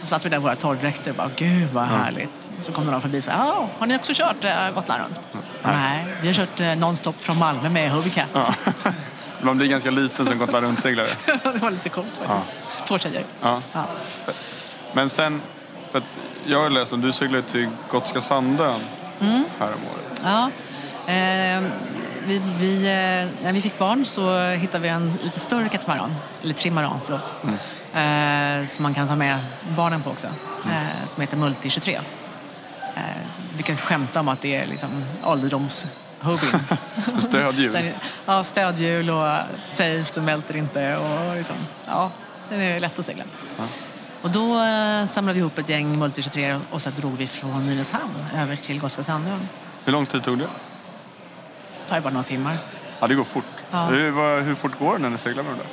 så 0.00 0.06
satt 0.06 0.24
vi 0.24 0.28
där 0.28 0.36
i 0.36 0.40
våra 0.40 0.54
torrdräkter 0.56 1.10
och 1.10 1.16
bara, 1.16 1.30
gud 1.36 1.68
vad 1.72 1.84
härligt. 1.84 2.50
Så 2.60 2.72
kom 2.72 2.84
någon 2.84 3.00
förbi 3.00 3.20
och 3.20 3.24
sa, 3.24 3.30
ja, 3.32 3.68
har 3.78 3.86
ni 3.86 3.96
också 3.96 4.12
kört 4.14 4.44
eh, 4.44 4.70
Gotland 4.74 5.02
runt? 5.02 5.18
Nej, 5.62 6.06
vi 6.20 6.26
har 6.26 6.34
kört 6.34 6.60
eh, 6.60 6.74
nonstop 6.76 7.16
från 7.24 7.38
Malmö 7.38 7.68
med 7.68 7.90
Hobby 7.90 8.10
Cat. 8.10 8.58
Man 9.42 9.56
blir 9.58 9.68
ganska 9.68 9.90
liten 9.90 10.26
som 10.26 10.38
Gotland 10.38 10.64
runt-seglare. 10.66 11.08
det 11.42 11.58
var 11.58 11.70
lite 11.70 11.88
coolt 11.88 12.06
faktiskt. 12.26 12.52
Två 12.88 12.98
tjejer. 12.98 13.24
Ja. 13.42 13.60
Ja. 13.72 13.84
Men 14.92 15.08
sen, 15.08 15.40
för 15.90 15.98
att 15.98 16.04
jag 16.46 16.62
har 16.62 16.70
läst 16.70 16.92
om 16.92 17.00
du 17.00 17.12
seglade 17.12 17.42
till 17.42 17.68
Gotska 17.90 18.20
Sandön 18.20 18.80
Mm. 19.20 19.44
här 19.58 19.66
om 19.66 19.80
året. 19.94 20.20
Ja. 20.24 20.50
Eh, 21.12 21.62
vi, 22.28 22.40
vi, 22.58 22.76
eh, 22.76 23.44
när 23.44 23.52
vi 23.52 23.62
fick 23.62 23.78
barn 23.78 24.04
så 24.04 24.38
hittade 24.40 24.82
vi 24.82 24.88
en 24.88 25.12
lite 25.22 25.40
större 25.40 25.68
katamaran, 25.68 26.14
eller 26.42 26.54
trimaran, 26.54 27.00
förlåt. 27.04 27.34
Eh, 27.94 28.66
som 28.68 28.82
man 28.82 28.94
kan 28.94 29.08
ta 29.08 29.16
med 29.16 29.38
barnen 29.76 30.02
på 30.02 30.10
också. 30.10 30.26
Eh, 30.64 31.06
som 31.06 31.20
heter 31.20 31.36
Multi 31.36 31.70
23. 31.70 31.94
Eh, 32.96 33.02
vi 33.56 33.62
kan 33.62 33.76
skämta 33.76 34.20
om 34.20 34.28
att 34.28 34.40
det 34.40 34.54
är 34.54 34.66
liksom 34.66 34.88
ålderdomshobbyn. 35.24 36.60
Med 37.12 37.22
stödhjul. 37.22 37.92
Ja, 38.26 38.44
stödhjul 38.44 39.10
och 39.10 39.38
safe, 39.70 40.14
den 40.14 40.26
välter 40.26 40.56
inte. 40.56 40.96
Och 40.96 41.36
liksom, 41.36 41.56
ja, 41.86 42.10
den 42.48 42.60
är 42.60 42.80
lätt 42.80 42.98
att 42.98 43.06
segla. 43.06 43.24
Och 44.22 44.30
då 44.30 44.54
samlade 45.06 45.34
vi 45.34 45.40
ihop 45.40 45.58
ett 45.58 45.68
gäng 45.68 45.98
Multi 45.98 46.22
23 46.22 46.60
och 46.70 46.82
så 46.82 46.90
drog 46.90 47.16
vi 47.16 47.26
från 47.26 47.64
Nynäshamn 47.64 48.14
över 48.36 48.56
till 48.56 48.80
Gotska 48.80 49.02
Sandön. 49.02 49.48
Hur 49.84 49.92
lång 49.92 50.06
tid 50.06 50.22
tog 50.22 50.38
det? 50.38 50.48
Tar 51.88 51.96
ju 51.96 52.02
bara 52.02 52.12
några 52.12 52.24
timmar. 52.24 52.58
Ja, 53.00 53.06
det 53.06 53.14
går 53.14 53.24
fort. 53.24 53.44
Ja. 53.70 53.84
Hur, 53.86 54.10
vad, 54.10 54.42
hur 54.42 54.54
fort 54.54 54.78
går 54.78 54.92
det 54.92 54.98
när 55.02 55.10
ni 55.10 55.18
seglar 55.18 55.42
med 55.42 55.52
det 55.52 55.56
där? 55.56 55.66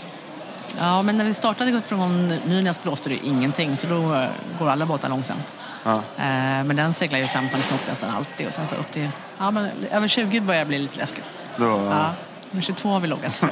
Ja, 0.86 1.02
men 1.02 1.18
när 1.18 1.26
vi 1.26 1.34
startade 1.34 1.82
från 1.88 2.28
Nynäs 2.28 2.84
blåste 2.84 3.10
det 3.10 3.16
ingenting 3.26 3.78
så 3.78 3.88
då 3.88 4.28
går 4.60 4.70
alla 4.70 4.86
båtar 4.86 5.10
långsamt. 5.10 5.56
Ja. 5.84 5.96
Eh, 6.18 6.64
Men 6.64 6.76
den 6.76 6.94
seglar 6.94 7.20
ju 7.20 7.28
15 7.28 7.62
knop 7.62 7.80
nästan 7.88 8.10
alltid 8.16 8.48
och 8.48 8.54
sen 8.54 8.68
så 8.68 8.76
upp 8.76 8.92
till, 8.92 9.10
ja 9.38 9.52
men 9.52 9.70
över 9.92 10.08
20 10.08 10.40
börjar 10.42 10.60
det 10.60 10.66
bli 10.66 10.80
lite 10.80 10.98
läskigt. 10.98 11.30
Då, 11.58 11.66
Ja, 11.92 12.14
men 12.52 12.62
22 12.62 12.90
har 12.90 13.00
vi 13.00 13.08
loggat 13.08 13.42
jag. 13.42 13.52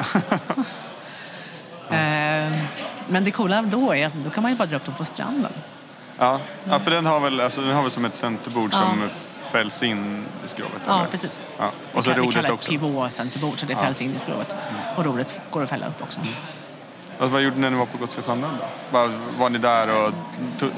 Eh, 1.98 2.52
Men 3.08 3.24
det 3.24 3.32
coola 3.32 3.62
då 3.62 3.96
är 3.96 4.08
att 4.08 4.14
då 4.14 4.30
kan 4.30 4.42
man 4.44 4.52
ju 4.52 4.58
bara 4.58 4.66
dra 4.66 4.76
upp 4.76 4.86
dem 4.86 4.96
på 4.96 5.06
stranden. 5.06 5.52
ja. 6.20 6.40
ja, 6.70 6.80
för 6.80 6.92
den 6.92 7.06
har 7.06 7.20
väl, 7.20 7.42
alltså, 7.42 7.62
den 7.62 7.76
har 7.76 7.82
väl 7.82 7.92
som 7.92 8.06
ett 8.06 8.16
centerbord 8.16 8.70
Ja. 8.74 8.78
som 8.80 9.10
fälls 9.52 9.84
in 9.84 10.26
i 10.46 10.48
skrovet? 10.48 10.82
Ja, 10.86 11.00
eller? 11.00 11.10
precis. 11.12 11.42
Ja. 11.60 11.66
Och 11.94 12.04
så 12.04 12.10
vi 12.10 12.16
rodret 12.20 12.34
kallar 12.36 12.48
det 12.48 12.54
också. 12.54 12.72
pivot 12.72 13.12
centerbord 13.12 13.60
så 13.60 13.66
det 13.66 13.76
fälls 13.76 14.02
in 14.02 14.16
i 14.16 14.20
skrovet. 14.20 14.54
Och 14.98 15.06
rodret 15.06 15.40
går 15.52 15.64
att 15.64 15.70
fälla 15.70 15.88
upp 15.88 16.02
också. 16.02 16.20
Alltså, 17.20 17.28
vad 17.34 17.42
gjorde 17.42 17.56
ni 17.56 17.62
när 17.62 17.70
ni 17.72 17.78
var 17.78 17.86
på 17.86 17.98
Gotska 17.98 18.22
Sandön 18.22 18.52
då? 18.60 18.98
Var, 18.98 19.10
var 19.40 19.50
ni 19.50 19.58
där 19.58 19.88
och 20.06 20.14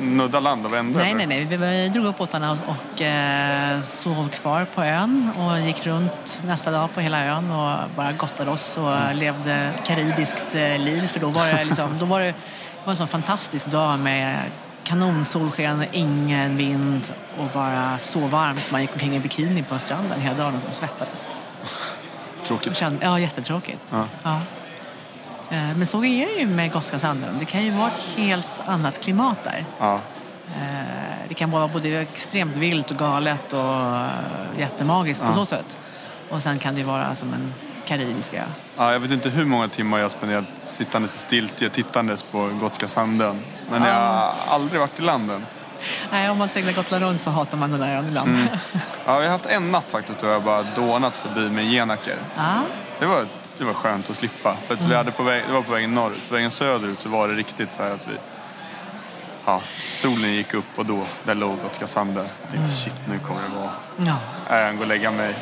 nuddade 0.01 0.39
land 0.43 0.65
och 0.65 0.73
vände? 0.73 0.99
Nej, 0.99 1.12
eller? 1.12 1.28
nej, 1.28 1.45
nej. 1.45 1.84
Vi 1.84 1.89
drog 1.89 2.06
upp 2.06 2.17
båtarna 2.17 2.51
och, 2.51 2.58
och 2.95 3.01
eh, 3.01 3.82
sov 3.82 4.30
kvar 4.30 4.65
på 4.75 4.84
ön 4.84 5.32
och 5.39 5.60
gick 5.60 5.86
runt 5.86 6.41
nästa 6.45 6.71
dag 6.71 6.93
på 6.93 7.01
hela 7.01 7.25
ön 7.25 7.51
och 7.51 7.78
bara 7.95 8.12
gottade 8.12 8.51
oss 8.51 8.78
och 8.78 8.93
Mm. 8.95 9.17
levde 9.17 9.71
karibiskt 9.86 10.56
eh, 10.56 10.78
liv. 10.80 11.08
För 11.08 11.19
då 11.19 11.30
var 11.30 11.45
det, 11.47 11.63
liksom, 11.65 11.97
då 11.99 12.06
var 12.06 12.19
det, 12.19 12.25
det 12.25 12.34
var 12.84 12.91
en 12.91 12.97
sån 12.97 13.08
fantastisk 13.08 13.67
dag 13.67 13.99
med 13.99 14.39
kanonsolsken, 14.86 15.86
ingen 15.91 16.58
vind 16.58 17.13
och 17.38 17.45
bara 17.54 18.00
så 18.00 18.19
varmt 18.19 18.63
så 18.63 18.71
man 18.71 18.82
gick 18.82 18.91
omkring 18.93 19.15
i 19.15 19.19
bikini 19.19 19.63
på 19.63 19.80
stranden 19.80 20.21
hela 20.21 20.36
dagen 20.38 20.60
och 20.69 20.76
svettades. 20.76 21.32
Tråkigt. 22.48 22.76
kände, 22.78 23.06
ja, 23.06 23.19
jättetråkigt. 23.19 23.80
Ja. 23.91 24.06
Ja. 24.24 24.39
Eh, 25.50 25.76
Men 25.78 25.88
så 25.88 26.04
är 26.04 26.26
det 26.28 26.41
ju 26.41 26.48
med 26.48 26.71
Gotska 26.71 27.00
Sandön. 27.00 27.36
Det 27.39 27.45
kan 27.45 27.63
ju 27.63 27.71
vara 27.71 27.88
ett 27.88 28.17
helt 28.17 28.48
annat 28.65 29.02
klimat 29.04 29.38
där. 29.43 29.65
Ja. 29.80 30.00
Eh, 30.56 30.86
Det 31.28 31.34
kan 31.34 31.52
vara 31.52 31.67
både 31.67 31.89
extremt 31.89 32.56
vilt 32.56 32.91
och 32.91 32.98
galet 32.98 33.54
och 33.54 33.76
eh, 33.76 34.08
jättemagiskt 34.60 35.26
på 35.26 35.34
så 35.34 35.45
sätt. 35.45 35.78
Och 36.30 36.41
sen 36.43 36.60
kan 36.60 36.76
det 36.76 36.84
vara 36.84 37.15
som 37.15 37.34
en 37.34 37.54
karibisk 37.86 38.34
ö. 38.34 38.43
Ja, 38.78 38.91
jag 38.91 39.00
vet 39.00 39.12
inte 39.12 39.30
hur 39.30 39.45
många 39.45 39.67
timmar 39.67 40.00
jag 40.00 40.12
spenderat 40.12 40.45
sittandes 40.62 41.15
i 41.15 41.17
stiltje 41.17 41.69
tittandes 41.69 42.24
på 42.24 42.50
Gotska 42.62 42.88
Sandön. 42.88 43.39
Men 43.71 43.84
jag 43.84 43.93
har 43.93 44.34
aldrig 44.48 44.80
varit 44.80 45.00
i 45.00 45.02
landen. 45.02 45.45
Nej, 46.12 46.30
om 46.30 46.38
man 46.38 46.50
seglar 46.50 46.74
Gotland 46.74 47.04
runt 47.04 47.21
så 47.21 47.30
hatar 47.30 47.58
man 47.58 47.71
den 47.71 47.80
där 47.80 47.95
ön 47.95 48.08
ibland. 48.08 48.30
Mm. 48.30 48.48
Ja, 49.06 49.19
vi 49.19 49.26
har 49.26 49.32
haft 49.32 49.45
en 49.45 49.71
natt 49.71 49.91
faktiskt 49.91 50.19
då 50.19 50.28
jag 50.28 50.43
bara 50.43 50.63
dånat 50.63 51.17
förbi 51.17 51.50
med 51.50 51.65
Genaker. 51.65 52.15
ja. 52.38 52.62
Det 53.00 53.06
var, 53.06 53.26
det 53.58 53.63
var 53.63 53.74
skönt 53.74 54.10
att 54.10 54.15
slippa. 54.15 54.58
För 54.67 54.74
att 54.74 54.86
vi 54.86 54.95
hade 54.95 55.12
på 55.12 55.24
väg, 55.24 55.43
det 55.48 55.54
var 55.54 55.62
på 55.62 55.72
vägen 55.72 55.93
norrut. 55.93 56.30
På 56.30 56.36
vägen 56.36 56.51
söderut 56.51 56.99
så 56.99 57.09
var 57.09 57.28
det 57.28 57.34
riktigt 57.34 57.74
så 57.74 57.84
här 57.84 57.91
att 57.91 58.07
vi... 58.07 58.14
Ja, 59.45 59.62
solen 59.78 60.34
gick 60.34 60.53
upp 60.53 60.66
och 60.76 60.86
då, 60.86 61.03
där 61.24 61.36
låg 61.36 61.57
Gotska 61.64 61.88
Sandön. 61.88 62.28
Jag 62.41 62.51
tänkte 62.51 62.72
shit, 62.72 62.95
nu 63.09 63.20
kommer 63.20 63.41
det 63.41 63.55
vara... 63.59 63.72
ja. 64.49 64.57
Jag 64.57 64.76
går 64.76 64.82
och 64.82 64.88
lägga 64.88 65.12
mig. 65.12 65.36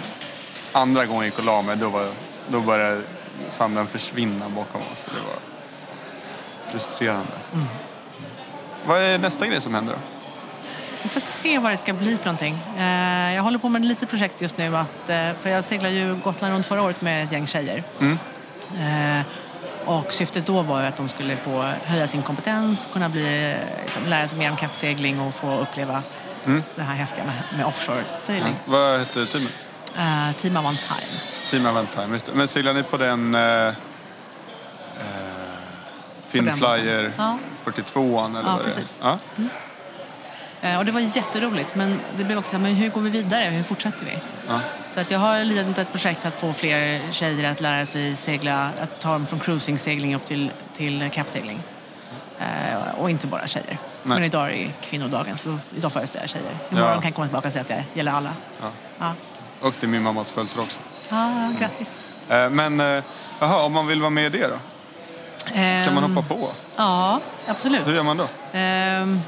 Andra 0.71 1.05
gången 1.05 1.21
jag 1.21 1.25
gick 1.25 1.39
och 1.39 1.45
la 1.45 1.61
mig, 1.61 1.75
då, 1.77 1.89
var, 1.89 2.07
då 2.47 2.61
började 2.61 3.01
sanden 3.47 3.87
försvinna 3.87 4.49
bakom 4.49 4.81
oss. 4.91 5.05
Det 5.05 5.19
var 5.27 5.39
frustrerande. 6.71 7.31
Vad 8.85 8.99
är 9.01 9.17
nästa 9.19 9.47
grej 9.47 9.61
som 9.61 9.73
händer 9.73 9.93
då? 9.93 9.99
Vi 11.03 11.09
får 11.09 11.19
se 11.19 11.59
vad 11.59 11.71
det 11.71 11.77
ska 11.77 11.93
bli 11.93 12.17
för 12.17 12.25
någonting. 12.25 12.59
Eh, 12.77 13.33
Jag 13.35 13.43
håller 13.43 13.59
på 13.59 13.69
med 13.69 13.81
ett 13.81 13.87
litet 13.87 14.09
projekt 14.09 14.41
just 14.41 14.57
nu. 14.57 14.77
Att, 14.77 15.09
eh, 15.09 15.29
för 15.41 15.49
jag 15.49 15.63
seglade 15.63 15.95
ju 15.95 16.15
Gotland 16.15 16.53
runt 16.53 16.65
förra 16.65 16.81
året 16.81 17.01
med 17.01 17.23
ett 17.23 17.31
gäng 17.31 17.47
tjejer. 17.47 17.83
Eh, 18.79 19.21
Och 19.85 20.13
syftet 20.13 20.45
då 20.45 20.61
var 20.61 20.83
att 20.83 20.95
de 20.95 21.09
skulle 21.09 21.35
få 21.35 21.61
höja 21.83 22.07
sin 22.07 22.21
kompetens, 22.21 22.87
kunna 22.93 23.09
bli, 23.09 23.55
liksom, 23.83 24.05
lära 24.05 24.27
sig 24.27 24.37
mer 24.39 24.49
om 24.51 24.57
kappsegling 24.57 25.19
och 25.21 25.33
få 25.35 25.59
uppleva 25.59 26.03
det 26.75 26.81
här 26.81 26.95
häftiga 26.95 27.25
med, 27.25 27.43
med 27.57 27.65
offshore-sailing. 27.65 28.53
Vad 28.65 28.99
hette 28.99 29.25
teamet? 29.25 29.65
Eh, 29.97 30.31
Team 30.37 30.57
One 30.57 30.77
Time. 30.77 31.19
Team 31.45 31.65
Aventime, 31.65 32.13
just 32.13 32.25
det. 32.25 32.31
Men 32.35 32.47
seglar 32.47 32.73
ni 32.73 32.83
på 32.83 32.97
den... 32.97 33.35
Eh, 33.35 33.41
eh, 33.41 33.73
den 36.31 36.45
Finflyer 36.45 37.03
båten. 37.03 37.11
Ja. 37.17 37.37
42an 37.65 38.29
eller 38.39 38.49
Ja, 38.49 38.55
vad 38.55 38.57
det 38.57 38.61
är? 38.61 38.63
precis. 38.63 38.99
Ja. 39.03 39.17
Eh, 40.61 40.77
Och 40.77 40.85
det 40.85 40.91
var 40.91 40.99
jätteroligt, 40.99 41.75
men 41.75 41.99
det 42.17 42.23
blev 42.23 42.37
också 42.37 42.51
så 42.51 42.57
här, 42.57 42.63
men 42.63 42.75
hur 42.75 42.89
går 42.89 43.01
vi 43.01 43.09
vidare? 43.09 43.43
Hur 43.45 43.63
fortsätter 43.63 44.05
vi? 44.05 44.17
Ja. 44.47 44.59
Så 44.89 44.99
att 44.99 45.11
jag 45.11 45.19
har 45.19 45.43
lidat 45.43 45.77
ett 45.77 45.91
projekt 45.91 46.25
att 46.25 46.35
få 46.35 46.53
fler 46.53 47.01
tjejer 47.11 47.51
att 47.51 47.61
lära 47.61 47.85
sig 47.85 48.15
segla, 48.15 48.69
att 48.81 48.99
ta 48.99 49.11
dem 49.11 49.25
från 49.27 49.39
cruisingsegling 49.39 50.15
upp 50.15 50.25
till, 50.25 50.51
till 50.77 51.09
kappsegling. 51.13 51.59
Eh, 52.39 52.99
och 52.99 53.09
inte 53.09 53.27
bara 53.27 53.47
tjejer. 53.47 53.67
Nej. 53.69 53.77
Men 54.03 54.23
idag 54.23 54.53
är 54.53 54.71
kvinnodagen, 54.81 55.37
så 55.37 55.57
idag 55.77 55.91
får 55.93 56.01
jag 56.01 56.09
säga 56.09 56.27
tjejer. 56.27 56.51
Imorgon 56.71 56.89
Ja. 56.89 56.95
kan 56.95 57.03
jag 57.03 57.15
komma 57.15 57.27
tillbaka 57.27 57.47
och 57.47 57.51
säga 57.53 57.61
att 57.61 57.67
det 57.67 57.83
gäller 57.93 58.11
alla. 58.11 58.33
Ja. 58.99 59.13
Och 59.63 59.73
det 59.79 59.85
är 59.85 59.87
min 59.87 60.03
mammas 60.03 60.31
födelsedag 60.31 60.63
också. 60.65 60.79
ja 61.09 61.51
grattis. 61.59 61.99
Eh, 62.29 62.49
Men 62.49 62.79
eh, 62.79 63.03
jaha, 63.39 63.63
om 63.65 63.73
man 63.73 63.87
vill 63.87 64.01
vara 64.01 64.09
med 64.09 64.35
i 64.35 64.39
det 64.39 64.47
då? 64.47 64.59
Kan 65.85 65.93
man 65.93 66.03
hoppa 66.13 66.27
på? 66.35 66.51
Ja, 66.75 67.19
absolut. 67.47 67.87
Hur 67.87 67.95
gör 67.95 68.03
man 68.03 68.17
då? 68.17 68.27
Ehm, 68.53 69.19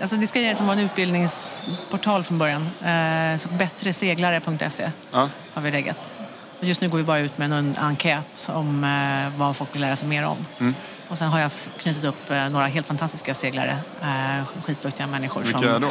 alltså 0.00 0.16
det 0.16 0.26
ska 0.26 0.38
egentligen 0.40 0.66
vara 0.66 0.78
en 0.78 0.84
utbildningsportal 0.84 2.24
från 2.24 2.38
början. 2.38 2.62
Eh, 2.62 3.38
så 3.38 3.48
bättreseglare.se 3.48 4.90
Ja. 5.12 5.28
har 5.54 5.62
vi 5.62 5.70
läggat. 5.70 6.14
Och 6.58 6.64
Just 6.64 6.80
nu 6.80 6.88
går 6.88 6.98
vi 6.98 7.04
bara 7.04 7.18
ut 7.18 7.38
med 7.38 7.52
en 7.52 7.74
enkät 7.78 8.50
om 8.54 8.84
eh, 8.84 9.38
vad 9.38 9.56
folk 9.56 9.74
vill 9.74 9.80
lära 9.80 9.96
sig 9.96 10.08
mer 10.08 10.26
om. 10.26 10.46
Mm. 10.60 10.74
Och 11.08 11.18
sen 11.18 11.28
har 11.28 11.40
jag 11.40 11.50
knutit 11.78 12.04
upp 12.04 12.30
eh, 12.30 12.48
några 12.48 12.66
helt 12.66 12.86
fantastiska 12.86 13.34
seglare. 13.34 13.76
Eh, 14.02 14.44
skitduktiga 14.64 15.06
människor. 15.06 15.42
Vilka 15.42 15.58
som, 15.58 15.80
då? 15.80 15.88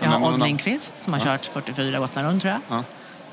Jag 0.00 0.08
har 0.10 0.28
Odd? 0.32 0.42
Lindqvist 0.42 0.94
som 1.02 1.12
har 1.12 1.20
kört 1.20 1.44
44 1.46 1.98
Gotland 1.98 2.28
runt 2.28 2.42
tror 2.42 2.54
jag. 2.68 2.84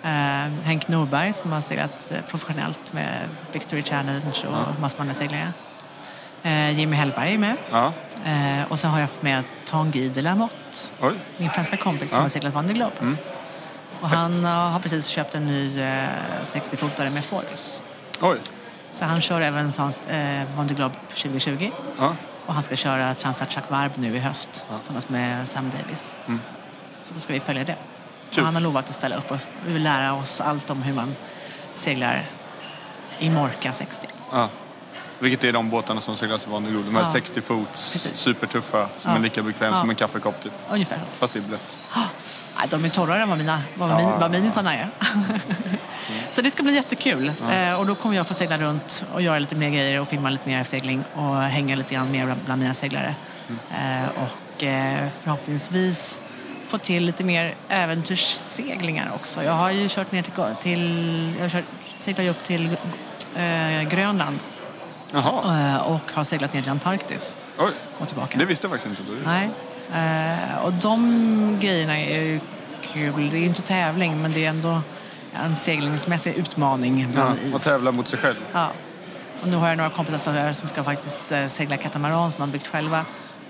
Ja. 0.06 0.10
Eh, 0.10 0.51
Henk 0.64 0.88
Norberg 0.88 1.34
som 1.34 1.51
har 1.51 1.62
seglat 1.62 2.12
eh, 2.12 2.22
professionellt 2.30 2.93
med 2.93 3.20
Victory 3.51 3.84
Challenge 3.84 4.22
och 4.47 4.80
massor 4.82 4.97
med 4.97 5.01
andra 5.01 5.14
seglare. 5.14 5.53
Eh, 6.43 6.80
Jimmy 6.80 6.95
Hellberg 6.95 7.34
är 7.34 7.38
med. 7.38 7.58
Ja. 7.72 7.93
Eh, 8.26 8.72
och 8.72 8.80
sen 8.80 8.91
har 8.91 8.99
jag 8.99 9.08
haft 9.08 9.22
med 9.22 9.43
Tanguy 9.66 10.10
de 10.10 10.22
la 10.22 10.36
Motte, 10.36 10.56
Oj. 11.01 11.14
min 11.38 11.49
franska 11.49 11.78
kompis 11.78 12.10
som 12.10 12.18
Ja. 12.18 12.22
har 12.22 12.30
seglat 12.30 12.53
Van 12.53 12.68
Globe. 12.68 12.91
Mm. 13.01 13.18
Och 14.01 14.10
han 14.10 14.45
eh, 14.45 14.51
har 14.51 14.80
precis 14.80 15.08
köpt 15.08 15.36
en 15.36 15.45
ny 15.47 15.82
eh, 15.82 16.08
60-fotare 16.43 17.10
med 17.10 17.26
foils. 17.26 17.84
Oj. 18.22 18.38
Så 18.91 19.06
han 19.06 19.22
kör 19.22 19.41
även 19.41 19.74
eh, 20.10 20.43
Van 20.56 20.68
Globe 20.68 20.95
2020. 21.10 21.72
Ja. 21.99 22.16
Och 22.45 22.53
han 22.53 22.64
ska 22.64 22.76
köra 22.76 23.14
Transat 23.14 23.56
Jacques 23.56 23.72
Vabre 23.72 23.91
nu 23.95 24.16
i 24.16 24.20
höst 24.20 24.66
Ja. 24.70 24.78
tillsammans 24.78 25.10
med 25.10 25.47
Sam 25.47 25.70
Davis. 25.70 26.12
Mm. 26.28 26.39
Så 27.03 27.14
då 27.14 27.20
ska 27.20 27.34
vi 27.34 27.39
följa 27.39 27.64
det. 27.64 27.76
Kul. 28.32 28.39
Och 28.41 28.45
han 28.45 28.55
har 28.55 28.61
lovat 28.61 28.89
att 28.89 28.95
ställa 28.95 29.15
upp 29.15 29.32
och 29.32 29.38
vi 29.65 29.73
vill 29.73 29.84
lära 29.84 30.13
oss 30.13 30.41
allt 30.41 30.69
om 30.69 30.82
hur 30.84 30.93
man 30.93 31.15
seglar 31.73 32.23
i 33.19 33.30
Morca 33.30 33.73
60. 33.73 34.07
ja. 34.32 34.49
Vilket 35.19 35.43
är 35.43 35.53
de 35.53 35.69
båtarna 35.69 36.01
som 36.01 36.17
seglas 36.17 36.47
i 36.47 36.49
Van 36.49 36.63
der 36.63 36.71
Globe. 36.71 36.86
De 36.86 36.95
här 36.95 37.01
Ja. 37.03 37.11
60 37.11 37.41
fots, 37.41 37.93
Precis. 37.93 38.17
supertuffa, 38.17 38.89
som 38.97 39.11
Ja. 39.11 39.17
är 39.17 39.21
lika 39.21 39.43
bekväm 39.43 39.73
Ja. 39.73 39.80
som 39.80 39.89
en 39.89 39.95
kaffekopp 39.95 40.41
typ. 40.43 40.53
Ungefär. 40.69 40.99
Fast 41.19 41.34
det 41.34 41.39
är 41.39 41.43
blött. 41.43 41.78
Nej, 42.57 42.67
de 42.69 42.86
är 42.86 42.89
torrare 42.89 43.21
än 43.21 43.30
vad, 43.30 43.38
mina, 43.38 43.61
vad, 43.76 43.89
Ja. 43.91 43.97
min, 43.97 44.19
vad 44.19 44.32
minisarna 44.32 44.76
är. 44.76 44.89
Så 46.32 46.41
det 46.41 46.51
ska 46.51 46.63
bli 46.63 46.73
jättekul. 46.76 47.32
Eh, 47.51 47.73
och 47.80 47.86
då 47.86 47.95
kommer 47.95 48.15
jag 48.15 48.28
få 48.28 48.34
segla 48.34 48.57
runt 48.57 49.05
och 49.13 49.21
göra 49.21 49.39
lite 49.39 49.55
mer 49.55 49.69
grejer 49.69 50.01
och 50.01 50.07
filma 50.07 50.30
lite 50.30 50.49
mer 50.49 50.63
segling 50.63 51.03
och 51.15 51.36
hänga 51.41 51.76
lite 51.76 51.93
grann 51.93 52.11
mer 52.11 52.26
bland, 52.26 52.41
bland 52.45 52.61
mina 52.61 52.73
seglare. 52.73 53.15
Eh, 53.71 54.09
och 54.23 54.63
eh, 54.63 55.07
förhoppningsvis 55.23 56.21
få 56.76 56.80
till 56.86 57.05
lite 57.05 57.23
mer 57.23 57.55
äventyrsseglingar 57.69 59.11
också. 59.15 59.43
Jag 59.43 59.51
har 59.53 59.71
ju 59.71 59.89
kört 59.89 60.11
ner 60.11 60.21
till, 60.21 60.34
till 60.61 61.34
jag 61.38 61.43
har 61.43 61.49
kört, 61.49 61.63
seglar 61.97 62.23
ju 62.23 62.30
upp 62.30 62.43
till 62.43 62.78
eh, 63.36 63.82
Grönland 63.89 64.39
Jaha. 65.11 65.59
eh, 65.59 65.76
och 65.78 66.11
har 66.13 66.23
seglat 66.23 66.53
ner 66.53 66.61
till 66.61 66.71
Antarktis 66.71 67.34
Oj. 67.57 67.71
och 67.99 68.07
tillbaka. 68.07 68.38
Det 68.38 68.45
visste 68.45 68.67
jag 68.67 68.71
faktiskt 68.80 68.99
inte. 68.99 69.11
Nej. 69.26 69.49
Eh, 69.95 70.57
och 70.65 70.73
de 70.73 71.57
grejerna 71.61 71.99
är 71.99 72.21
ju 72.21 72.39
kul. 72.82 73.30
Det 73.30 73.38
är 73.38 73.41
ju 73.41 73.47
inte 73.47 73.61
tävling, 73.61 74.21
men 74.21 74.32
det 74.32 74.45
är 74.45 74.49
ändå 74.49 74.82
en 75.34 75.55
seglingsmässig 75.55 76.34
utmaning 76.34 77.07
Ja, 77.15 77.34
is. 77.47 77.53
och 77.53 77.61
tävla 77.61 77.91
mot 77.91 78.07
sig 78.07 78.19
själv. 78.19 78.38
Ja. 78.53 78.67
Och 79.41 79.47
nu 79.47 79.55
har 79.55 79.67
jag 79.67 79.78
några 79.78 79.89
kompisar 79.89 80.53
som, 80.53 80.67
ska 80.67 80.84
faktiskt 80.84 81.32
eh, 81.32 81.47
segla 81.47 81.78
katamaran 81.78 82.32
som 82.32 82.41
har 82.41 82.47
byggt 82.47 82.67
själva. 82.67 83.05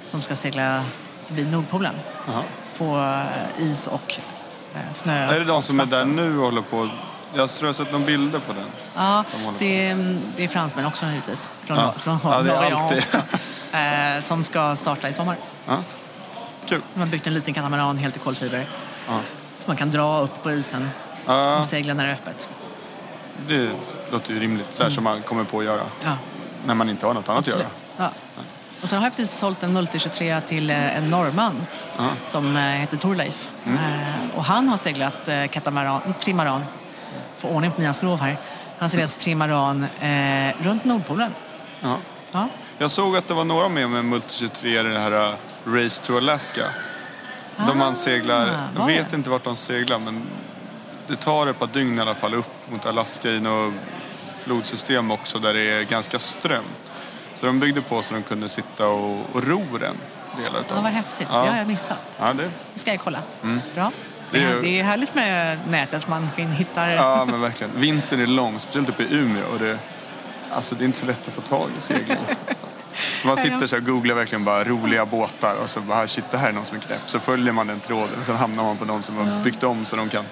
Som 0.06 0.22
ska 0.22 0.36
segla 0.36 0.84
förbi 1.26 1.46
Nordpolen 1.46 1.94
Jaha. 2.28 2.44
På 2.78 2.98
eh, 3.58 3.64
is 3.66 3.88
och 3.88 4.20
eh, 4.76 4.94
snö. 4.94 5.14
Är 5.36 5.40
det 5.40 5.46
de 5.46 5.62
som 5.62 5.80
är 5.80 5.86
där 5.86 6.06
nu 6.06 6.38
och 6.38 6.46
håller 6.46 6.62
på? 6.62 6.90
Jag 7.36 7.50
tror 7.50 7.68
jag 7.68 7.74
har 7.74 7.84
sett 7.86 7.92
några 7.92 8.06
bilder 8.06 8.40
på 8.40 8.54
den. 8.54 8.66
Ja, 8.96 9.24
de 9.46 9.54
det 9.60 9.88
är, 9.90 10.20
det 10.36 10.44
är 10.44 10.48
fransmän 10.48 10.86
också 10.86 11.06
naturligtvis. 11.06 11.50
Från, 11.64 11.78
Ja. 11.78 11.94
från 11.98 12.20
Ja, 12.24 12.42
det 12.42 12.52
är 12.52 12.56
Norge 12.56 12.76
alltid. 12.76 12.98
också. 12.98 13.18
Eh, 13.78 14.22
som 14.22 14.44
ska 14.44 14.76
starta 14.76 15.10
i 15.10 15.14
sommar. 15.14 15.38
Ja. 15.68 15.78
Kul. 16.66 16.82
De 16.94 17.00
har 17.00 17.08
byggt 17.08 17.28
en 17.28 17.34
liten 17.34 17.54
katamaran 17.54 17.98
helt 17.98 18.16
i 18.16 18.20
kolfiber. 18.20 18.70
Ja. 19.08 19.20
Så 19.56 19.64
man 19.68 19.78
kan 19.78 19.92
dra 19.92 20.20
upp 20.22 20.44
på 20.44 20.52
isen 20.52 20.90
Ja, 21.26 21.58
och 21.60 21.66
segla 21.66 21.94
när 21.94 22.04
det 22.04 22.10
är 22.10 22.14
öppet. 22.14 22.50
det 23.48 23.70
låter 24.12 24.34
ju 24.34 24.40
rimligt. 24.40 24.68
Så 24.70 24.84
här 24.84 24.90
som 24.90 25.04
man 25.04 25.22
kommer 25.22 25.44
på 25.44 25.60
att 25.60 25.66
göra 25.66 25.82
Ja, 26.04 26.18
när 26.66 26.74
man 26.74 26.90
inte 26.90 27.06
har 27.06 27.14
något 27.14 27.30
annat 27.30 27.40
att 27.40 27.48
göra. 27.48 27.60
absolut. 27.72 27.84
Ja. 27.98 28.10
Och 28.82 28.90
sen 28.90 29.00
har 29.00 29.06
jag 29.06 29.16
precis 29.16 29.38
sålt 29.38 29.64
en 29.64 29.74
Multi 29.74 30.00
23 30.00 30.42
till 30.42 30.70
eh, 30.70 30.98
en 30.98 31.10
norrman 31.10 31.66
Ja. 31.98 32.10
som 32.26 32.56
eh, 32.58 32.62
heter 32.64 32.98
Torleif. 32.98 33.50
Mm. 33.66 33.78
Eh, 33.78 34.38
och 34.38 34.44
han 34.44 34.68
har 34.70 34.78
seglat 34.78 35.30
katamaran, 35.52 36.14
trimaran, 36.20 36.64
få 37.38 37.48
ordning 37.48 37.72
på 37.72 37.82
mina 37.82 37.94
skrov 37.94 38.20
här. 38.22 38.38
Han 38.80 38.90
seglat 38.90 39.20
trimaran 39.20 39.84
eh, 40.02 40.56
runt 40.64 40.86
Nordpolen. 40.86 41.32
Ja. 41.82 41.98
Ja. 42.32 42.48
Jag 42.78 42.92
såg 42.92 43.18
att 43.18 43.28
det 43.28 43.34
var 43.34 43.46
några 43.46 43.70
med 43.70 43.90
med 43.90 44.06
Multi 44.06 44.34
23 44.38 44.80
i 44.80 44.84
det 44.84 45.00
här 45.00 45.36
Race 45.66 46.04
to 46.04 46.18
Alaska. 46.18 46.66
De 47.58 47.70
Ah, 47.72 47.74
man 47.74 47.96
seglar, 47.96 48.58
jag 48.78 48.86
vet 48.86 49.14
inte 49.14 49.30
vart 49.30 49.44
de 49.44 49.56
seglar 49.56 50.00
men 50.00 50.24
det 51.08 51.16
tar 51.16 51.48
ett 51.48 51.60
par 51.60 51.68
dygn 51.68 51.98
i 51.98 52.02
alla 52.02 52.16
fall 52.16 52.34
upp 52.34 52.72
mot 52.72 52.86
Alaska 52.86 53.30
i 53.30 53.40
något 53.40 53.74
flodsystem 54.44 55.12
också 55.12 55.40
där 55.40 55.54
det 55.54 55.62
är 55.74 55.84
ganska 55.84 56.20
strömt. 56.20 56.92
Så 57.36 57.46
de 57.46 57.60
byggde 57.60 57.82
på 57.82 58.02
så 58.02 58.14
de 58.14 58.24
kunde 58.24 58.50
sitta 58.50 58.88
och, 58.88 59.20
och 59.34 59.44
ro 59.44 59.64
den 59.72 59.98
delar 60.38 60.64
Ja, 60.70 60.82
vad 60.82 60.92
häftigt. 60.92 61.28
Ja. 61.32 61.44
Det 61.44 61.50
har 61.52 61.58
jag 61.58 61.68
missat. 61.68 61.98
Ja, 62.20 62.34
det, 62.34 62.52
Det 62.74 62.80
ska 62.80 62.92
jag 62.92 63.00
kolla. 63.00 63.20
Mm. 63.44 63.60
Bra. 63.76 63.92
Det 64.32 64.38
Det 64.40 64.44
är 64.46 64.56
ju- 64.56 64.62
det 64.62 64.80
är 64.80 64.84
härligt 64.84 65.16
med 65.16 65.60
nätet. 65.70 66.08
Man 66.08 66.30
hittar... 66.38 66.90
ja 66.90 67.26
men 67.26 67.42
verkligen. 67.42 67.72
Vintern 67.80 68.22
är 68.22 68.28
lång, 68.28 68.60
speciellt 68.60 68.90
uppe 68.90 69.04
i 69.04 69.08
Umeå 69.16 69.46
och 69.54 69.60
det, 69.60 69.78
alltså 70.52 70.76
det 70.76 70.84
är 70.84 70.86
inte 70.86 71.00
så 71.00 71.06
lätt 71.06 71.28
att 71.28 71.34
få 71.34 71.42
tag 71.42 71.70
i 71.78 71.82
segling. 71.82 72.18
Så 73.22 73.28
man 73.28 73.38
sitter 73.38 73.68
så 73.68 73.78
och 73.78 73.84
googlar 73.86 74.16
verkligen 74.16 74.46
bara 74.46 74.64
roliga 74.64 75.06
båtar 75.06 75.56
och 75.56 75.70
så 75.70 75.82
bara 75.82 76.00
"Ah, 76.04 76.08
shit 76.08 76.26
det 76.32 76.38
här 76.38 76.50
är 76.50 76.54
någon 76.54 76.66
som 76.66 76.78
är 76.78 76.82
knäpp. 76.82 77.02
Så 77.06 77.20
följer 77.20 77.54
man 77.54 77.68
den 77.68 77.80
tråden 77.80 78.20
och 78.20 78.26
sen 78.26 78.36
hamnar 78.36 78.64
man 78.64 78.78
på 78.78 78.86
någon 78.86 79.04
som 79.04 79.18
har 79.18 79.44
byggt 79.44 79.64
om 79.64 79.86
så 79.86 79.96
de 79.96 80.10
kan 80.10 80.26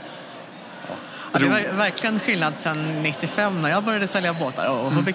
Ja, 0.88 1.40
det 1.40 1.46
ro. 1.46 1.50
var 1.50 1.74
verkligen 1.78 2.20
skillnad 2.20 2.58
sedan 2.58 3.02
95 3.04 3.62
när 3.62 3.70
jag 3.70 3.84
började 3.84 4.08
sälja 4.08 4.34
båtar 4.34 4.68
och 4.68 4.92
Mm. 4.92 5.06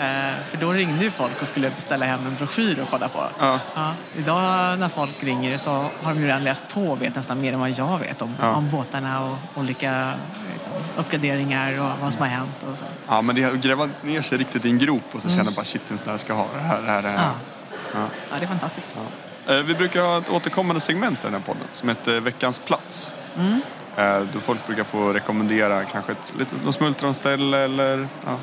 Eh, 0.00 0.34
för 0.50 0.56
då 0.60 0.72
ringde 0.72 1.04
ju 1.04 1.10
folk 1.10 1.42
och 1.42 1.48
skulle 1.48 1.70
beställa 1.70 2.06
hem 2.06 2.26
en 2.26 2.34
broschyr 2.36 2.80
och 2.82 2.90
kolla 2.90 3.08
på. 3.08 3.22
Ja. 3.40 3.60
Ja, 3.74 3.92
idag 4.16 4.78
när 4.78 4.88
folk 4.88 5.22
ringer 5.22 5.58
så 5.58 5.70
har 6.02 6.14
de 6.14 6.20
ju 6.20 6.26
redan 6.26 6.44
läst 6.44 6.64
på 6.68 6.82
och 6.90 7.02
vet 7.02 7.14
nästan 7.14 7.40
mer 7.40 7.52
än 7.52 7.60
vad 7.60 7.70
jag 7.70 7.98
vet 7.98 8.22
om, 8.22 8.34
Ja. 8.40 8.54
om 8.54 8.70
båtarna 8.70 9.24
och 9.30 9.36
olika 9.60 10.12
liksom, 10.52 10.72
uppgraderingar 10.96 11.80
och 11.80 11.90
vad 12.02 12.12
som 12.12 12.22
har 12.22 12.28
hänt. 12.28 12.66
Och 12.72 12.78
så. 12.78 12.84
Ja 13.08 13.22
men 13.22 13.36
det 13.36 13.60
gräva 13.62 13.88
ner 14.02 14.22
sig 14.22 14.38
riktigt 14.38 14.64
i 14.64 14.68
en 14.70 14.78
grop 14.78 15.02
och 15.12 15.22
så 15.22 15.28
känner 15.28 15.50
bara 15.50 15.64
shit 15.64 15.90
en 15.90 15.98
här 16.06 16.16
ska 16.16 16.32
ha 16.32 16.46
det 16.54 16.60
här, 16.60 16.82
det 16.82 16.90
här, 16.90 17.02
det 17.02 17.08
här. 17.08 17.30
Ja. 17.94 18.00
Ja. 18.30 18.36
Det 18.38 18.44
är 18.44 18.48
fantastiskt. 18.48 18.94
Eh, 19.48 19.56
Vi 19.56 19.74
brukar 19.74 20.00
ha 20.00 20.18
ett 20.18 20.28
återkommande 20.30 20.80
segment 20.80 21.18
i 21.18 21.22
den 21.22 21.32
här 21.34 21.40
podden 21.40 21.62
som 21.72 21.88
heter 21.88 22.20
Veckans 22.20 22.58
plats. 22.58 23.12
Mm. 23.38 23.60
Eh, 23.96 24.20
Då 24.32 24.40
folk 24.40 24.66
brukar 24.66 24.84
få 24.84 25.12
rekommendera 25.12 25.84
kanske 25.84 26.12
ett 26.12 26.34
litet 26.38 26.74
smultronställe 26.74 27.58
eller 27.58 28.08
ja. 28.26 28.36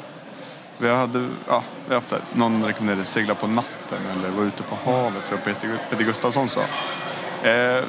Vi, 0.78 0.90
hade, 0.96 1.28
ja, 1.48 1.64
vi 1.90 1.96
haft 1.96 2.10
så 2.10 2.16
här, 2.16 2.24
någon 2.34 2.64
rekommenderade 2.64 3.06
segla 3.06 3.36
på 3.36 3.48
natten 3.48 3.98
eller 4.18 4.30
vara 4.30 4.46
ute 4.46 4.64
på 4.64 4.78
havet 4.92 5.26
tror 5.26 5.40
jag 5.46 5.60
Peter- 5.90 6.04
Gustafsson 6.04 6.50
sa. 6.50 6.62
Eh, 7.44 7.52
eh, 7.52 7.84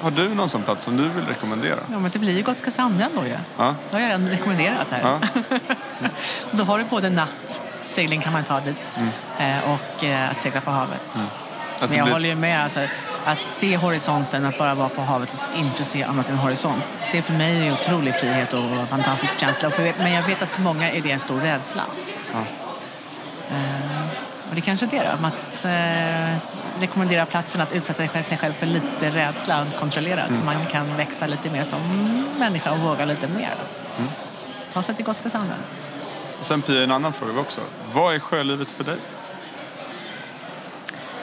har 0.00 0.10
du 0.10 0.34
någon 0.34 0.48
sån 0.48 0.62
plats 0.62 0.84
som 0.84 0.96
du 0.96 1.02
vill 1.08 1.26
rekommendera? 1.26 1.78
Ja, 1.92 1.98
men 1.98 2.10
det 2.10 2.18
blir 2.18 2.36
ju 2.36 2.42
Gotska 2.42 2.70
Sandön 2.70 3.10
då 3.14 3.24
ju. 3.26 3.36
Ja, 3.58 3.74
Det 3.90 3.96
har 3.96 4.00
jag 4.00 4.08
redan 4.08 4.28
rekommenderat 4.28 4.86
här. 4.90 5.00
ja, 5.02 5.20
Då 6.50 6.64
har 6.64 6.78
du 6.78 6.84
både 6.84 7.10
natt, 7.10 7.60
segling 7.88 8.20
kan 8.20 8.32
man 8.32 8.44
ta 8.44 8.60
dit, 8.60 8.90
eh, 9.38 9.70
och 9.72 10.04
eh, 10.04 10.30
att 10.30 10.38
segla 10.38 10.60
på 10.60 10.70
havet. 10.70 11.14
Mm. 11.14 11.26
Men 11.80 11.92
jag 11.96 12.04
blir- 12.04 12.12
håller 12.12 12.28
ju 12.28 12.34
med. 12.34 12.64
Alltså, 12.64 12.80
att 13.24 13.38
se 13.38 13.76
horisonten, 13.76 14.44
att 14.46 14.58
bara 14.58 14.74
vara 14.74 14.88
på 14.88 15.02
havet 15.02 15.32
och 15.52 15.58
inte 15.58 15.84
se 15.84 16.02
annat 16.04 16.28
än 16.28 16.36
horisont. 16.38 16.84
Det 17.12 17.18
är 17.18 17.22
för 17.22 17.32
mig 17.32 17.66
en 17.66 17.72
otrolig 17.72 18.14
frihet 18.14 18.52
och 18.52 18.88
fantastisk 18.88 19.40
känsla. 19.40 19.70
Men 19.98 20.12
jag 20.12 20.22
vet 20.22 20.42
att 20.42 20.48
för 20.48 20.60
många 20.62 20.90
är 20.90 21.00
det 21.00 21.10
en 21.10 21.20
stor 21.20 21.40
rädsla. 21.40 21.82
Ja. 22.32 22.38
Eh, 23.50 24.06
och 24.48 24.54
det 24.54 24.60
kanske 24.60 24.86
är 24.86 24.90
det 24.90 25.16
då, 25.20 25.26
att 25.26 25.64
eh, 25.64 26.36
rekommendera 26.80 27.26
platsen 27.26 27.60
att 27.60 27.72
utsätta 27.72 28.22
sig 28.22 28.38
själv 28.38 28.52
för 28.52 28.66
lite 28.66 29.10
rädsla 29.10 29.66
kontrollerat 29.78 30.28
Mm. 30.28 30.38
så 30.38 30.44
man 30.44 30.66
kan 30.66 30.96
växa 30.96 31.26
lite 31.26 31.50
mer 31.50 31.64
som 31.64 31.80
människa 32.38 32.72
och 32.72 32.78
våga 32.78 33.04
lite 33.04 33.28
mer. 33.28 33.54
Mm. 33.98 34.10
Ta 34.72 34.82
sig 34.82 34.94
till 34.94 35.04
Gotska 35.04 35.30
sanden. 35.30 35.58
Och 36.40 36.46
sen 36.46 36.62
Pia, 36.62 36.82
en 36.84 36.92
annan 36.92 37.12
fråga 37.12 37.40
också. 37.40 37.60
Vad 37.92 38.14
är 38.14 38.18
sjölivet 38.18 38.70
för 38.70 38.84
dig? 38.84 38.96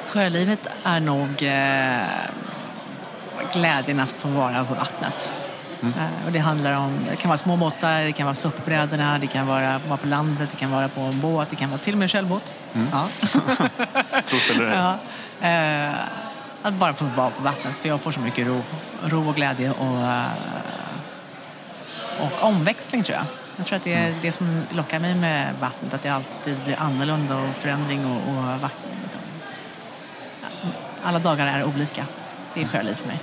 Sjölivet 0.08 0.68
är 0.84 1.00
nog... 1.00 1.44
Eh, 1.44 2.08
glädjen 3.54 4.00
att 4.00 4.12
få 4.12 4.28
vara 4.28 4.66
på 4.66 4.74
vattnet. 4.74 5.34
Eh, 5.84 6.26
Och 6.26 6.32
det 6.32 6.40
handlar 6.40 6.78
om, 6.78 7.00
det 7.10 7.16
kan 7.16 7.30
vara 7.30 7.38
små 7.38 7.56
båtar, 7.56 8.02
det 8.04 8.12
kan 8.12 8.26
vara 8.26 8.36
SUP-brädorna, 8.36 9.18
det 9.20 9.28
kan 9.28 9.48
vara, 9.48 9.80
vara 9.88 9.98
på 9.98 10.08
landet, 10.08 10.50
det 10.52 10.58
kan 10.58 10.72
vara 10.72 10.88
på 10.90 11.02
en 11.02 11.20
båt, 11.22 11.50
det 11.50 11.56
kan 11.56 11.70
vara 11.70 11.80
till 11.80 11.94
och 11.94 12.00
med 12.00 12.16
en. 12.16 12.42
Ja. 12.92 13.08
Trott 14.26 14.50
eller 14.56 14.68
ej. 14.68 14.78
Ja. 15.42 15.48
Eh, 15.48 15.94
att 16.64 16.74
bara 16.74 16.94
få 16.94 17.06
vara 17.06 17.30
på 17.30 17.42
vattnet, 17.44 17.78
för 17.78 17.90
jag 17.90 18.02
får 18.02 18.12
så 18.12 18.20
mycket 18.20 18.48
ro, 18.48 18.62
ro 19.06 19.30
och 19.30 19.36
glädje 19.36 19.72
och, 19.72 20.02
eh, 20.02 20.26
och 22.20 22.44
omväxling 22.48 23.04
tror 23.04 23.16
jag. 23.18 23.26
Jag 23.58 23.66
tror 23.66 23.78
att 23.78 23.84
det 23.84 23.94
är 23.94 24.16
det 24.22 24.32
som 24.32 24.64
lockar 24.72 25.00
mig 25.00 25.16
med 25.16 25.54
vattnet, 25.60 25.94
att 25.94 26.02
det 26.02 26.10
alltid 26.10 26.58
blir 26.66 26.80
annorlunda 26.80 27.36
och 27.38 27.56
förändring 27.56 28.06
och, 28.06 28.30
och 28.30 28.44
vatten, 28.62 28.90
liksom. 29.04 29.22
Ja, 30.42 30.48
alla 31.04 31.20
dagar 31.20 31.48
är 31.48 31.64
olika. 31.64 32.06
Det 32.54 32.62
är 32.62 32.68
sjöliv 32.68 32.96
för 32.96 33.08
mig. 33.08 33.20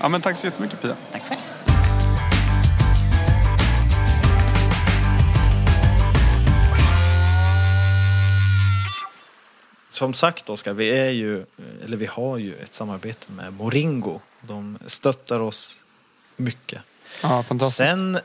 Ja, 0.00 0.08
men 0.08 0.20
tack 0.20 0.36
så 0.36 0.46
jättemycket 0.46 0.82
Pia. 0.82 0.94
Tack 1.12 1.22
själv. 1.28 1.40
Som 10.00 10.14
sagt 10.14 10.48
Oskar, 10.48 10.72
vi 10.72 10.88
är 10.90 11.10
ju, 11.10 11.44
eller 11.84 11.96
vi 11.96 12.06
har 12.06 12.38
ju 12.38 12.54
ett 12.54 12.74
samarbete 12.74 13.32
med 13.32 13.52
Moringo. 13.52 14.20
De 14.40 14.78
stöttar 14.86 15.40
oss 15.40 15.78
mycket. 16.36 16.82
Ja, 17.22 17.42
fantastiskt. 17.42 17.76
Sen 17.90 18.18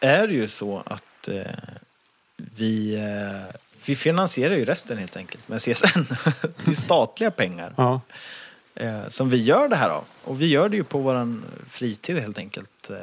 är 0.00 0.26
det 0.26 0.34
ju 0.34 0.48
så 0.48 0.82
att 0.86 1.28
eh, 1.28 1.42
vi, 2.36 2.94
eh, 2.94 3.54
vi 3.86 3.96
finansierar 3.96 4.54
ju 4.54 4.64
resten 4.64 4.98
helt 4.98 5.16
enkelt 5.16 5.48
med 5.48 5.60
CSN. 5.62 6.00
det 6.64 6.70
är 6.70 6.74
statliga 6.74 7.30
pengar 7.30 7.74
Ja. 7.76 8.00
eh, 8.74 9.08
som 9.08 9.30
vi 9.30 9.42
gör 9.42 9.68
det 9.68 9.76
här 9.76 9.90
av. 9.90 10.04
Och 10.24 10.40
vi 10.42 10.46
gör 10.46 10.68
det 10.68 10.76
ju 10.76 10.84
på 10.84 10.98
våran 10.98 11.44
fritid 11.68 12.18
helt 12.18 12.38
enkelt. 12.38 12.90
Eh, 12.90 12.96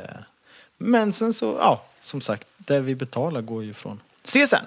men 0.77 1.13
sen 1.13 1.33
så, 1.33 1.55
ja, 1.59 1.83
som 1.99 2.21
sagt, 2.21 2.47
det 2.57 2.79
vi 2.79 2.95
betalar 2.95 3.41
går 3.41 3.63
ju 3.63 3.73
från 3.73 3.99
CSN. 4.23 4.65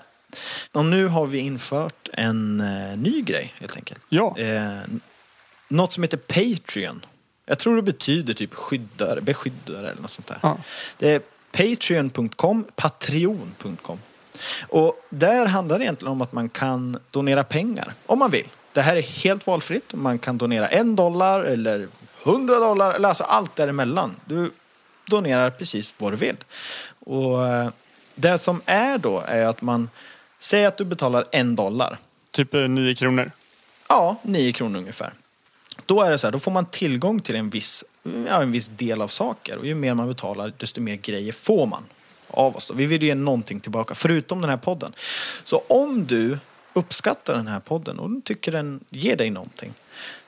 Och 0.73 0.85
nu 0.85 1.07
har 1.07 1.27
vi 1.27 1.39
infört 1.39 2.09
en 2.13 2.61
eh, 2.61 2.97
ny 2.97 3.23
grej 3.23 3.55
helt 3.61 3.77
enkelt. 3.77 4.07
Ja. 4.09 4.39
Eh, 4.39 4.81
något 5.69 5.93
som 5.93 6.03
heter 6.03 6.17
Patreon. 6.17 7.07
Jag 7.47 7.59
tror 7.59 7.77
det 7.77 7.83
betyder 7.83 8.35
typ 8.35 8.55
skyddare, 8.55 9.21
beskyddare 9.21 9.91
eller 9.91 10.03
något 10.03 10.11
sånt 10.11 10.27
där. 10.29 10.39
Ja. 10.43 10.59
Det 10.99 11.11
är 11.11 11.21
patreon.com, 11.53 12.65
patreon.com. 12.77 13.99
Och 14.69 15.07
där 15.11 15.47
handlar 15.47 15.79
det 15.79 15.85
egentligen 15.85 16.13
om 16.13 16.23
att 16.23 16.33
man 16.33 16.49
kan 16.49 16.99
donera 17.11 17.45
pengar 17.45 17.93
om 18.07 18.19
man 18.19 18.31
vill. 18.31 18.49
Det 18.73 18.83
här 18.83 18.97
är 18.97 19.03
helt 19.03 19.47
valfritt. 19.47 19.95
Man 19.95 20.19
kan 20.19 20.39
donera 20.39 20.69
en 20.69 20.97
dollar 20.97 21.45
eller 21.45 21.89
hundra 22.25 22.59
dollar 22.59 22.95
eller 22.95 23.09
alltså 23.09 23.25
allt 23.25 23.57
däremellan. 23.57 24.17
Du 24.25 24.51
donerar 25.07 25.51
precis 25.51 25.95
vad 25.99 26.13
du 26.13 26.17
vill. 26.17 26.37
Och 26.99 27.47
eh, 27.47 27.69
det 28.15 28.39
som 28.39 28.61
är 28.67 28.99
då 28.99 29.23
är 29.27 29.47
att 29.47 29.63
man 29.63 29.89
säger 30.45 30.69
att 30.69 30.77
du 30.77 30.85
betalar 30.85 31.25
en 31.33 31.57
dollar. 31.57 31.99
Typ 32.31 32.55
eh, 32.55 32.69
nio 32.69 32.95
kronor. 32.95 33.31
Ja, 33.89 34.17
9 34.23 34.53
kronor 34.53 34.79
ungefär. 34.79 35.13
Då 35.87 36.03
är 36.03 36.11
det 36.11 36.19
så 36.19 36.27
här, 36.27 36.33
då 36.33 36.39
får 36.39 36.51
man 36.51 36.67
tillgång 36.67 37.21
till 37.21 37.37
en 37.37 37.51
viss, 37.51 37.85
ja, 38.03 38.43
en 38.43 38.53
viss 38.53 38.69
del 38.69 39.03
av 39.03 39.09
saker. 39.09 39.59
Och 39.59 39.67
ju 39.67 39.75
mer 39.75 39.95
man 39.95 40.09
betalar, 40.09 40.53
desto 40.59 40.81
mer 40.81 40.97
grejer 40.97 41.33
får 41.33 41.67
man 41.67 41.85
av 42.29 42.57
oss. 42.57 42.67
Då. 42.67 42.75
Vi 42.75 42.87
vill 42.87 43.03
ju 43.03 43.09
ge 43.09 43.15
någonting 43.15 43.61
tillbaka, 43.61 43.95
förutom 43.95 44.41
den 44.41 44.51
här 44.51 44.57
podden. 44.57 44.93
Så 45.45 45.63
om 45.69 46.07
du 46.07 46.39
uppskattar 46.73 47.35
den 47.35 47.47
här 47.47 47.61
podden 47.61 47.99
och 47.99 48.25
tycker 48.25 48.53
den 48.53 48.81
ger 48.91 49.17
dig 49.17 49.31
någonting 49.31 49.73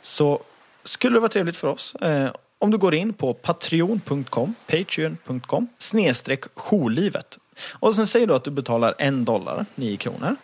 så 0.02 0.40
skulle 0.84 1.16
det 1.16 1.20
vara 1.20 1.32
trevligt 1.32 1.56
för 1.56 1.68
oss 1.68 1.94
eh, 1.94 2.30
om 2.58 2.70
du 2.70 2.78
går 2.78 2.94
in 2.94 3.12
på 3.12 3.34
patreon.com, 3.34 4.54
patreon.com 4.66 5.68
snedstreck 5.78 6.44
jourlivet. 6.54 7.38
Och 7.72 7.94
sen 7.94 8.06
säger 8.06 8.26
du 8.26 8.34
att 8.34 8.44
du 8.44 8.50
betalar 8.50 8.94
en 8.98 9.24
dollar, 9.24 9.66
9 9.74 9.96
kronor 9.96 10.36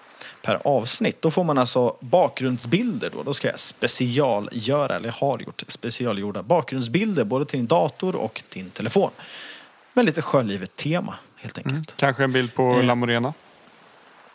per 0.42 0.60
avsnitt. 0.64 1.22
Då 1.22 1.30
får 1.30 1.44
man 1.44 1.58
alltså 1.58 1.96
bakgrundsbilder 2.00 3.10
då. 3.10 3.22
Då 3.22 3.34
ska 3.34 3.48
jag 3.48 3.58
specialgöra, 3.58 4.96
eller 4.96 5.10
har 5.10 5.38
gjort 5.38 5.62
specialgjorda 5.68 6.42
bakgrundsbilder 6.42 7.24
både 7.24 7.44
till 7.44 7.58
din 7.58 7.66
dator 7.66 8.16
och 8.16 8.42
din 8.52 8.70
telefon. 8.70 9.10
Med 9.92 10.04
lite 10.04 10.22
sjölivet-tema 10.22 11.14
helt 11.36 11.58
enkelt. 11.58 11.94
Kanske 11.96 12.24
en 12.24 12.32
bild 12.32 12.54
på 12.54 12.72
Eh. 12.72 12.84
La 12.84 12.94
Morena. 12.94 13.34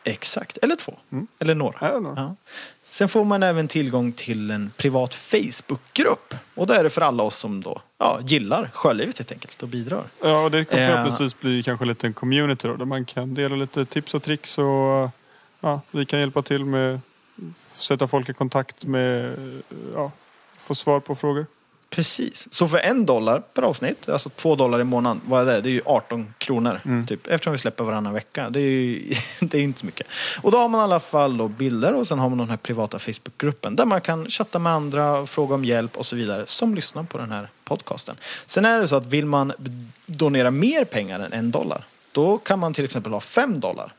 Exakt, 0.03 0.57
eller 0.57 0.75
två. 0.75 0.93
Eller 1.39 1.55
några. 1.55 1.77
Ja, 1.81 1.99
några. 1.99 2.21
Ja. 2.21 2.35
Sen 2.89 3.09
får 3.09 3.23
man 3.23 3.43
även 3.43 3.67
tillgång 3.67 4.11
till 4.11 4.51
en 4.51 4.71
privat 4.77 5.13
Facebookgrupp. 5.13 6.33
Och 6.55 6.67
då 6.67 6.73
är 6.73 6.83
det 6.83 6.89
för 6.89 7.01
alla 7.01 7.23
oss 7.23 7.37
som 7.37 7.61
då 7.63 7.81
ja, 7.97 8.19
gillar 8.25 8.69
sjölivet 8.73 9.17
helt 9.17 9.31
enkelt 9.31 9.63
och 9.63 9.69
bidrar. 9.69 10.03
Ja, 10.23 10.43
och 10.43 10.51
det 10.51 10.65
kommer 10.65 10.83
Eh. 10.83 10.89
förhoppningsvis 10.89 11.39
bli 11.39 11.63
kanske 11.63 11.85
lite 11.85 12.07
en 12.07 12.13
community 12.13 12.67
då, 12.67 12.75
där 12.75 12.85
man 12.85 13.05
kan 13.05 13.33
dela 13.33 13.55
lite 13.55 13.85
tips 13.85 14.13
och 14.13 14.23
tricks 14.23 14.57
och 14.57 15.09
ja, 15.59 15.81
vi 15.91 16.05
kan 16.05 16.19
hjälpa 16.19 16.41
till 16.41 16.65
med 16.65 16.99
sätta 17.77 18.07
folk 18.07 18.29
i 18.29 18.33
kontakt 18.33 18.85
med, 18.85 19.35
ja, 19.93 20.11
få 20.57 20.75
svar 20.75 20.99
på 20.99 21.15
frågor. 21.15 21.45
Precis. 21.89 22.47
Så 22.51 22.67
för 22.67 22.77
en 22.77 23.05
dollar 23.05 23.39
per 23.39 23.61
avsnitt, 23.61 24.09
alltså 24.09 24.29
två 24.29 24.55
dollar 24.55 24.79
i 24.79 24.83
månaden, 24.83 25.21
vad 25.25 25.41
är 25.41 25.45
det? 25.53 25.61
Det 25.61 25.69
är 25.69 25.71
ju 25.71 25.81
18 25.85 26.33
kronor. 26.37 26.79
Mm. 26.85 27.07
Typ, 27.07 27.27
eftersom 27.27 27.53
vi 27.53 27.59
släpper 27.59 27.83
varannan 27.83 28.13
vecka. 28.13 28.49
Det 28.49 28.59
är 28.59 28.63
ju 28.63 29.15
det 29.39 29.57
är 29.57 29.61
inte 29.61 29.79
så 29.79 29.85
mycket. 29.85 30.07
Och 30.41 30.51
då 30.51 30.57
har 30.57 30.69
man 30.69 30.81
i 30.81 30.83
alla 30.83 30.99
fall 30.99 31.37
då 31.37 31.47
bilder 31.47 31.93
och 31.93 32.07
sen 32.07 32.19
har 32.19 32.29
man 32.29 32.37
den 32.37 32.49
här 32.49 32.57
privata 32.57 32.99
Facebookgruppen 32.99 33.75
där 33.75 33.85
man 33.85 34.01
kan 34.01 34.25
chatta 34.25 34.59
med 34.59 34.73
andra, 34.73 35.25
fråga 35.25 35.55
om 35.55 35.65
hjälp 35.65 35.97
och 35.97 36.05
så 36.05 36.15
vidare 36.15 36.43
som 36.45 36.75
lyssnar 36.75 37.03
på 37.03 37.17
den 37.17 37.31
här 37.31 37.49
podcasten. 37.63 38.15
Sen 38.45 38.65
är 38.65 38.79
det 38.79 38.87
så 38.87 38.95
att 38.95 39.05
vill 39.05 39.25
man 39.25 39.53
donera 40.05 40.51
mer 40.51 40.85
pengar 40.85 41.19
än 41.19 41.33
en 41.33 41.51
dollar, 41.51 41.83
då 42.11 42.37
kan 42.37 42.59
man 42.59 42.73
till 42.73 42.85
exempel 42.85 43.13
ha 43.13 43.19
fem 43.19 43.59
dollar. 43.59 43.93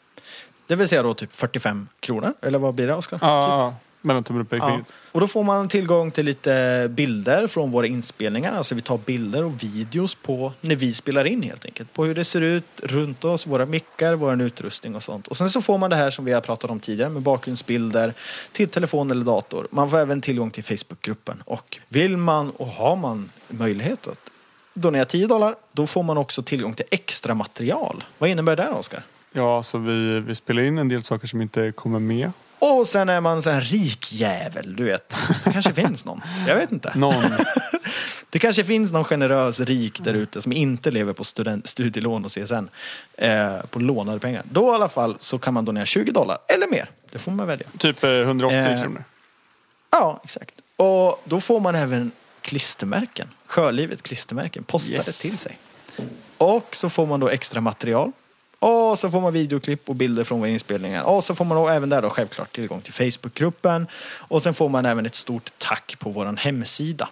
Det 0.67 0.75
vill 0.75 0.89
säga 0.89 1.03
då 1.03 1.15
typ 1.15 1.37
45 1.37 1.89
kronor, 2.01 2.35
eller 2.41 2.59
vad 2.59 2.75
blir 2.75 2.87
det 2.87 2.95
Oskar? 2.95 3.19
Ja, 3.23 3.49
ja, 3.49 3.75
mellan 4.01 4.25
tummen 4.25 4.47
och 4.51 4.57
Ja. 4.57 4.81
Och 5.13 5.21
då 5.21 5.27
får 5.27 5.43
man 5.43 5.69
tillgång 5.69 6.11
till 6.11 6.27
lite 6.27 6.87
bilder 6.91 7.47
från 7.47 7.71
våra 7.71 7.87
inspelningar. 7.87 8.57
Alltså 8.57 8.75
vi 8.75 8.83
tar 8.83 8.99
bilder 8.99 9.45
och 9.45 9.63
videos 9.63 10.15
på 10.15 10.53
när 10.61 10.77
vi 10.77 10.95
spelar 10.95 11.27
in 11.27 11.43
helt 11.43 11.65
enkelt. 11.65 11.93
På 11.93 12.05
hur 12.05 12.15
det 12.15 12.25
ser 12.25 12.41
ut 12.41 12.65
runt 12.83 13.25
oss, 13.25 13.47
våra 13.47 13.67
mickar, 13.67 14.15
vår 14.15 14.43
utrustning 14.43 14.97
och 14.97 15.03
sånt. 15.03 15.29
Och 15.29 15.37
sen 15.37 15.51
så 15.51 15.61
får 15.61 15.79
man 15.79 15.91
det 15.91 15.97
här 15.97 16.11
som 16.11 16.25
vi 16.25 16.33
har 16.33 16.41
pratat 16.41 16.71
om 16.71 16.81
tidigare 16.81 17.11
med 17.11 17.23
bakgrundsbilder 17.23 18.13
till 18.53 18.69
telefon 18.69 19.11
eller 19.11 19.25
dator. 19.25 19.67
Man 19.71 19.91
får 19.91 19.99
även 19.99 20.21
tillgång 20.21 20.51
till 20.51 20.65
Facebookgruppen. 20.65 21.43
Och 21.45 21.79
vill 21.89 22.17
man 22.17 22.51
och 22.51 22.67
har 22.67 22.97
man 22.97 23.31
möjlighet 23.49 24.09
att 24.09 24.31
donera 24.75 25.05
10 25.05 25.27
dollar, 25.27 25.55
då 25.73 25.87
får 25.87 26.03
man 26.03 26.19
också 26.19 26.43
tillgång 26.43 26.75
till 26.75 26.87
extra 26.91 27.35
material. 27.35 28.05
Vad 28.19 28.31
innebär 28.31 28.57
det 28.57 28.69
Oskar? 28.69 29.03
Ja, 29.33 29.63
så 29.63 29.79
vi, 29.79 30.21
vi 30.21 30.35
spelar 30.35 30.63
in 30.63 30.79
en 30.79 30.89
del 30.89 31.03
saker 31.03 31.27
som 31.27 31.43
inte 31.43 31.73
kommer 31.73 31.99
med. 31.99 32.33
Och 32.59 32.89
sen 32.89 33.09
är 33.09 33.21
man 33.21 33.43
så 33.43 33.51
här 33.51 33.61
rik 33.61 34.13
jävel, 34.13 34.77
du 34.77 34.85
vet. 34.85 35.15
Det 35.45 35.53
kanske 35.53 35.73
finns 35.73 36.05
någon. 36.05 36.23
Jag 36.47 36.57
vet 36.57 36.73
inte. 36.73 36.93
Någon, 36.97 37.25
Det 38.31 38.39
kanske 38.39 38.65
finns 38.65 38.93
någon 38.93 39.05
generös 39.05 39.61
rik 39.61 40.01
där 40.05 40.15
ute 40.15 40.43
som 40.43 40.53
inte 40.53 40.91
lever 40.91 41.13
på 41.13 41.25
student, 41.25 41.67
studielån 41.69 42.25
och 42.25 42.31
CSN. 42.33 42.69
Eh, 43.19 43.57
på 43.71 43.79
lånade 43.79 44.19
pengar. 44.19 44.43
Då 44.51 44.73
i 44.73 44.75
alla 44.75 44.89
fall 44.89 45.17
så 45.21 45.39
kan 45.39 45.55
man 45.55 45.65
donera 45.65 45.87
20 45.87 46.13
dollar 46.13 46.39
eller 46.49 46.67
mer. 46.67 46.91
Det 47.13 47.19
får 47.19 47.33
man 47.33 47.47
välja. 47.47 47.67
typ 47.79 48.05
eh, 48.05 48.11
180 48.11 48.59
Eh, 48.59 48.83
kronor. 48.83 49.05
Ja, 49.91 50.21
exakt. 50.25 50.55
Och 50.77 51.23
då 51.25 51.41
får 51.41 51.61
man 51.61 51.75
även 51.75 52.11
klistermärken. 52.41 53.29
Sjölivet 53.47 54.03
klistermärken 54.03 54.65
postade 54.65 54.97
Yes. 54.97 55.19
till 55.21 55.39
sig. 55.39 55.59
Och 56.39 56.69
så 56.77 56.91
får 56.91 57.07
man 57.07 57.21
då 57.21 57.29
extra 57.29 57.61
material. 57.61 58.13
Och 58.59 58.99
så 58.99 59.11
får 59.11 59.21
man 59.21 59.33
videoklipp 59.33 59.89
och 59.89 59.95
bilder 59.95 60.25
från 60.25 60.41
våra 60.41 60.49
inspelningar. 60.49 61.03
Och 61.03 61.25
så 61.25 61.35
får 61.35 61.45
man 61.45 61.57
då 61.57 61.69
även 61.69 61.89
där 61.89 62.03
då 62.03 62.11
självklart 62.11 62.53
tillgång 62.53 62.81
till 62.81 62.93
Facebookgruppen. 62.93 63.87
Och 64.03 64.43
sen 64.43 64.55
får 64.55 64.69
man 64.69 64.87
även 64.87 65.07
ett 65.07 65.15
stort 65.15 65.53
tack 65.59 65.97
på 65.99 66.11
vår 66.11 66.37
hemsida. 66.39 67.09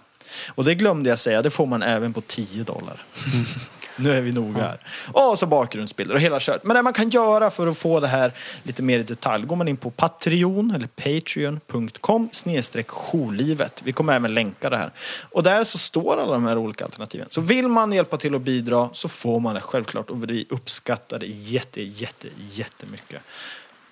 Och 0.46 0.64
det 0.64 0.74
glömde 0.74 1.10
jag 1.10 1.18
säga, 1.18 1.42
det 1.42 1.50
får 1.50 1.66
man 1.66 1.82
även 1.82 2.12
på 2.12 2.20
10 2.20 2.64
dollar. 2.64 3.02
nu 3.96 4.16
är 4.16 4.20
vi 4.20 4.32
noga 4.32 4.62
här. 4.62 4.78
Och 5.12 5.38
så 5.38 5.46
bakgrundsbilder 5.46 6.14
och 6.14 6.20
hela 6.20 6.40
köret. 6.40 6.64
Men 6.64 6.76
det 6.76 6.82
man 6.82 6.92
kan 6.92 7.10
göra 7.10 7.50
för 7.50 7.66
att 7.66 7.78
få 7.78 8.00
det 8.00 8.06
här 8.06 8.32
lite 8.62 8.82
mer 8.82 8.98
i 8.98 9.02
detalj 9.02 9.46
går 9.46 9.56
man 9.56 9.68
in 9.68 9.76
på 9.76 9.90
Patreon 9.90 10.70
eller 10.70 10.86
patreon.com 10.86 12.28
snedstreck 12.32 12.88
jourlivet. 12.88 13.80
Vi 13.84 13.92
kommer 13.92 14.16
även 14.16 14.34
länka 14.34 14.70
det 14.70 14.76
här. 14.76 14.90
Och 15.30 15.42
där 15.42 15.64
så 15.64 15.78
står 15.78 16.20
alla 16.20 16.32
de 16.32 16.44
här 16.44 16.58
olika 16.58 16.84
alternativen. 16.84 17.26
Så 17.30 17.40
vill 17.40 17.68
man 17.68 17.92
hjälpa 17.92 18.16
till 18.16 18.34
att 18.34 18.42
bidra 18.42 18.90
så 18.92 19.08
får 19.08 19.40
man 19.40 19.54
det 19.54 19.60
självklart 19.60 20.10
och 20.10 20.30
vi 20.30 20.46
uppskattar 20.50 21.18
det 21.18 21.26
jätte, 21.26 21.82
jätte, 21.82 22.28
jättemycket. 22.50 23.22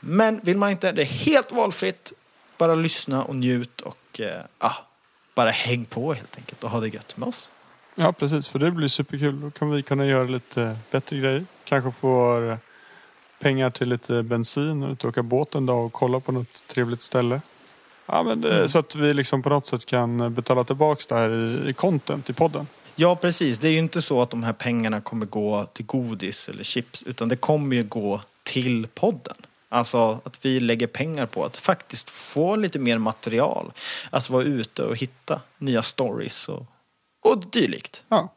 Men 0.01 0.41
vill 0.43 0.57
man 0.57 0.71
inte, 0.71 0.93
det 0.93 1.03
är 1.03 1.07
helt 1.07 1.53
valfritt. 1.53 2.13
Bara 2.59 2.75
lyssna 2.75 3.25
och 3.25 3.37
njut 3.37 3.81
och 3.81 4.21
eh, 4.21 4.41
ah, 4.59 4.77
bara 5.35 5.51
häng 5.51 5.85
på 5.85 6.15
helt 6.15 6.37
enkelt 6.37 6.65
och 6.65 6.71
ha 6.71 6.81
det 6.81 6.89
gött 6.89 7.17
med 7.17 7.29
oss. 7.29 7.51
Ja, 7.95 8.13
precis. 8.13 8.49
För 8.49 8.59
det 8.59 8.71
blir 8.71 8.89
superkul. 8.89 9.41
Då 9.41 9.51
kan 9.51 9.71
vi 9.71 9.83
kunna 9.83 10.07
göra 10.07 10.25
lite 10.25 10.77
bättre 10.91 11.19
grejer. 11.19 11.45
Kanske 11.65 11.91
få 11.91 12.57
pengar 13.39 13.71
till 13.71 13.89
lite 13.89 14.23
bensin 14.23 14.83
och 14.83 14.93
ut 14.93 15.05
åka 15.05 15.23
båt 15.23 15.55
en 15.55 15.67
dag 15.67 15.85
och 15.85 15.93
kolla 15.93 16.21
på 16.21 16.33
något 16.33 16.69
trevligt 16.69 17.03
ställe. 17.03 17.41
Ja, 18.07 18.23
men 18.23 18.41
det, 18.41 18.69
Så 18.69 18.79
att 18.79 18.95
vi 18.95 19.15
liksom 19.15 19.43
på 19.43 19.49
något 19.49 19.67
sätt 19.67 19.87
kan 19.87 20.35
betala 20.35 20.65
tillbaka 20.65 21.03
det 21.09 21.15
här 21.15 21.31
i, 21.31 21.69
i 21.69 21.73
content 21.73 22.31
i 22.31 22.33
podden. 22.33 22.67
Ja, 22.97 23.17
precis. 23.17 23.59
Det 23.59 23.69
är 23.69 23.73
ju 23.73 23.79
inte 23.79 24.03
så 24.03 24.23
att 24.23 24.31
de 24.31 24.43
här 24.43 24.53
pengarna 24.53 25.01
kommer 25.01 25.27
gå 25.27 25.67
till 25.73 25.87
godis 25.87 26.49
eller 26.49 26.65
chips, 26.65 27.03
utan 27.03 27.29
det 27.29 27.37
kommer 27.37 27.77
ju 27.77 27.83
gå 27.83 28.21
till 28.43 28.87
podden. 28.95 29.37
Alltså 29.69 30.21
att 30.25 30.45
vi 30.45 30.61
lägger 30.61 30.87
pengar 30.87 31.27
på 31.27 31.45
att 31.45 31.57
faktiskt 31.57 32.11
få 32.11 32.57
lite 32.57 32.79
mer 32.79 32.99
material. 32.99 33.73
Att 34.11 34.31
vara 34.31 34.43
ute 34.43 34.83
och 34.83 34.97
hitta 34.97 35.41
nya 35.59 35.83
stories 35.83 36.49
och, 36.49 36.67
och 37.25 37.45
dylikt. 37.51 38.05
Ja. 38.09 38.35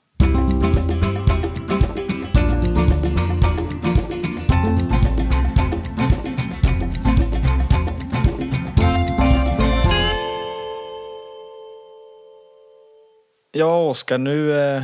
Ja, 13.51 13.89
Oskar, 13.89 14.17
nu... 14.17 14.53
Eh, 14.59 14.83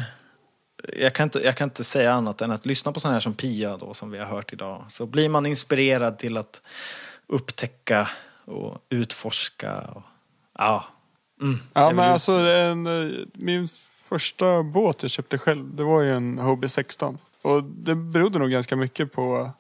jag, 0.98 1.14
kan 1.14 1.24
inte, 1.24 1.40
jag 1.40 1.58
kan 1.58 1.66
inte 1.70 1.84
säga 1.84 2.14
annat 2.14 2.42
än 2.42 2.52
att 2.52 2.66
lyssna 2.66 2.92
på 2.92 3.00
sådana 3.00 3.14
här 3.16 3.20
som 3.20 3.34
Pia 3.34 3.78
då, 3.78 3.94
som 3.94 4.12
vi 4.12 4.20
har 4.20 4.26
hört 4.26 4.54
idag. 4.54 4.86
Så 4.90 5.06
blir 5.06 5.30
man 5.30 5.46
inspirerad 5.46 6.18
till 6.18 6.38
att 6.38 6.62
upptäcka 7.28 8.10
och 8.46 8.78
utforska. 8.90 9.78
Och, 9.82 10.04
ja. 10.58 10.86
Mm, 11.42 11.60
Ja, 11.74 11.92
men 11.92 12.12
alltså 12.12 12.32
en, 12.32 12.88
eh, 12.88 13.26
min 13.34 13.70
första 14.04 14.64
båt 14.64 15.02
jag 15.02 15.12
köpte 15.12 15.38
själv, 15.38 15.76
det 15.76 15.84
var 15.84 16.02
ju 16.02 16.12
en 16.14 16.38
Hobie 16.40 16.70
16. 16.70 17.18
Och 17.42 17.64
det 17.64 17.96
berodde 17.96 18.40
nog 18.40 18.50
ganska 18.50 18.76
mycket 18.76 19.12
på, 19.14 19.52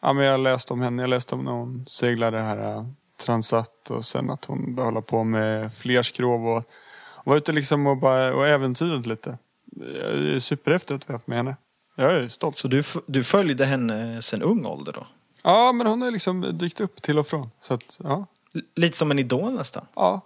ja 0.00 0.12
men 0.12 0.24
jag 0.24 0.40
läste 0.40 0.72
om 0.72 0.80
henne, 0.80 1.02
jag 1.02 1.08
läste 1.08 1.34
om 1.34 1.44
när 1.44 1.52
hon 1.52 1.84
seglade 1.88 2.36
det 2.36 2.42
här 2.42 2.76
eh, 2.76 2.86
Transat 3.16 3.90
och 3.90 4.04
sen 4.04 4.30
att 4.30 4.44
hon 4.44 4.74
började 4.74 4.90
hålla 4.90 5.00
på 5.02 5.24
med 5.24 5.74
flerskrov 5.74 6.48
och, 6.48 6.56
och 6.96 7.26
var 7.26 7.36
ute 7.36 7.52
liksom 7.52 7.86
och 7.86 7.96
bara, 7.96 8.34
och 8.34 8.46
äventyrat 8.46 9.06
lite. 9.06 9.38
Jag 9.76 10.12
är 10.34 10.38
superhäftigt 10.38 10.92
att 10.92 11.08
vi 11.08 11.12
har 11.12 11.18
haft 11.18 11.26
med 11.26 11.38
henne. 11.38 11.56
Jag 11.96 12.12
är 12.12 12.28
stolt. 12.28 12.56
Så 12.56 12.68
du, 12.68 12.82
du 13.06 13.24
följde 13.24 13.66
henne 13.66 14.22
sen 14.22 14.42
ung 14.42 14.66
ålder 14.66 14.92
då? 14.92 15.06
Ja, 15.42 15.72
men 15.72 15.86
hon 15.86 16.02
har 16.02 16.10
liksom 16.10 16.58
dykt 16.58 16.80
upp 16.80 17.02
till 17.02 17.18
och 17.18 17.26
från. 17.26 17.50
Så 17.60 17.74
att, 17.74 18.00
ja. 18.04 18.26
L- 18.54 18.62
Lite 18.74 18.96
som 18.96 19.10
en 19.10 19.18
idol 19.18 19.52
nästan. 19.52 19.86
ja. 19.94 20.20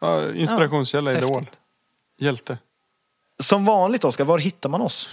ja 0.00 0.32
inspirationskälla, 0.34 1.12
Ja, 1.12 1.18
idol. 1.18 1.34
häftigt. 1.36 1.58
Hjälte. 2.18 2.58
Som 3.42 3.64
vanligt 3.64 4.04
Oskar, 4.04 4.24
var 4.24 4.38
hittar 4.38 4.68
man 4.68 4.80
oss? 4.80 5.08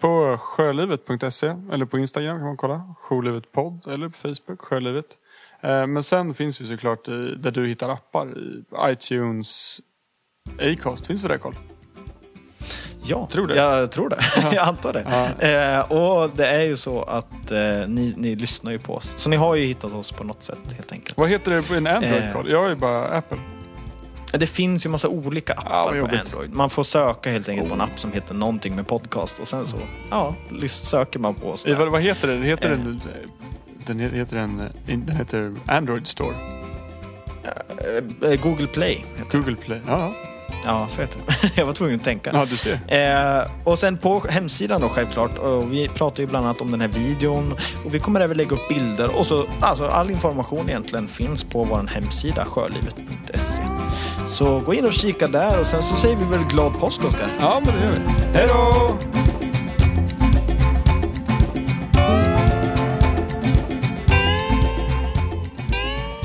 På 0.00 0.38
sjölivet.se 0.40 1.54
eller 1.72 1.84
på 1.84 1.98
Instagram 1.98 2.38
kan 2.38 2.46
man 2.46 2.56
kolla. 2.56 2.94
Sjölivet 2.98 3.52
podd 3.52 3.86
eller 3.88 4.08
på 4.08 4.16
Facebook, 4.18 4.60
Sjölivet. 4.60 5.06
Eh, 5.60 5.86
Men 5.86 6.02
sen 6.02 6.34
finns 6.34 6.60
vi 6.60 6.66
såklart 6.66 7.08
i, 7.08 7.34
där 7.38 7.50
du 7.50 7.66
hittar 7.66 7.88
appar. 7.88 8.26
I 8.38 8.64
iTunes, 8.92 9.80
Acast. 10.60 11.06
Finns 11.06 11.24
vi 11.24 11.28
där 11.28 11.38
Carl? 11.38 11.54
Ja, 13.02 13.28
Tror 13.30 13.46
det. 13.46 13.56
jag 13.56 13.90
tror 13.92 14.08
det. 14.08 14.18
jag 14.42 14.56
antar 14.68 14.92
det. 14.92 15.00
Eh, 15.48 15.92
och 15.92 16.30
det 16.36 16.46
är 16.46 16.62
ju 16.62 16.76
så 16.76 17.02
att 17.02 17.50
eh, 17.50 17.58
ni, 17.88 18.14
ni 18.16 18.36
lyssnar 18.36 18.72
ju 18.72 18.78
på 18.78 18.94
oss. 18.94 19.14
Så 19.16 19.28
ni 19.30 19.36
har 19.36 19.54
ju 19.54 19.66
hittat 19.66 19.92
oss 19.92 20.12
på 20.12 20.24
något 20.24 20.42
sätt 20.42 20.72
helt 20.76 20.92
enkelt. 20.92 21.16
Vad 21.18 21.28
heter 21.28 21.50
det 21.52 21.62
på 21.62 21.74
en 21.74 21.86
Android 21.86 22.22
Eh. 22.24 22.32
Carl? 22.32 22.50
Jag 22.50 22.62
har 22.62 22.68
ju 22.68 22.74
bara 22.74 23.04
Apple. 23.08 23.38
Det 24.32 24.46
finns 24.46 24.86
ju 24.86 24.90
massa 24.90 25.08
olika 25.08 25.52
Ja, 25.56 25.62
appar 25.62 26.00
vad 26.00 26.10
på. 26.10 26.16
Android. 26.16 26.54
Man 26.54 26.70
får 26.70 26.82
söka 26.84 27.30
helt 27.30 27.48
enkelt 27.48 27.68
på 27.68 27.74
en 27.74 27.80
app 27.80 28.00
som 28.00 28.12
heter 28.12 28.34
någonting 28.34 28.76
med 28.76 28.86
podcast 28.86 29.38
och 29.38 29.48
sen 29.48 29.66
så 29.66 29.76
ja, 30.10 30.34
söker 30.68 31.18
man 31.18 31.34
på 31.34 31.50
oss 31.50 31.66
Eh. 31.66 31.78
Vad, 31.78 31.88
vad 31.92 32.02
heter 32.02 32.28
det? 32.28 32.36
Heter 32.46 32.70
Eh. 32.70 32.78
den, 32.78 33.00
den 33.86 34.00
he- 34.00 34.14
heter 34.14 34.36
den, 34.36 34.60
eh, 34.60 34.98
den 34.98 35.16
heter 35.16 35.54
Android 35.66 36.06
Store. 36.06 36.34
Eh, 38.22 38.40
Google 38.42 38.66
Play. 38.66 39.04
Google 39.32 39.56
Play. 39.56 39.80
Ja, 39.86 40.12
Ja, 40.64 40.86
så 40.88 41.00
heter 41.00 41.20
det. 41.26 41.50
jag 41.60 41.66
var 41.66 41.72
tvungen 41.72 41.96
att 41.96 42.04
tänka. 42.04 42.30
ja 42.34 42.46
du 42.50 42.56
ser. 42.56 42.80
Eh, 43.40 43.46
och 43.64 43.78
sen 43.78 43.98
på 43.98 44.20
hemsidan 44.28 44.80
då 44.80 44.88
självklart. 44.88 45.38
Och 45.38 45.72
vi 45.72 45.88
pratar 45.88 46.20
ju 46.20 46.26
bland 46.26 46.46
annat 46.46 46.60
om 46.60 46.70
den 46.70 46.80
här 46.80 46.88
videon. 46.88 47.54
Och 47.84 47.94
vi 47.94 47.98
kommer 47.98 48.20
även 48.20 48.36
lägga 48.36 48.50
upp 48.50 48.68
bilder. 48.68 49.16
Och 49.18 49.26
så, 49.26 49.44
alltså 49.60 49.86
all 49.86 50.10
information 50.10 50.68
egentligen 50.68 51.08
finns 51.08 51.44
på 51.44 51.64
vår 51.64 51.86
hemsida 51.94 52.44
sjölivet.se. 52.44 53.62
Så 54.26 54.60
gå 54.60 54.74
in 54.74 54.84
och 54.84 54.92
kika 54.92 55.26
där 55.26 55.60
och 55.60 55.66
sen 55.66 55.82
så 55.82 55.96
säger 55.96 56.16
vi 56.16 56.24
väl 56.24 56.44
glad 56.50 56.80
påsk 56.80 57.04
Oskar. 57.04 57.30
Ja, 57.40 57.62
men 57.64 57.74
det 57.74 57.80
gör 57.84 57.92
vi. 57.92 57.98
Hej 58.38 58.46
då! 58.48 58.96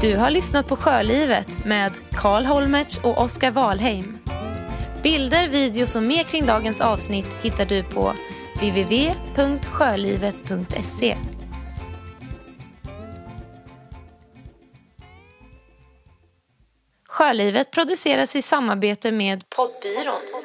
Du 0.02 0.18
har 0.18 0.30
lyssnat 0.30 0.68
på 0.68 0.76
Sjölivet 0.76 1.66
med 1.66 1.92
Karl 2.12 2.46
Holmertz 2.46 3.00
och 3.04 3.22
Oskar 3.22 3.52
Wahlheim. 3.52 4.18
Bilder, 5.04 5.48
videos 5.48 5.96
och 5.96 6.04
mer 6.04 6.24
kring 6.24 6.46
dagens 6.46 6.82
avsnitt 6.82 7.28
hittar 7.42 7.66
du 7.66 7.84
på 7.84 8.14
www.sjölivet.se. 8.56 11.18
Sjölivet 17.16 17.72
produceras 17.72 18.36
i 18.36 18.42
samarbete 18.42 19.12
med 19.12 19.50
Poddbyrån. 19.50 20.45